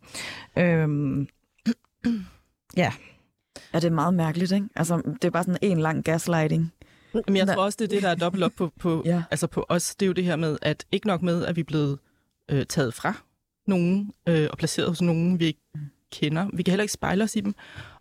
Øhm, 0.58 1.28
ja. 2.82 2.92
Ja, 3.74 3.78
det 3.80 3.84
er 3.84 3.90
meget 3.90 4.14
mærkeligt, 4.14 4.52
ikke? 4.52 4.68
Altså, 4.76 4.96
det 5.22 5.24
er 5.24 5.30
bare 5.30 5.44
sådan 5.44 5.58
en 5.62 5.80
lang 5.80 6.04
gaslighting. 6.04 6.72
Men 7.26 7.36
jeg 7.36 7.46
tror 7.46 7.64
også, 7.64 7.76
det 7.80 7.84
er 7.84 7.88
det, 7.88 8.02
der 8.02 8.08
er 8.08 8.14
dobbelt 8.14 8.44
op 8.44 8.52
på, 8.56 8.72
på, 8.80 9.02
ja. 9.06 9.22
altså 9.30 9.46
på 9.46 9.66
os. 9.68 9.94
Det 9.94 10.06
er 10.06 10.06
jo 10.06 10.12
det 10.12 10.24
her 10.24 10.36
med, 10.36 10.58
at 10.62 10.86
ikke 10.92 11.06
nok 11.06 11.22
med, 11.22 11.44
at 11.44 11.56
vi 11.56 11.60
er 11.60 11.64
blevet 11.64 11.98
øh, 12.50 12.66
taget 12.66 12.94
fra 12.94 13.14
nogen 13.66 14.12
øh, 14.28 14.48
og 14.50 14.58
placeret 14.58 14.88
hos 14.88 15.02
nogen, 15.02 15.40
vi 15.40 15.44
ikke 15.44 15.60
kender. 16.12 16.48
Vi 16.52 16.62
kan 16.62 16.72
heller 16.72 16.82
ikke 16.82 16.92
spejle 16.92 17.24
os 17.24 17.36
i 17.36 17.40
dem, 17.40 17.54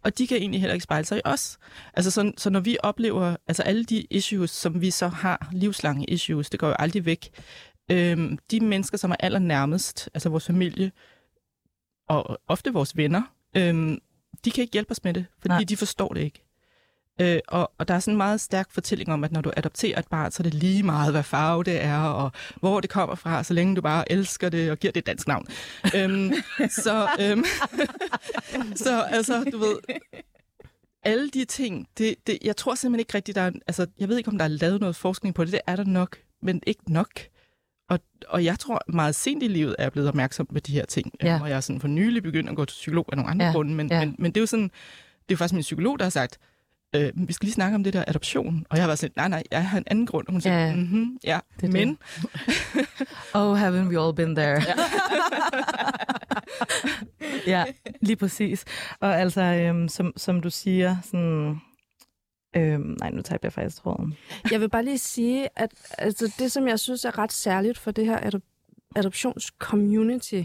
og 0.03 0.17
de 0.17 0.27
kan 0.27 0.37
egentlig 0.37 0.61
heller 0.61 0.73
ikke 0.73 0.83
spejle 0.83 1.05
sig 1.05 1.17
i 1.17 1.21
os. 1.25 1.57
Altså 1.93 2.11
så, 2.11 2.31
så 2.37 2.49
når 2.49 2.59
vi 2.59 2.77
oplever, 2.83 3.35
altså 3.47 3.63
alle 3.63 3.83
de 3.83 4.07
issues, 4.09 4.51
som 4.51 4.81
vi 4.81 4.91
så 4.91 5.07
har, 5.07 5.49
livslange 5.51 6.05
issues, 6.05 6.49
det 6.49 6.59
går 6.59 6.67
jo 6.67 6.75
aldrig 6.79 7.05
væk. 7.05 7.29
Øhm, 7.91 8.37
de 8.51 8.59
mennesker, 8.59 8.97
som 8.97 9.11
er 9.11 9.15
allernærmest, 9.19 10.09
altså 10.13 10.29
vores 10.29 10.45
familie, 10.45 10.91
og 12.09 12.37
ofte 12.47 12.73
vores 12.73 12.97
venner, 12.97 13.21
øhm, 13.57 13.99
de 14.45 14.51
kan 14.51 14.61
ikke 14.61 14.73
hjælpe 14.73 14.91
os 14.91 15.03
med 15.03 15.13
det, 15.13 15.25
fordi 15.39 15.53
Nej. 15.53 15.63
de 15.63 15.77
forstår 15.77 16.07
det 16.07 16.21
ikke. 16.21 16.44
Øh, 17.21 17.39
og, 17.47 17.71
og 17.77 17.87
der 17.87 17.93
er 17.93 17.99
sådan 17.99 18.13
en 18.13 18.17
meget 18.17 18.41
stærk 18.41 18.71
fortælling 18.71 19.11
om, 19.11 19.23
at 19.23 19.31
når 19.31 19.41
du 19.41 19.51
adopterer 19.57 19.99
et 19.99 20.07
barn, 20.07 20.31
så 20.31 20.41
er 20.41 20.43
det 20.43 20.53
lige 20.53 20.83
meget, 20.83 21.13
hvad 21.13 21.23
farve 21.23 21.63
det 21.63 21.83
er, 21.83 21.99
og 21.99 22.31
hvor 22.55 22.79
det 22.79 22.89
kommer 22.89 23.15
fra, 23.15 23.43
så 23.43 23.53
længe 23.53 23.75
du 23.75 23.81
bare 23.81 24.11
elsker 24.11 24.49
det 24.49 24.71
og 24.71 24.77
giver 24.77 24.91
det 24.91 24.99
et 24.99 25.07
dansk 25.07 25.27
navn. 25.27 25.47
øhm, 25.95 26.33
så, 26.83 27.07
øhm, 27.19 27.45
så 28.85 29.01
altså, 29.01 29.43
du 29.43 29.57
ved, 29.57 29.77
alle 31.03 31.29
de 31.29 31.45
ting, 31.45 31.87
det, 31.97 32.15
det, 32.27 32.37
jeg 32.43 32.57
tror 32.57 32.75
simpelthen 32.75 32.99
ikke 32.99 33.13
rigtigt, 33.13 33.35
der 33.35 33.41
er, 33.41 33.51
altså, 33.67 33.87
jeg 33.99 34.09
ved 34.09 34.17
ikke, 34.17 34.29
om 34.29 34.37
der 34.37 34.45
er 34.45 34.49
lavet 34.49 34.79
noget 34.79 34.95
forskning 34.95 35.35
på 35.35 35.43
det, 35.43 35.51
det 35.51 35.61
er 35.67 35.75
der 35.75 35.83
nok, 35.83 36.17
men 36.41 36.61
ikke 36.67 36.93
nok. 36.93 37.09
Og, 37.89 37.99
og 38.27 38.43
jeg 38.43 38.59
tror 38.59 38.81
meget 38.87 39.15
sent 39.15 39.43
i 39.43 39.47
livet 39.47 39.75
er 39.79 39.83
jeg 39.83 39.91
blevet 39.91 40.09
opmærksom 40.09 40.45
på 40.45 40.59
de 40.59 40.71
her 40.71 40.85
ting, 40.85 41.11
ja. 41.23 41.39
og 41.41 41.49
jeg 41.49 41.55
er 41.55 41.61
sådan 41.61 41.79
for 41.79 41.87
nylig 41.87 42.23
begyndt 42.23 42.49
at 42.49 42.55
gå 42.55 42.65
til 42.65 42.73
psykolog 42.73 43.05
af 43.11 43.17
nogle 43.17 43.31
andre 43.31 43.45
ja. 43.45 43.51
grunde, 43.51 43.73
men, 43.73 43.87
ja. 43.91 43.99
men, 44.05 44.15
men 44.19 44.31
det 44.31 44.37
er 44.37 44.41
jo 44.41 44.45
sådan, 44.45 44.71
det 45.29 45.35
er 45.35 45.37
faktisk 45.37 45.53
min 45.53 45.61
psykolog, 45.61 45.99
der 45.99 46.05
har 46.05 46.09
sagt, 46.09 46.39
øh, 46.95 47.11
vi 47.15 47.33
skal 47.33 47.45
lige 47.45 47.53
snakke 47.53 47.75
om 47.75 47.83
det 47.83 47.93
der 47.93 48.03
adoption. 48.07 48.65
Og 48.69 48.77
jeg 48.77 48.83
har 48.83 48.87
været 48.87 48.99
sådan, 48.99 49.13
nej, 49.15 49.27
nej, 49.27 49.43
jeg 49.51 49.69
har 49.69 49.77
en 49.77 49.83
anden 49.87 50.05
grund. 50.05 50.27
Og 50.27 50.31
hun 50.31 50.41
siger, 50.41 50.67
ja, 50.67 50.75
mm-hmm, 50.75 51.17
ja 51.23 51.39
det 51.61 51.73
men... 51.73 51.97
oh, 53.33 53.61
haven't 53.61 53.87
we 53.87 54.05
all 54.05 54.15
been 54.15 54.35
there? 54.35 54.61
Ja. 54.67 54.75
ja, 57.57 57.65
lige 58.01 58.15
præcis. 58.15 58.65
Og 58.99 59.19
altså, 59.19 59.41
øhm, 59.41 59.87
som, 59.87 60.13
som 60.17 60.41
du 60.41 60.49
siger, 60.49 60.97
sådan, 61.03 61.61
Øhm, 62.57 62.95
nej, 62.99 63.09
nu 63.09 63.21
tager 63.21 63.39
jeg 63.43 63.53
faktisk 63.53 63.81
tråden. 63.81 64.17
Jeg 64.51 64.61
vil 64.61 64.69
bare 64.69 64.85
lige 64.85 64.97
sige, 64.97 65.49
at 65.55 65.71
altså, 65.97 66.33
det, 66.39 66.51
som 66.51 66.67
jeg 66.67 66.79
synes 66.79 67.05
er 67.05 67.17
ret 67.17 67.33
særligt 67.33 67.77
for 67.77 67.91
det 67.91 68.05
her 68.05 68.19
adop- 68.19 68.91
adoptionscommunity, 68.95 70.41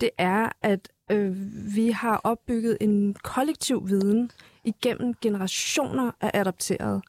det 0.00 0.10
er, 0.18 0.48
at 0.62 0.88
øh, 1.10 1.36
vi 1.74 1.90
har 1.90 2.16
opbygget 2.16 2.76
en 2.80 3.14
kollektiv 3.14 3.88
viden 3.88 4.30
igennem 4.66 5.14
generationer 5.22 6.10
af 6.20 6.30
adopterede. 6.34 7.02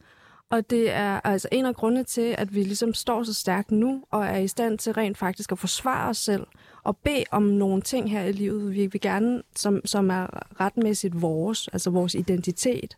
Og 0.50 0.70
det 0.70 0.92
er 0.92 1.20
altså 1.24 1.48
en 1.52 1.66
af 1.66 1.76
grundene 1.76 2.04
til, 2.04 2.36
at 2.38 2.56
vi 2.56 2.64
ligesom 2.64 2.94
står 2.94 3.24
så 3.24 3.34
stærkt 3.34 3.72
nu, 3.72 4.04
og 4.12 4.26
er 4.26 4.38
i 4.38 4.48
stand 4.48 4.78
til 4.78 4.94
rent 4.94 5.18
faktisk 5.18 5.52
at 5.52 5.60
forsvare 5.60 6.10
os 6.10 6.18
selv, 6.18 6.48
og 6.84 6.98
bede 6.98 7.24
om 7.32 7.44
nogle 7.44 7.82
ting 7.82 8.12
her 8.12 8.24
i 8.24 8.32
livet, 8.32 8.74
vi 8.74 8.88
vil 8.88 9.02
gerne, 9.02 9.42
som, 9.56 9.82
som 9.86 10.10
er 10.10 10.28
retmæssigt 10.62 11.22
vores, 11.22 11.68
altså 11.68 11.90
vores 11.90 12.16
identitet. 12.16 12.98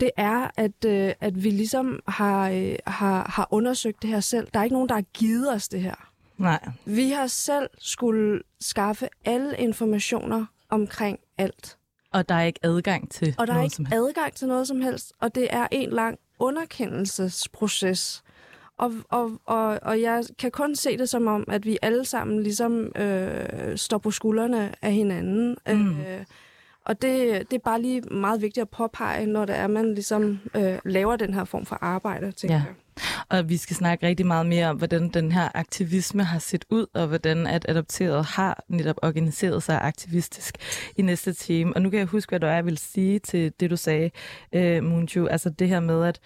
Det 0.00 0.10
er, 0.16 0.50
at, 0.56 0.84
øh, 0.86 1.12
at 1.20 1.44
vi 1.44 1.50
ligesom 1.50 2.00
har, 2.08 2.50
øh, 2.50 2.76
har, 2.86 3.30
har 3.30 3.48
undersøgt 3.50 4.02
det 4.02 4.10
her 4.10 4.20
selv. 4.20 4.48
Der 4.54 4.60
er 4.60 4.64
ikke 4.64 4.74
nogen, 4.74 4.88
der 4.88 4.94
har 4.94 5.04
givet 5.14 5.52
os 5.52 5.68
det 5.68 5.82
her. 5.82 6.10
Nej. 6.38 6.68
Vi 6.84 7.10
har 7.10 7.26
selv 7.26 7.70
skulle 7.78 8.42
skaffe 8.60 9.08
alle 9.24 9.56
informationer 9.58 10.46
omkring 10.70 11.18
alt. 11.38 11.78
Og 12.14 12.28
der 12.28 12.34
er 12.34 12.42
ikke 12.42 12.60
adgang 12.62 13.10
til 13.10 13.34
Og 13.38 13.46
der 13.46 13.54
er 13.54 13.62
ikke 13.62 13.86
adgang 13.92 14.34
til 14.34 14.48
noget 14.48 14.68
som 14.68 14.80
helst, 14.80 15.12
og 15.20 15.34
det 15.34 15.48
er 15.50 15.66
en 15.70 15.90
lang 15.90 16.18
underkendelsesproces. 16.38 18.22
Og, 18.78 18.92
og, 19.08 19.30
og, 19.46 19.78
og 19.82 20.00
jeg 20.00 20.24
kan 20.38 20.50
kun 20.50 20.76
se 20.76 20.96
det 20.96 21.08
som 21.08 21.26
om, 21.26 21.44
at 21.48 21.64
vi 21.64 21.78
alle 21.82 22.04
sammen 22.04 22.42
ligesom 22.42 22.92
øh, 22.96 23.76
står 23.78 23.98
på 23.98 24.10
skuldrene 24.10 24.74
af 24.82 24.92
hinanden. 24.92 25.56
Mm. 25.66 26.00
Øh, 26.00 26.24
og 26.84 27.02
det, 27.02 27.50
det 27.50 27.56
er 27.56 27.62
bare 27.64 27.82
lige 27.82 28.00
meget 28.00 28.42
vigtigt 28.42 28.62
at 28.62 28.68
påpege, 28.68 29.26
når 29.26 29.44
det 29.44 29.56
er, 29.56 29.66
man 29.66 29.94
ligesom 29.94 30.40
øh, 30.56 30.78
laver 30.84 31.16
den 31.16 31.34
her 31.34 31.44
form 31.44 31.66
for 31.66 31.78
arbejde, 31.80 32.32
tænker 32.32 32.56
ja. 32.56 32.62
jeg. 32.66 32.74
Og 33.28 33.48
vi 33.48 33.56
skal 33.56 33.76
snakke 33.76 34.06
rigtig 34.06 34.26
meget 34.26 34.46
mere 34.46 34.68
om, 34.70 34.76
hvordan 34.76 35.08
den 35.08 35.32
her 35.32 35.48
aktivisme 35.54 36.24
har 36.24 36.38
set 36.38 36.64
ud, 36.70 36.86
og 36.94 37.06
hvordan 37.06 37.46
at 37.46 37.66
adopteret 37.68 38.24
har 38.24 38.64
netop 38.68 38.96
organiseret 39.02 39.62
sig 39.62 39.80
aktivistisk 39.80 40.54
i 40.96 41.02
næste 41.02 41.32
time. 41.32 41.74
Og 41.74 41.82
nu 41.82 41.90
kan 41.90 41.98
jeg 41.98 42.06
huske, 42.06 42.30
hvad 42.30 42.40
du 42.40 42.46
er, 42.46 42.54
jeg 42.54 42.64
vil 42.64 42.78
sige 42.78 43.18
til 43.18 43.52
det, 43.60 43.70
du 43.70 43.76
sagde, 43.76 44.10
øh, 44.52 44.84
Munju. 44.84 45.26
Altså 45.26 45.50
det 45.50 45.68
her 45.68 45.80
med, 45.80 46.04
at 46.04 46.20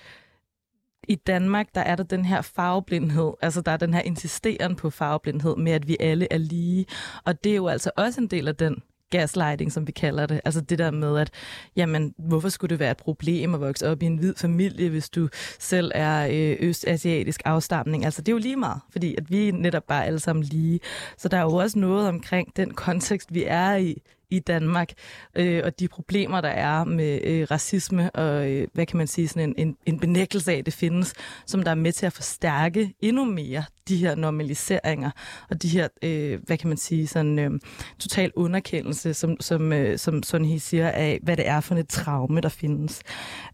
i 1.09 1.15
Danmark, 1.15 1.67
der 1.75 1.81
er 1.81 1.97
der 1.97 2.05
den 2.05 2.25
her 2.25 2.43
farveblindhed, 2.43 3.33
altså 3.41 3.61
der 3.61 3.73
er 3.73 3.77
den 3.77 3.95
her 3.95 4.01
insisteren 4.01 4.77
på 4.77 4.91
farveblindhed 4.91 5.57
med, 5.57 5.73
at 5.73 5.89
vi 5.89 5.97
alle 6.01 6.27
er 6.31 6.39
lige. 6.39 6.87
Og 7.25 7.45
det 7.45 7.53
er 7.53 7.57
jo 7.57 7.69
altså 7.69 7.91
også 7.97 8.21
en 8.21 8.27
del 8.27 8.49
af 8.49 8.57
den 8.57 8.83
gaslighting, 9.11 9.73
som 9.73 9.87
vi 9.87 9.93
kalder 9.93 10.27
det. 10.27 10.41
Altså 10.45 10.61
det 10.61 10.79
der 10.79 10.91
med, 10.91 11.19
at 11.19 11.31
jamen, 11.77 12.15
hvorfor 12.19 12.49
skulle 12.49 12.71
det 12.71 12.79
være 12.79 12.91
et 12.91 12.97
problem 12.97 13.55
at 13.55 13.61
vokse 13.61 13.91
op 13.91 14.03
i 14.03 14.07
en 14.07 14.17
hvid 14.17 14.35
familie, 14.35 14.89
hvis 14.89 15.11
du 15.11 15.29
selv 15.59 15.93
er 15.95 16.29
øh, 16.31 16.57
østasiatisk 16.61 17.43
afstamning? 17.45 18.05
Altså 18.05 18.23
det 18.23 18.29
er 18.29 18.35
jo 18.35 18.39
lige 18.39 18.57
meget, 18.57 18.81
fordi 18.91 19.15
at 19.19 19.31
vi 19.31 19.49
er 19.49 19.53
netop 19.53 19.85
bare 19.89 20.07
alle 20.07 20.19
sammen 20.19 20.45
lige. 20.45 20.81
Så 21.17 21.29
der 21.29 21.37
er 21.37 21.43
jo 21.43 21.55
også 21.55 21.79
noget 21.79 22.09
omkring 22.09 22.57
den 22.57 22.75
kontekst, 22.75 23.35
vi 23.35 23.45
er 23.47 23.77
i 23.77 24.03
i 24.31 24.39
Danmark, 24.39 24.93
øh, 25.35 25.61
og 25.65 25.81
de 25.81 25.89
problemer, 25.89 26.41
der 26.41 26.49
er 26.49 26.85
med 26.85 27.21
øh, 27.25 27.47
racisme 27.51 28.11
og, 28.11 28.51
øh, 28.51 28.69
hvad 28.75 28.87
kan 28.87 28.99
man 28.99 29.07
sige, 29.07 29.29
sådan 29.29 29.49
en, 29.49 29.55
en, 29.67 29.77
en 29.87 30.01
benægtelse 30.01 30.53
af, 30.53 30.57
at 30.57 30.67
det 30.67 30.75
findes, 30.75 31.15
som 31.47 31.63
der 31.63 31.71
er 31.71 31.75
med 31.75 31.93
til 31.93 32.07
at 32.07 32.13
forstærke 32.13 32.95
endnu 33.01 33.25
mere 33.25 33.65
de 33.89 33.97
her 33.97 34.15
normaliseringer 34.15 35.11
og 35.51 35.63
de 35.63 35.69
her, 35.69 35.89
øh, 36.03 36.39
hvad 36.47 36.59
kan 36.59 36.69
man 36.69 36.77
sige, 36.77 37.07
sådan 37.07 37.39
øh, 37.39 37.51
total 37.99 38.33
underkendelse, 38.37 39.15
som, 39.15 39.41
som, 39.41 39.73
øh, 39.73 39.99
som 39.99 40.23
Sonhi 40.23 40.59
siger, 40.59 40.91
af 40.91 41.21
hvad 41.23 41.37
det 41.37 41.49
er 41.49 41.61
for 41.61 41.75
et 41.75 41.89
traume, 41.89 42.41
der 42.41 42.49
findes. 42.49 43.03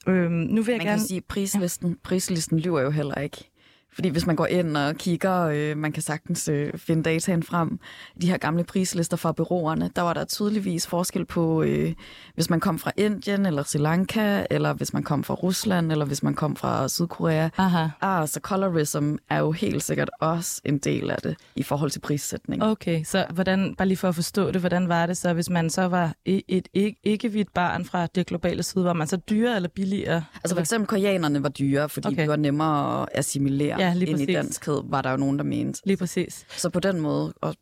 Øh, 0.07 0.31
nu 0.31 0.63
vil 0.63 0.73
jeg 0.73 0.79
man 0.79 0.87
gerne... 0.87 0.99
kan 0.99 1.09
sige, 1.09 1.21
prislisten, 1.21 1.97
prislisten 2.05 2.59
lyver 2.59 2.81
jo 2.81 2.91
heller 2.91 3.15
ikke. 3.15 3.51
Fordi 3.95 4.09
hvis 4.09 4.27
man 4.27 4.37
går 4.37 4.47
ind 4.47 4.77
og 4.77 4.95
kigger, 4.95 5.41
øh, 5.41 5.77
man 5.77 5.93
kan 5.93 6.03
sagtens 6.03 6.49
øh, 6.49 6.73
finde 6.77 7.03
dataen 7.03 7.43
frem, 7.43 7.79
de 8.21 8.31
her 8.31 8.37
gamle 8.37 8.65
prislister 8.65 9.17
fra 9.17 9.33
byråerne, 9.33 9.91
der 9.97 10.03
var 10.03 10.13
der 10.13 10.25
tydeligvis 10.25 10.87
forskel 10.87 11.25
på, 11.25 11.63
øh, 11.63 11.93
hvis 12.35 12.51
man 12.51 12.61
kom 12.61 12.79
fra 12.79 12.93
Indien 12.97 13.47
eller 13.47 13.63
Sri 13.63 13.79
Lanka, 13.79 14.45
eller 14.51 14.73
hvis 14.73 14.93
man 14.93 15.03
kom 15.03 15.25
fra 15.25 15.35
Rusland, 15.35 15.93
eller 15.93 16.05
hvis 16.05 16.23
man 16.23 16.35
kom 16.35 16.57
fra 16.57 16.89
Sydkorea. 16.89 17.49
Aha. 17.59 17.89
Ah, 18.01 18.29
så 18.29 18.41
colorism 18.41 19.15
er 19.31 19.39
jo 19.39 19.53
helt 19.53 19.83
sikkert 19.83 20.11
også 20.21 20.61
en 20.65 20.79
del 20.79 21.11
af 21.11 21.19
det 21.23 21.37
i 21.57 21.63
forhold 21.63 21.91
til 21.91 22.01
prissætning. 22.01 22.63
Okay, 22.63 23.05
så 23.05 23.27
hvordan, 23.31 23.75
bare 23.79 23.89
lige 23.89 23.99
for 23.99 24.09
at 24.09 24.15
forstå 24.15 24.51
det, 24.51 24.61
hvordan 24.61 24.89
var 24.89 25.07
det 25.07 25.17
så, 25.17 25.33
hvis 25.33 25.51
man 25.51 25.71
så 25.71 25.83
var 25.83 26.15
et, 26.25 26.43
et 26.49 26.97
ikke-hvidt 27.05 27.55
barn 27.55 27.85
fra 27.85 28.07
det 28.07 28.27
globale 28.27 28.63
syd, 28.63 28.83
var 28.83 28.93
man 28.93 29.07
så 29.07 29.17
dyrere 29.17 29.57
eller 29.57 29.69
billigere? 29.69 30.25
Altså 30.35 30.55
for 30.55 30.61
eksempel 30.61 30.87
koreanerne 30.89 31.43
var 31.43 31.49
dyre, 31.49 31.89
fordi 31.89 32.09
okay. 32.09 32.23
de 32.23 32.29
var 32.29 32.37
nemmere 32.37 33.03
at 33.03 33.09
assimilere 33.19 33.84
ja, 33.84 33.84
lige 33.93 34.11
ind 34.11 34.17
præcis. 34.17 34.29
i 34.29 34.33
danskhed, 34.33 34.83
var 34.85 35.03
der 35.03 35.11
jo 35.11 35.17
nogen, 35.17 35.39
der 35.39 35.45
mente. 35.45 35.81
Lige 35.85 35.97
præcis. 35.97 36.47
Så 36.49 36.71
på 36.71 36.81
den 36.81 37.01
måde 37.01 37.35
og 37.41 37.55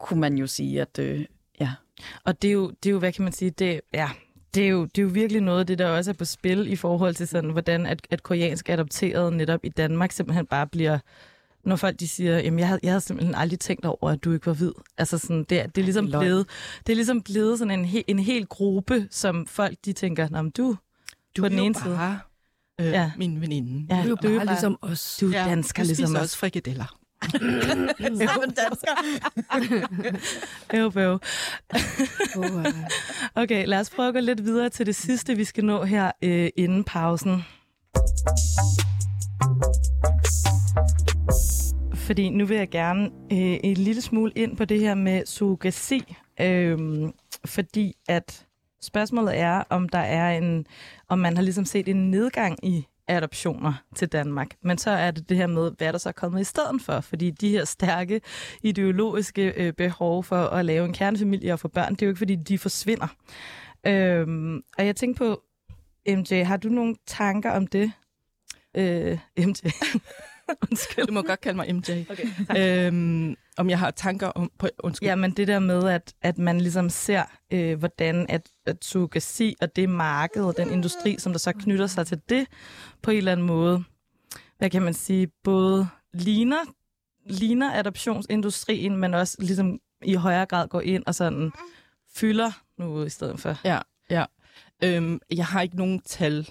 kunne 0.00 0.20
man 0.20 0.38
jo 0.38 0.46
sige, 0.46 0.80
at 0.80 0.98
øh, 0.98 1.24
ja. 1.60 1.72
Og 2.24 2.42
det 2.42 2.48
er, 2.48 2.52
jo, 2.52 2.70
det 2.70 2.88
er 2.88 2.92
jo, 2.92 2.98
hvad 2.98 3.12
kan 3.12 3.22
man 3.24 3.32
sige, 3.32 3.50
det, 3.50 3.80
ja, 3.94 4.08
det 4.54 4.64
er, 4.64 4.68
jo, 4.68 4.84
det 4.84 4.98
er 4.98 5.02
jo 5.02 5.08
virkelig 5.08 5.42
noget 5.42 5.60
af 5.60 5.66
det, 5.66 5.78
der 5.78 5.86
også 5.86 6.10
er 6.10 6.14
på 6.14 6.24
spil 6.24 6.72
i 6.72 6.76
forhold 6.76 7.14
til 7.14 7.28
sådan, 7.28 7.50
hvordan 7.50 7.86
at, 7.86 8.06
at 8.10 8.22
koreansk 8.22 8.68
adopteret 8.68 9.32
netop 9.32 9.60
i 9.62 9.68
Danmark 9.68 10.12
simpelthen 10.12 10.46
bare 10.46 10.66
bliver 10.66 10.98
når 11.66 11.76
folk 11.76 12.00
de 12.00 12.08
siger, 12.08 12.38
jamen 12.38 12.58
jeg 12.58 12.68
havde, 12.68 12.80
jeg 12.82 12.90
havde 12.90 13.00
simpelthen 13.00 13.34
aldrig 13.34 13.60
tænkt 13.60 13.84
over, 13.84 14.10
at 14.10 14.24
du 14.24 14.32
ikke 14.32 14.46
var 14.46 14.54
hvid. 14.54 14.72
Altså 14.98 15.18
sådan, 15.18 15.44
det, 15.44 15.60
er, 15.60 15.66
det 15.66 15.78
er 15.78 15.84
ligesom 15.84 16.06
blevet, 16.06 16.46
det 16.86 16.92
er 16.92 16.96
ligesom 16.96 17.22
blevet 17.22 17.58
sådan 17.58 17.78
en, 17.78 17.84
he, 17.84 18.10
en 18.10 18.18
hel 18.18 18.46
gruppe, 18.46 19.08
som 19.10 19.46
folk 19.46 19.76
de 19.84 19.92
tænker, 19.92 20.28
Nå, 20.28 20.42
du, 20.42 20.76
du 21.36 21.42
på 21.42 21.48
den 21.48 21.58
ene 21.58 21.74
side. 21.74 22.18
Øh, 22.80 22.86
ja. 22.86 23.12
min 23.16 23.40
veninde. 23.40 23.94
Ja, 23.94 24.02
du 24.02 24.02
er 24.02 24.08
jo 24.08 24.16
bare, 24.16 24.36
bare 24.36 24.46
ligesom 24.46 24.78
os. 24.82 25.18
Du 25.20 25.26
er 25.26 25.38
ja, 25.38 25.44
dansker 25.48 25.82
du 25.82 25.86
ligesom 25.86 26.16
os. 26.16 26.22
også 26.22 26.38
frikadeller. 26.38 26.98
Sammen 28.26 28.50
dansker. 28.50 28.92
Øv, 30.74 30.92
øv. 30.96 31.20
okay, 33.42 33.66
lad 33.66 33.80
os 33.80 33.90
prøve 33.90 34.08
at 34.08 34.14
gå 34.14 34.20
lidt 34.20 34.44
videre 34.44 34.68
til 34.68 34.86
det 34.86 34.94
sidste, 34.94 35.36
vi 35.36 35.44
skal 35.44 35.64
nå 35.64 35.84
her 35.84 36.10
øh, 36.22 36.48
inden 36.56 36.84
pausen. 36.84 37.44
Fordi 41.94 42.28
nu 42.28 42.46
vil 42.46 42.56
jeg 42.56 42.70
gerne 42.70 43.04
øh, 43.32 43.58
en 43.64 43.76
lille 43.76 44.02
smule 44.02 44.32
ind 44.36 44.56
på 44.56 44.64
det 44.64 44.80
her 44.80 44.94
med 44.94 45.26
surrogasi. 45.26 46.14
Øh, 46.40 46.78
fordi 47.44 47.92
at 48.08 48.45
Spørgsmålet 48.86 49.38
er, 49.38 49.62
om 49.70 49.88
der 49.88 49.98
er 49.98 50.38
en, 50.38 50.66
om 51.08 51.18
man 51.18 51.36
har 51.36 51.42
ligesom 51.42 51.64
set 51.64 51.88
en 51.88 52.10
nedgang 52.10 52.64
i 52.64 52.86
adoptioner 53.08 53.72
til 53.96 54.08
Danmark. 54.08 54.50
Men 54.62 54.78
så 54.78 54.90
er 54.90 55.10
det 55.10 55.28
det 55.28 55.36
her 55.36 55.46
med, 55.46 55.70
hvad 55.78 55.86
er 55.86 55.92
der 55.92 55.98
så 55.98 56.12
kommet 56.12 56.40
i 56.40 56.44
stedet 56.44 56.82
for? 56.82 57.00
Fordi 57.00 57.30
de 57.30 57.48
her 57.48 57.64
stærke 57.64 58.20
ideologiske 58.62 59.52
øh, 59.56 59.72
behov 59.72 60.24
for 60.24 60.36
at 60.36 60.64
lave 60.64 60.84
en 60.84 60.92
kernefamilie 60.92 61.52
og 61.52 61.60
få 61.60 61.68
børn, 61.68 61.94
det 61.94 62.02
er 62.02 62.06
jo 62.06 62.10
ikke, 62.10 62.18
fordi 62.18 62.34
de 62.34 62.58
forsvinder. 62.58 63.06
Øhm, 63.86 64.62
og 64.78 64.86
jeg 64.86 64.96
tænker 64.96 65.18
på, 65.18 65.42
MJ, 66.08 66.42
har 66.42 66.56
du 66.56 66.68
nogle 66.68 66.96
tanker 67.06 67.50
om 67.50 67.66
det? 67.66 67.92
Øh, 68.74 69.18
MJ. 69.38 69.70
Undskyld. 70.70 71.06
Du 71.06 71.12
må 71.12 71.22
godt 71.22 71.40
kalde 71.40 71.56
mig 71.56 71.74
MJ. 71.74 72.04
Okay, 72.10 72.26
øhm, 72.86 73.36
om 73.56 73.70
jeg 73.70 73.78
har 73.78 73.90
tanker 73.90 74.26
om... 74.26 74.50
På, 74.58 74.68
undskyld. 74.78 75.08
Ja, 75.08 75.14
men 75.14 75.30
det 75.30 75.48
der 75.48 75.58
med, 75.58 75.88
at, 75.88 76.14
at 76.22 76.38
man 76.38 76.60
ligesom 76.60 76.90
ser, 76.90 77.22
øh, 77.52 77.78
hvordan 77.78 78.26
at, 78.28 78.50
at 78.66 78.84
surrogasi 78.84 79.54
og 79.60 79.76
det 79.76 79.88
marked 79.88 80.44
og 80.44 80.56
den 80.56 80.70
industri, 80.70 81.16
som 81.18 81.32
der 81.32 81.38
så 81.38 81.52
knytter 81.52 81.86
sig 81.86 82.06
til 82.06 82.20
det, 82.28 82.46
på 83.02 83.10
en 83.10 83.16
eller 83.16 83.32
anden 83.32 83.46
måde, 83.46 83.84
hvad 84.58 84.70
kan 84.70 84.82
man 84.82 84.94
sige, 84.94 85.28
både 85.44 85.88
ligner, 86.14 86.64
ligner 87.26 87.72
adoptionsindustrien, 87.72 88.96
men 88.96 89.14
også 89.14 89.36
ligesom 89.38 89.78
i 90.02 90.14
højere 90.14 90.46
grad 90.46 90.68
går 90.68 90.80
ind 90.80 91.02
og 91.06 91.14
sådan 91.14 91.52
fylder 92.14 92.50
noget 92.78 93.06
i 93.06 93.10
stedet 93.10 93.40
for. 93.40 93.56
Ja, 93.64 93.80
ja. 94.10 94.24
Øhm, 94.84 95.20
jeg 95.30 95.46
har 95.46 95.62
ikke 95.62 95.76
nogen 95.76 96.00
tal 96.00 96.48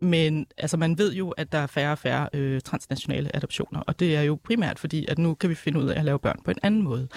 men 0.00 0.46
altså, 0.56 0.76
man 0.76 0.98
ved 0.98 1.14
jo, 1.14 1.30
at 1.30 1.52
der 1.52 1.58
er 1.58 1.66
færre 1.66 1.92
og 1.92 1.98
færre 1.98 2.28
øh, 2.32 2.60
transnationale 2.60 3.36
adoptioner, 3.36 3.80
og 3.80 4.00
det 4.00 4.16
er 4.16 4.22
jo 4.22 4.38
primært 4.44 4.78
fordi, 4.78 5.06
at 5.06 5.18
nu 5.18 5.34
kan 5.34 5.50
vi 5.50 5.54
finde 5.54 5.80
ud 5.80 5.88
af 5.88 5.98
at 5.98 6.04
lave 6.04 6.18
børn 6.18 6.40
på 6.44 6.50
en 6.50 6.58
anden 6.62 6.82
måde. 6.82 7.08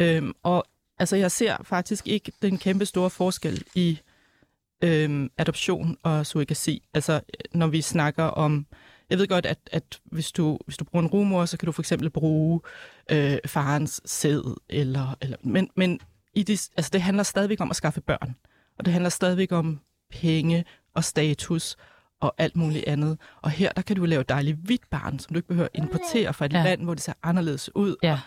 Øhm, 0.00 0.32
og 0.42 0.64
altså, 0.98 1.16
jeg 1.16 1.30
ser 1.30 1.56
faktisk 1.62 2.08
ikke 2.08 2.32
den 2.42 2.58
kæmpe 2.58 2.86
store 2.86 3.10
forskel 3.10 3.64
i 3.74 4.00
øhm, 4.84 5.30
adoption 5.38 5.96
og 6.02 6.26
surrogasi. 6.26 6.82
Altså, 6.94 7.20
når 7.54 7.66
vi 7.66 7.80
snakker 7.82 8.24
om... 8.24 8.66
Jeg 9.10 9.18
ved 9.18 9.28
godt, 9.28 9.46
at, 9.46 9.58
at 9.72 10.00
hvis, 10.04 10.32
du, 10.32 10.58
hvis 10.64 10.76
du 10.76 10.84
bruger 10.84 11.02
en 11.02 11.10
rumor, 11.10 11.44
så 11.44 11.56
kan 11.56 11.66
du 11.66 11.72
for 11.72 11.82
eksempel 11.82 12.10
bruge 12.10 12.60
øh, 13.10 13.38
farens 13.46 14.00
sæd, 14.04 14.56
eller, 14.68 15.16
eller, 15.20 15.36
men, 15.42 15.70
men 15.76 16.00
i 16.34 16.42
det, 16.42 16.68
altså, 16.76 16.90
det 16.92 17.02
handler 17.02 17.22
stadigvæk 17.22 17.60
om 17.60 17.70
at 17.70 17.76
skaffe 17.76 18.00
børn. 18.00 18.34
Og 18.78 18.84
det 18.84 18.92
handler 18.92 19.10
stadigvæk 19.10 19.52
om 19.52 19.80
penge 20.10 20.64
og 20.94 21.04
status 21.04 21.76
og 22.20 22.34
alt 22.38 22.56
muligt 22.56 22.84
andet. 22.86 23.18
Og 23.42 23.50
her, 23.50 23.72
der 23.72 23.82
kan 23.82 23.96
du 23.96 24.04
lave 24.04 24.22
dejligt 24.22 24.56
hvidt 24.56 24.90
barn, 24.90 25.18
som 25.18 25.34
du 25.34 25.38
ikke 25.38 25.48
behøver 25.48 25.68
importere 25.74 26.34
fra 26.34 26.44
et 26.44 26.52
ja. 26.52 26.64
land, 26.64 26.82
hvor 26.82 26.94
det 26.94 27.02
ser 27.02 27.12
anderledes 27.22 27.76
ud. 27.76 27.96
Ja. 28.02 28.12
Og, 28.12 28.18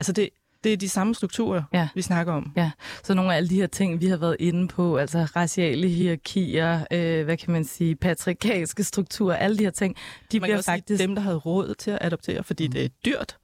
altså 0.00 0.12
det, 0.12 0.28
det 0.64 0.72
er 0.72 0.76
de 0.76 0.88
samme 0.88 1.14
strukturer, 1.14 1.62
ja. 1.72 1.88
vi 1.94 2.02
snakker 2.02 2.32
om. 2.32 2.52
Ja, 2.56 2.70
så 3.02 3.14
nogle 3.14 3.32
af 3.32 3.36
alle 3.36 3.48
de 3.48 3.54
her 3.54 3.66
ting, 3.66 4.00
vi 4.00 4.06
har 4.06 4.16
været 4.16 4.36
inde 4.40 4.68
på, 4.68 4.96
altså 4.96 5.18
raciale 5.18 5.88
hierarkier, 5.88 6.84
øh, 6.90 7.24
hvad 7.24 7.36
kan 7.36 7.52
man 7.52 7.64
sige, 7.64 7.96
patriarkalske 7.96 8.84
strukturer, 8.84 9.36
alle 9.36 9.58
de 9.58 9.64
her 9.64 9.70
ting, 9.70 9.96
de 10.32 10.40
man 10.40 10.46
bliver 10.46 10.62
faktisk... 10.62 11.02
dem, 11.02 11.14
der 11.14 11.22
havde 11.22 11.36
råd 11.36 11.74
til 11.74 11.90
at 11.90 11.98
adoptere, 12.00 12.44
fordi 12.44 12.66
mm. 12.66 12.72
det 12.72 12.84
er 12.84 12.88
dyrt, 13.04 13.36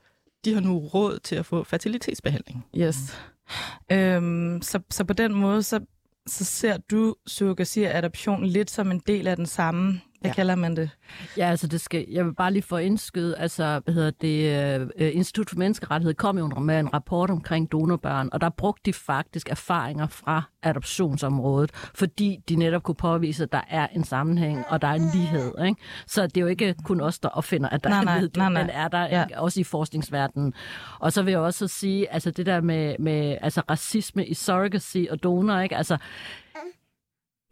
de 0.44 0.54
har 0.54 0.60
nu 0.60 0.78
råd 0.78 1.18
til 1.18 1.36
at 1.36 1.46
få 1.46 1.64
fertilitetsbehandling. 1.64 2.66
Yes. 2.76 3.18
Mm. 3.90 3.96
Øhm, 3.96 4.62
så, 4.62 4.80
så 4.90 5.04
på 5.04 5.12
den 5.12 5.34
måde, 5.34 5.62
så, 5.62 5.80
så 6.26 6.44
ser 6.44 6.76
du 6.76 7.14
surrogasi 7.26 7.82
og 7.82 7.94
adoption 7.94 8.46
lidt 8.46 8.70
som 8.70 8.90
en 8.90 9.02
del 9.06 9.26
af 9.26 9.36
den 9.36 9.46
samme 9.46 10.00
hvad 10.22 10.30
ja. 10.30 10.34
kalder 10.34 10.54
man 10.54 10.76
det? 10.76 10.90
Ja, 11.36 11.50
altså 11.50 11.66
det 11.66 11.80
skal, 11.80 12.06
jeg 12.08 12.24
vil 12.26 12.34
bare 12.34 12.52
lige 12.52 12.62
få 12.62 12.76
indskyde, 12.76 13.38
altså 13.38 13.80
hvad 13.84 13.94
hedder 13.94 14.10
det, 14.10 14.80
uh, 15.00 15.16
Institut 15.16 15.50
for 15.50 15.56
Menneskerettighed 15.56 16.14
kom 16.14 16.38
jo 16.38 16.46
med 16.46 16.80
en 16.80 16.94
rapport 16.94 17.30
omkring 17.30 17.72
donorbørn, 17.72 18.28
og 18.32 18.40
der 18.40 18.48
brugte 18.48 18.82
de 18.86 18.92
faktisk 18.92 19.50
erfaringer 19.50 20.06
fra 20.06 20.42
adoptionsområdet, 20.62 21.70
fordi 21.94 22.38
de 22.48 22.56
netop 22.56 22.82
kunne 22.82 22.94
påvise, 22.94 23.42
at 23.42 23.52
der 23.52 23.60
er 23.68 23.86
en 23.86 24.04
sammenhæng, 24.04 24.64
og 24.68 24.82
der 24.82 24.88
er 24.88 24.94
en 24.94 25.10
lighed. 25.14 25.52
Ikke? 25.66 25.80
Så 26.06 26.26
det 26.26 26.36
er 26.36 26.40
jo 26.40 26.46
ikke 26.46 26.74
kun 26.84 27.00
os, 27.00 27.18
der 27.18 27.28
opfinder, 27.28 27.68
at 27.68 27.84
der 27.84 27.90
nej, 27.90 27.98
er 27.98 28.02
en 28.02 28.08
lighed, 28.08 28.30
nej, 28.36 28.48
nej. 28.48 28.62
men 28.62 28.70
er 28.70 28.88
der 28.88 29.02
ja. 29.02 29.24
også 29.36 29.60
i 29.60 29.64
forskningsverdenen. 29.64 30.54
Og 30.98 31.12
så 31.12 31.22
vil 31.22 31.30
jeg 31.30 31.40
også 31.40 31.68
sige, 31.68 32.12
altså 32.12 32.30
det 32.30 32.46
der 32.46 32.60
med, 32.60 32.96
med 32.98 33.36
altså 33.40 33.62
racisme 33.70 34.26
i 34.26 34.34
surrogacy 34.34 34.98
og 35.10 35.22
donor, 35.22 35.58
ikke? 35.58 35.76
Altså, 35.76 35.98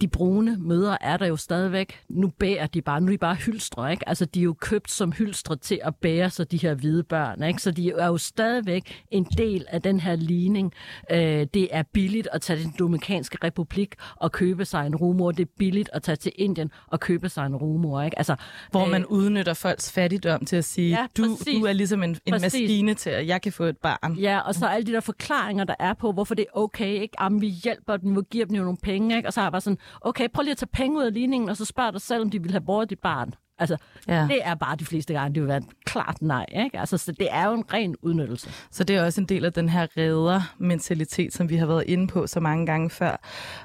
de 0.01 0.09
brune 0.09 0.57
møder 0.59 0.97
er 1.01 1.17
der 1.17 1.27
jo 1.27 1.37
stadigvæk. 1.37 2.01
Nu 2.09 2.29
bærer 2.29 2.67
de 2.67 2.83
bare, 2.83 3.01
nu 3.01 3.07
er 3.07 3.11
de 3.11 3.19
bare 3.19 3.35
hylstre, 3.35 3.93
ikke? 3.93 4.09
Altså, 4.09 4.25
de 4.25 4.41
er 4.41 4.45
jo 4.45 4.55
købt 4.61 4.91
som 4.91 5.13
hylstre 5.13 5.57
til 5.57 5.81
at 5.85 5.97
bære 5.97 6.31
sig 6.31 6.51
de 6.51 6.57
her 6.57 6.75
hvide 6.75 7.03
børn, 7.03 7.43
ikke? 7.43 7.63
Så 7.63 7.71
de 7.71 7.91
er 7.91 8.07
jo 8.07 8.19
stadigvæk 8.19 9.05
en 9.11 9.25
del 9.25 9.67
af 9.69 9.83
den 9.83 10.01
her 10.01 10.17
ligning. 10.17 10.73
Øh, 11.11 11.47
det 11.55 11.69
er 11.71 11.83
billigt 11.93 12.29
at 12.33 12.41
tage 12.41 12.57
til 12.57 12.67
den 12.67 12.75
Dominikanske 12.79 13.39
Republik 13.45 13.95
og 14.17 14.33
købe 14.33 14.65
sig 14.65 14.87
en 14.87 14.97
rumor. 14.97 15.31
Det 15.31 15.43
er 15.43 15.51
billigt 15.59 15.91
at 15.93 16.03
tage 16.03 16.17
til 16.17 16.33
Indien 16.35 16.71
og 16.87 17.01
købe 17.01 17.29
sig 17.29 17.47
en 17.47 17.57
rumor, 17.57 18.03
ikke? 18.03 18.19
Altså, 18.19 18.37
Hvor 18.71 18.87
man 18.87 19.03
øh, 19.03 19.09
udnytter 19.09 19.55
folks 19.55 19.93
fattigdom 19.93 20.45
til 20.45 20.57
at 20.57 20.65
sige, 20.65 20.91
ja, 20.91 21.07
du, 21.17 21.25
du 21.25 21.65
er 21.65 21.73
ligesom 21.73 22.03
en, 22.03 22.17
en 22.27 22.33
maskine 22.41 22.95
til, 22.95 23.11
at 23.11 23.27
jeg 23.27 23.43
kan 23.43 23.53
få 23.53 23.65
et 23.65 23.79
barn. 23.79 24.15
Ja, 24.15 24.41
og 24.41 24.55
så 24.55 24.67
alle 24.67 24.87
de 24.87 24.93
der 24.93 25.01
forklaringer, 25.01 25.65
der 25.65 25.75
er 25.79 25.95
på, 25.95 26.13
hvorfor 26.13 26.35
det 26.35 26.43
er 26.43 26.59
okay, 26.59 27.01
ikke? 27.01 27.15
Jamen, 27.21 27.41
vi 27.41 27.49
hjælper 27.49 27.97
dem, 27.97 28.17
vi 28.17 28.21
giver 28.31 28.47
dem 28.47 28.57
jo 28.57 28.63
nogle 28.63 28.79
penge, 28.83 29.17
ikke? 29.17 29.29
Og 29.29 29.33
så 29.33 29.41
har 29.41 29.47
jeg 29.47 29.53
bare 29.53 29.61
sådan, 29.61 29.79
okay, 30.01 30.29
prøv 30.35 30.43
lige 30.43 30.53
at 30.53 30.59
tage 30.59 30.69
penge 30.73 30.99
ud 30.99 31.05
af 31.05 31.15
ligningen, 31.15 31.49
og 31.51 31.57
så 31.57 31.65
spørg 31.65 31.93
dig 31.93 32.01
selv, 32.01 32.23
om 32.23 32.31
de 32.31 32.43
vil 32.43 32.51
have 32.51 32.61
båret 32.61 32.91
dit 32.91 32.99
barn. 32.99 33.35
Altså, 33.61 33.77
ja. 34.09 34.27
det 34.31 34.41
er 34.45 34.55
bare 34.55 34.77
de 34.77 34.85
fleste 34.85 35.15
gange, 35.15 35.35
det 35.35 35.43
vil 35.43 35.49
være 35.49 35.63
klart 35.85 36.23
nej. 36.23 36.47
Ikke? 36.65 36.79
Altså, 36.79 36.99
så 36.99 37.13
det 37.13 37.29
er 37.31 37.47
jo 37.47 37.55
en 37.55 37.65
ren 37.73 37.97
udnyttelse. 38.03 38.51
Så 38.71 38.85
det 38.85 38.97
er 38.97 39.05
også 39.05 39.21
en 39.21 39.27
del 39.27 39.45
af 39.45 39.53
den 39.53 39.69
her 39.69 39.87
redder-mentalitet, 39.97 41.33
som 41.33 41.49
vi 41.49 41.57
har 41.57 41.67
været 41.67 41.85
inde 41.87 42.07
på 42.07 42.27
så 42.27 42.41
mange 42.41 42.67
gange 42.67 42.91
før. 42.91 43.17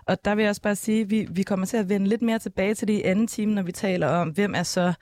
Og 0.05 0.25
der 0.25 0.35
vil 0.35 0.43
jeg 0.43 0.49
også 0.49 0.61
bare 0.61 0.75
sige, 0.75 1.01
at 1.01 1.09
vi, 1.09 1.27
vi 1.31 1.43
kommer 1.43 1.65
til 1.65 1.77
at 1.77 1.89
vende 1.89 2.07
lidt 2.07 2.21
mere 2.21 2.39
tilbage 2.39 2.73
til 2.73 2.87
det 2.87 2.93
i 2.93 3.01
anden 3.01 3.27
time, 3.27 3.53
når 3.53 3.61
vi 3.61 3.71
taler 3.71 4.07
om, 4.07 4.29
hvem 4.29 4.55
er 4.55 4.63
så 4.63 4.93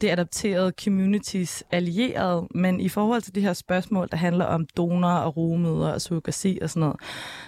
det 0.00 0.10
adapterede 0.10 0.72
communities 0.84 1.64
allierede. 1.70 2.48
Men 2.54 2.80
i 2.80 2.88
forhold 2.88 3.22
til 3.22 3.34
de 3.34 3.40
her 3.40 3.52
spørgsmål, 3.52 4.08
der 4.10 4.16
handler 4.16 4.44
om 4.44 4.66
donorer 4.76 5.18
og 5.18 5.36
rumøder 5.36 5.92
og 5.92 6.00
surrogasi 6.00 6.58
og 6.62 6.70
sådan 6.70 6.80
noget, 6.80 6.96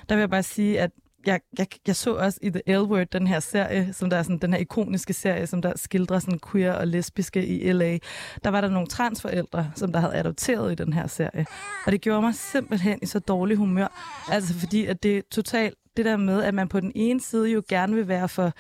der 0.09 0.15
vil 0.15 0.21
jeg 0.21 0.31
bare 0.31 0.43
sige, 0.43 0.81
at 0.81 0.91
jeg, 1.27 1.41
jeg, 1.59 1.67
jeg 1.87 1.97
så 1.97 2.15
også 2.15 2.39
i 2.43 2.51
The 2.51 2.63
L-Word, 2.67 3.05
den 3.05 3.27
her 3.27 3.41
serie, 3.41 3.93
som 3.93 4.11
der 4.11 4.17
er 4.17 4.23
sådan, 4.23 4.39
den 4.39 4.53
her 4.53 4.61
ikoniske 4.61 5.13
serie, 5.13 5.47
som 5.47 5.63
der 5.63 5.73
skildrer 5.77 6.19
sådan 6.19 6.41
queer 6.53 6.73
og 6.73 6.87
lesbiske 6.87 7.47
i 7.47 7.73
LA. 7.73 7.99
Der 8.45 8.51
var 8.51 8.61
der 8.61 8.69
nogle 8.69 8.87
transforældre, 8.87 9.71
som 9.75 9.93
der 9.93 10.01
havde 10.01 10.15
adopteret 10.15 10.73
i 10.73 10.75
den 10.75 10.93
her 10.93 11.07
serie. 11.07 11.47
Og 11.87 11.93
det 11.93 12.01
gjorde 12.01 12.23
mig 12.23 12.35
simpelthen 12.35 12.99
i 13.03 13.07
så 13.07 13.19
dårlig 13.19 13.57
humør. 13.57 13.89
Altså 14.31 14.55
fordi, 14.55 14.87
at 14.87 15.03
det 15.03 15.19
er 15.19 15.23
totalt 15.31 15.75
det 15.97 16.05
der 16.05 16.17
med, 16.17 16.43
at 16.43 16.55
man 16.55 16.69
på 16.69 16.81
den 16.81 16.93
ene 16.95 17.21
side 17.21 17.51
jo 17.51 17.63
gerne 17.69 17.95
vil 17.97 18.09
være 18.09 18.29
for 18.29 18.53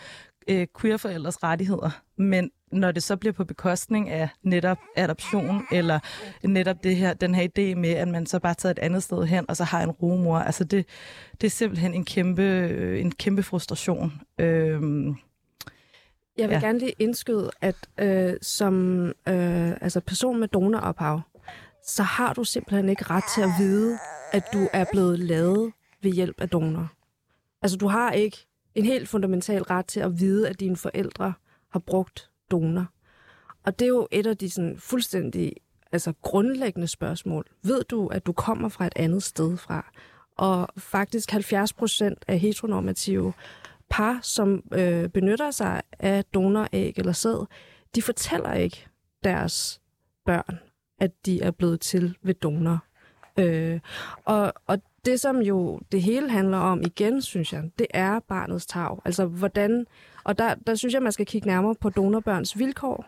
øh, 0.49 0.67
queer-forældres 0.81 1.43
rettigheder, 1.43 1.91
men 2.17 2.51
når 2.73 2.93
det 2.93 3.03
så 3.03 3.17
bliver 3.17 3.33
på 3.33 3.45
bekostning 3.45 4.11
af 4.11 4.29
netop 4.43 4.79
adoption, 4.97 5.67
eller 5.73 5.99
netop 6.45 6.85
det 6.85 6.97
her, 6.97 7.15
den 7.15 7.35
her 7.35 7.43
idé 7.43 7.75
med, 7.79 7.91
at 7.91 8.09
man 8.09 8.27
så 8.27 8.39
bare 8.39 8.55
tager 8.55 8.71
et 8.71 8.79
andet 8.79 9.03
sted 9.03 9.25
hen, 9.25 9.45
og 9.49 9.57
så 9.57 9.65
har 9.65 9.83
en 9.83 9.91
rumor, 9.91 10.39
altså 10.39 10.65
det, 10.65 10.87
det 11.41 11.47
er 11.47 11.51
simpelthen 11.51 11.95
en 11.95 12.05
kæmpe, 12.05 13.01
en 13.01 13.13
kæmpe 13.13 13.43
frustration. 13.43 14.13
Øhm, 14.39 15.17
jeg 16.39 16.49
vil 16.49 16.55
ja. 16.55 16.61
gerne 16.61 16.79
lige 16.79 16.95
indskyde, 16.99 17.51
at 17.61 17.77
øh, 17.99 18.35
som 18.43 19.05
øh, 19.07 19.71
altså 19.71 20.01
person 20.01 20.41
med 20.41 20.49
donorophav, 20.49 21.21
så 21.87 22.03
har 22.03 22.33
du 22.33 22.45
simpelthen 22.45 22.89
ikke 22.89 23.05
ret 23.05 23.25
til 23.35 23.43
at 23.43 23.51
vide, 23.59 23.99
at 24.33 24.43
du 24.53 24.69
er 24.73 24.85
blevet 24.93 25.19
lavet 25.19 25.73
ved 26.03 26.11
hjælp 26.11 26.41
af 26.41 26.49
donor. 26.49 26.93
Altså 27.63 27.77
du 27.77 27.89
har 27.89 28.13
ikke 28.13 28.47
en 28.75 28.85
helt 28.85 29.09
fundamental 29.09 29.63
ret 29.63 29.87
til 29.87 30.01
at 30.01 30.21
vide, 30.21 30.49
at 30.49 30.61
dine 30.61 30.77
forældre 30.77 31.33
har 31.71 31.79
brugt 31.79 32.31
donor. 32.53 32.87
Og 33.65 33.79
det 33.79 33.85
er 33.85 33.89
jo 33.89 34.09
et 34.11 34.27
af 34.27 34.37
de 34.37 34.51
sådan, 34.51 34.77
fuldstændig 34.79 35.53
altså, 35.93 36.13
grundlæggende 36.23 36.89
spørgsmål. 36.89 37.47
Ved 37.63 37.85
du, 37.85 38.07
at 38.07 38.27
du 38.27 38.33
kommer 38.33 38.69
fra 38.69 38.87
et 38.87 38.93
andet 38.97 39.23
sted 39.23 39.57
fra? 39.57 39.93
Og 40.37 40.69
faktisk 40.77 41.31
70 41.31 41.73
procent 41.73 42.25
af 42.29 42.39
heteronormative 42.39 43.33
par, 43.91 44.19
som 44.23 44.63
øh, 44.73 45.09
benytter 45.09 45.51
sig 45.51 45.83
af 45.99 46.25
donoræg 46.25 46.93
eller 46.97 47.13
sæd, 47.13 47.47
de 47.95 48.03
fortæller 48.03 48.53
ikke 48.53 48.87
deres 49.25 49.81
børn, 50.25 50.59
at 51.01 51.11
de 51.27 51.43
er 51.43 51.51
blevet 51.51 51.81
til 51.81 52.17
ved 52.23 52.35
donor. 52.35 52.85
Øh, 53.39 53.81
og, 54.25 54.53
og 54.67 54.79
det, 55.05 55.21
som 55.21 55.39
jo 55.39 55.81
det 55.93 56.03
hele 56.03 56.31
handler 56.31 56.59
om 56.59 56.83
igen, 56.83 57.23
synes 57.23 57.53
jeg, 57.53 57.71
det 57.79 57.87
er 57.91 58.21
barnets 58.29 58.67
tag. 58.67 58.99
Altså, 59.05 59.27
hvordan... 59.27 59.87
Og 60.25 60.39
der, 60.39 60.55
der 60.67 60.75
synes 60.75 60.95
jeg, 60.95 61.03
man 61.03 61.13
skal 61.13 61.27
kigge 61.27 61.49
nærmere 61.49 61.75
på 61.75 61.91
donorbørns 61.91 62.59
vilkår, 62.59 63.07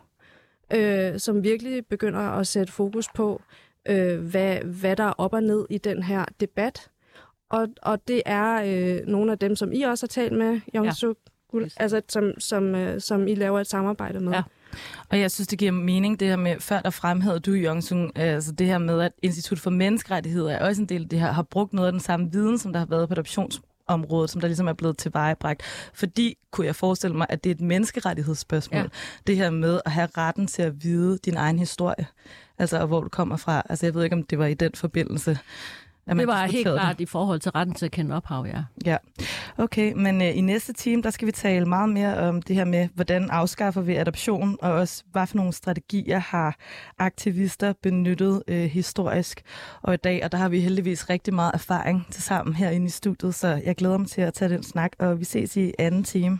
øh, 0.74 1.18
som 1.18 1.44
virkelig 1.44 1.86
begynder 1.86 2.20
at 2.20 2.46
sætte 2.46 2.72
fokus 2.72 3.08
på, 3.14 3.42
øh, 3.88 4.20
hvad, 4.20 4.58
hvad 4.58 4.96
der 4.96 5.04
er 5.04 5.12
op 5.18 5.32
og 5.32 5.42
ned 5.42 5.66
i 5.70 5.78
den 5.78 6.02
her 6.02 6.24
debat. 6.40 6.90
Og, 7.50 7.68
og 7.82 8.08
det 8.08 8.22
er 8.26 8.62
øh, 8.66 9.06
nogle 9.06 9.32
af 9.32 9.38
dem, 9.38 9.56
som 9.56 9.72
I 9.72 9.82
også 9.82 10.06
har 10.06 10.08
talt 10.08 10.32
med, 10.32 10.60
Jong 10.74 10.86
ja. 10.86 10.92
altså, 11.76 12.02
som, 12.08 12.32
som, 12.38 12.74
øh, 12.74 13.00
som 13.00 13.28
I 13.28 13.34
laver 13.34 13.60
et 13.60 13.66
samarbejde 13.66 14.20
med. 14.20 14.32
Ja. 14.32 14.42
Og 15.10 15.20
jeg 15.20 15.30
synes, 15.30 15.48
det 15.48 15.58
giver 15.58 15.72
mening, 15.72 16.20
det 16.20 16.28
her 16.28 16.36
med, 16.36 16.60
før 16.60 16.80
der 16.80 16.90
fremhævede 16.90 17.40
du, 17.40 17.52
Jong 17.52 17.82
altså 18.16 18.52
det 18.52 18.66
her 18.66 18.78
med, 18.78 19.00
at 19.00 19.12
Institut 19.22 19.58
for 19.58 19.70
Menneskerettigheder 19.70 20.52
er 20.52 20.68
også 20.68 20.82
en 20.82 20.88
del 20.88 21.02
af 21.02 21.08
det 21.08 21.20
her, 21.20 21.32
har 21.32 21.42
brugt 21.42 21.72
noget 21.72 21.86
af 21.86 21.92
den 21.92 22.00
samme 22.00 22.32
viden, 22.32 22.58
som 22.58 22.72
der 22.72 22.78
har 22.78 22.86
været 22.86 23.08
på 23.08 23.14
adoptionsområdet, 23.14 24.30
som 24.30 24.40
der 24.40 24.48
ligesom 24.48 24.68
er 24.68 24.72
blevet 24.72 24.98
tilvejebragt. 24.98 25.62
Fordi 25.94 26.36
kunne 26.50 26.66
jeg 26.66 26.76
forestille 26.76 27.16
mig, 27.16 27.26
at 27.28 27.44
det 27.44 27.50
er 27.50 27.54
et 27.54 27.60
menneskerettighedsspørgsmål. 27.60 28.80
Ja. 28.80 28.86
Det 29.26 29.36
her 29.36 29.50
med 29.50 29.80
at 29.84 29.92
have 29.92 30.08
retten 30.18 30.46
til 30.46 30.62
at 30.62 30.84
vide 30.84 31.18
din 31.24 31.36
egen 31.36 31.58
historie. 31.58 32.06
Altså, 32.58 32.80
og 32.80 32.86
hvor 32.86 33.00
du 33.00 33.08
kommer 33.08 33.36
fra. 33.36 33.62
Altså, 33.68 33.86
jeg 33.86 33.94
ved 33.94 34.04
ikke, 34.04 34.16
om 34.16 34.22
det 34.22 34.38
var 34.38 34.46
i 34.46 34.54
den 34.54 34.70
forbindelse. 34.74 35.38
Det 36.08 36.26
var 36.26 36.46
helt 36.46 36.66
klart 36.66 36.98
det. 36.98 37.02
i 37.02 37.06
forhold 37.06 37.40
til 37.40 37.52
retten 37.52 37.74
til 37.74 37.84
at 37.86 37.92
kende 37.92 38.16
ophav, 38.16 38.46
ja. 38.46 38.62
Ja, 38.84 38.96
okay, 39.58 39.92
men 39.92 40.20
uh, 40.20 40.36
i 40.36 40.40
næste 40.40 40.72
time, 40.72 41.02
der 41.02 41.10
skal 41.10 41.26
vi 41.26 41.32
tale 41.32 41.66
meget 41.66 41.88
mere 41.88 42.16
om 42.18 42.42
det 42.42 42.56
her 42.56 42.64
med, 42.64 42.88
hvordan 42.94 43.30
afskaffer 43.30 43.80
vi 43.80 43.96
adoption, 43.96 44.58
og 44.62 44.72
også 44.72 45.04
hvad 45.12 45.26
for 45.26 45.36
nogle 45.36 45.52
strategier 45.52 46.18
har 46.18 46.56
aktivister 46.98 47.72
benyttet 47.82 48.42
uh, 48.50 48.54
historisk 48.54 49.42
og 49.82 49.94
i 49.94 49.96
dag, 49.96 50.24
og 50.24 50.32
der 50.32 50.38
har 50.38 50.48
vi 50.48 50.60
heldigvis 50.60 51.10
rigtig 51.10 51.34
meget 51.34 51.54
erfaring 51.54 52.06
til 52.10 52.22
sammen 52.22 52.54
herinde 52.54 52.86
i 52.86 52.90
studiet, 52.90 53.34
så 53.34 53.60
jeg 53.64 53.76
glæder 53.76 53.98
mig 53.98 54.08
til 54.08 54.20
at 54.20 54.34
tage 54.34 54.48
den 54.48 54.62
snak, 54.62 54.92
og 54.98 55.20
vi 55.20 55.24
ses 55.24 55.56
i 55.56 55.72
anden 55.78 56.04
time. 56.04 56.38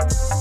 you 0.00 0.31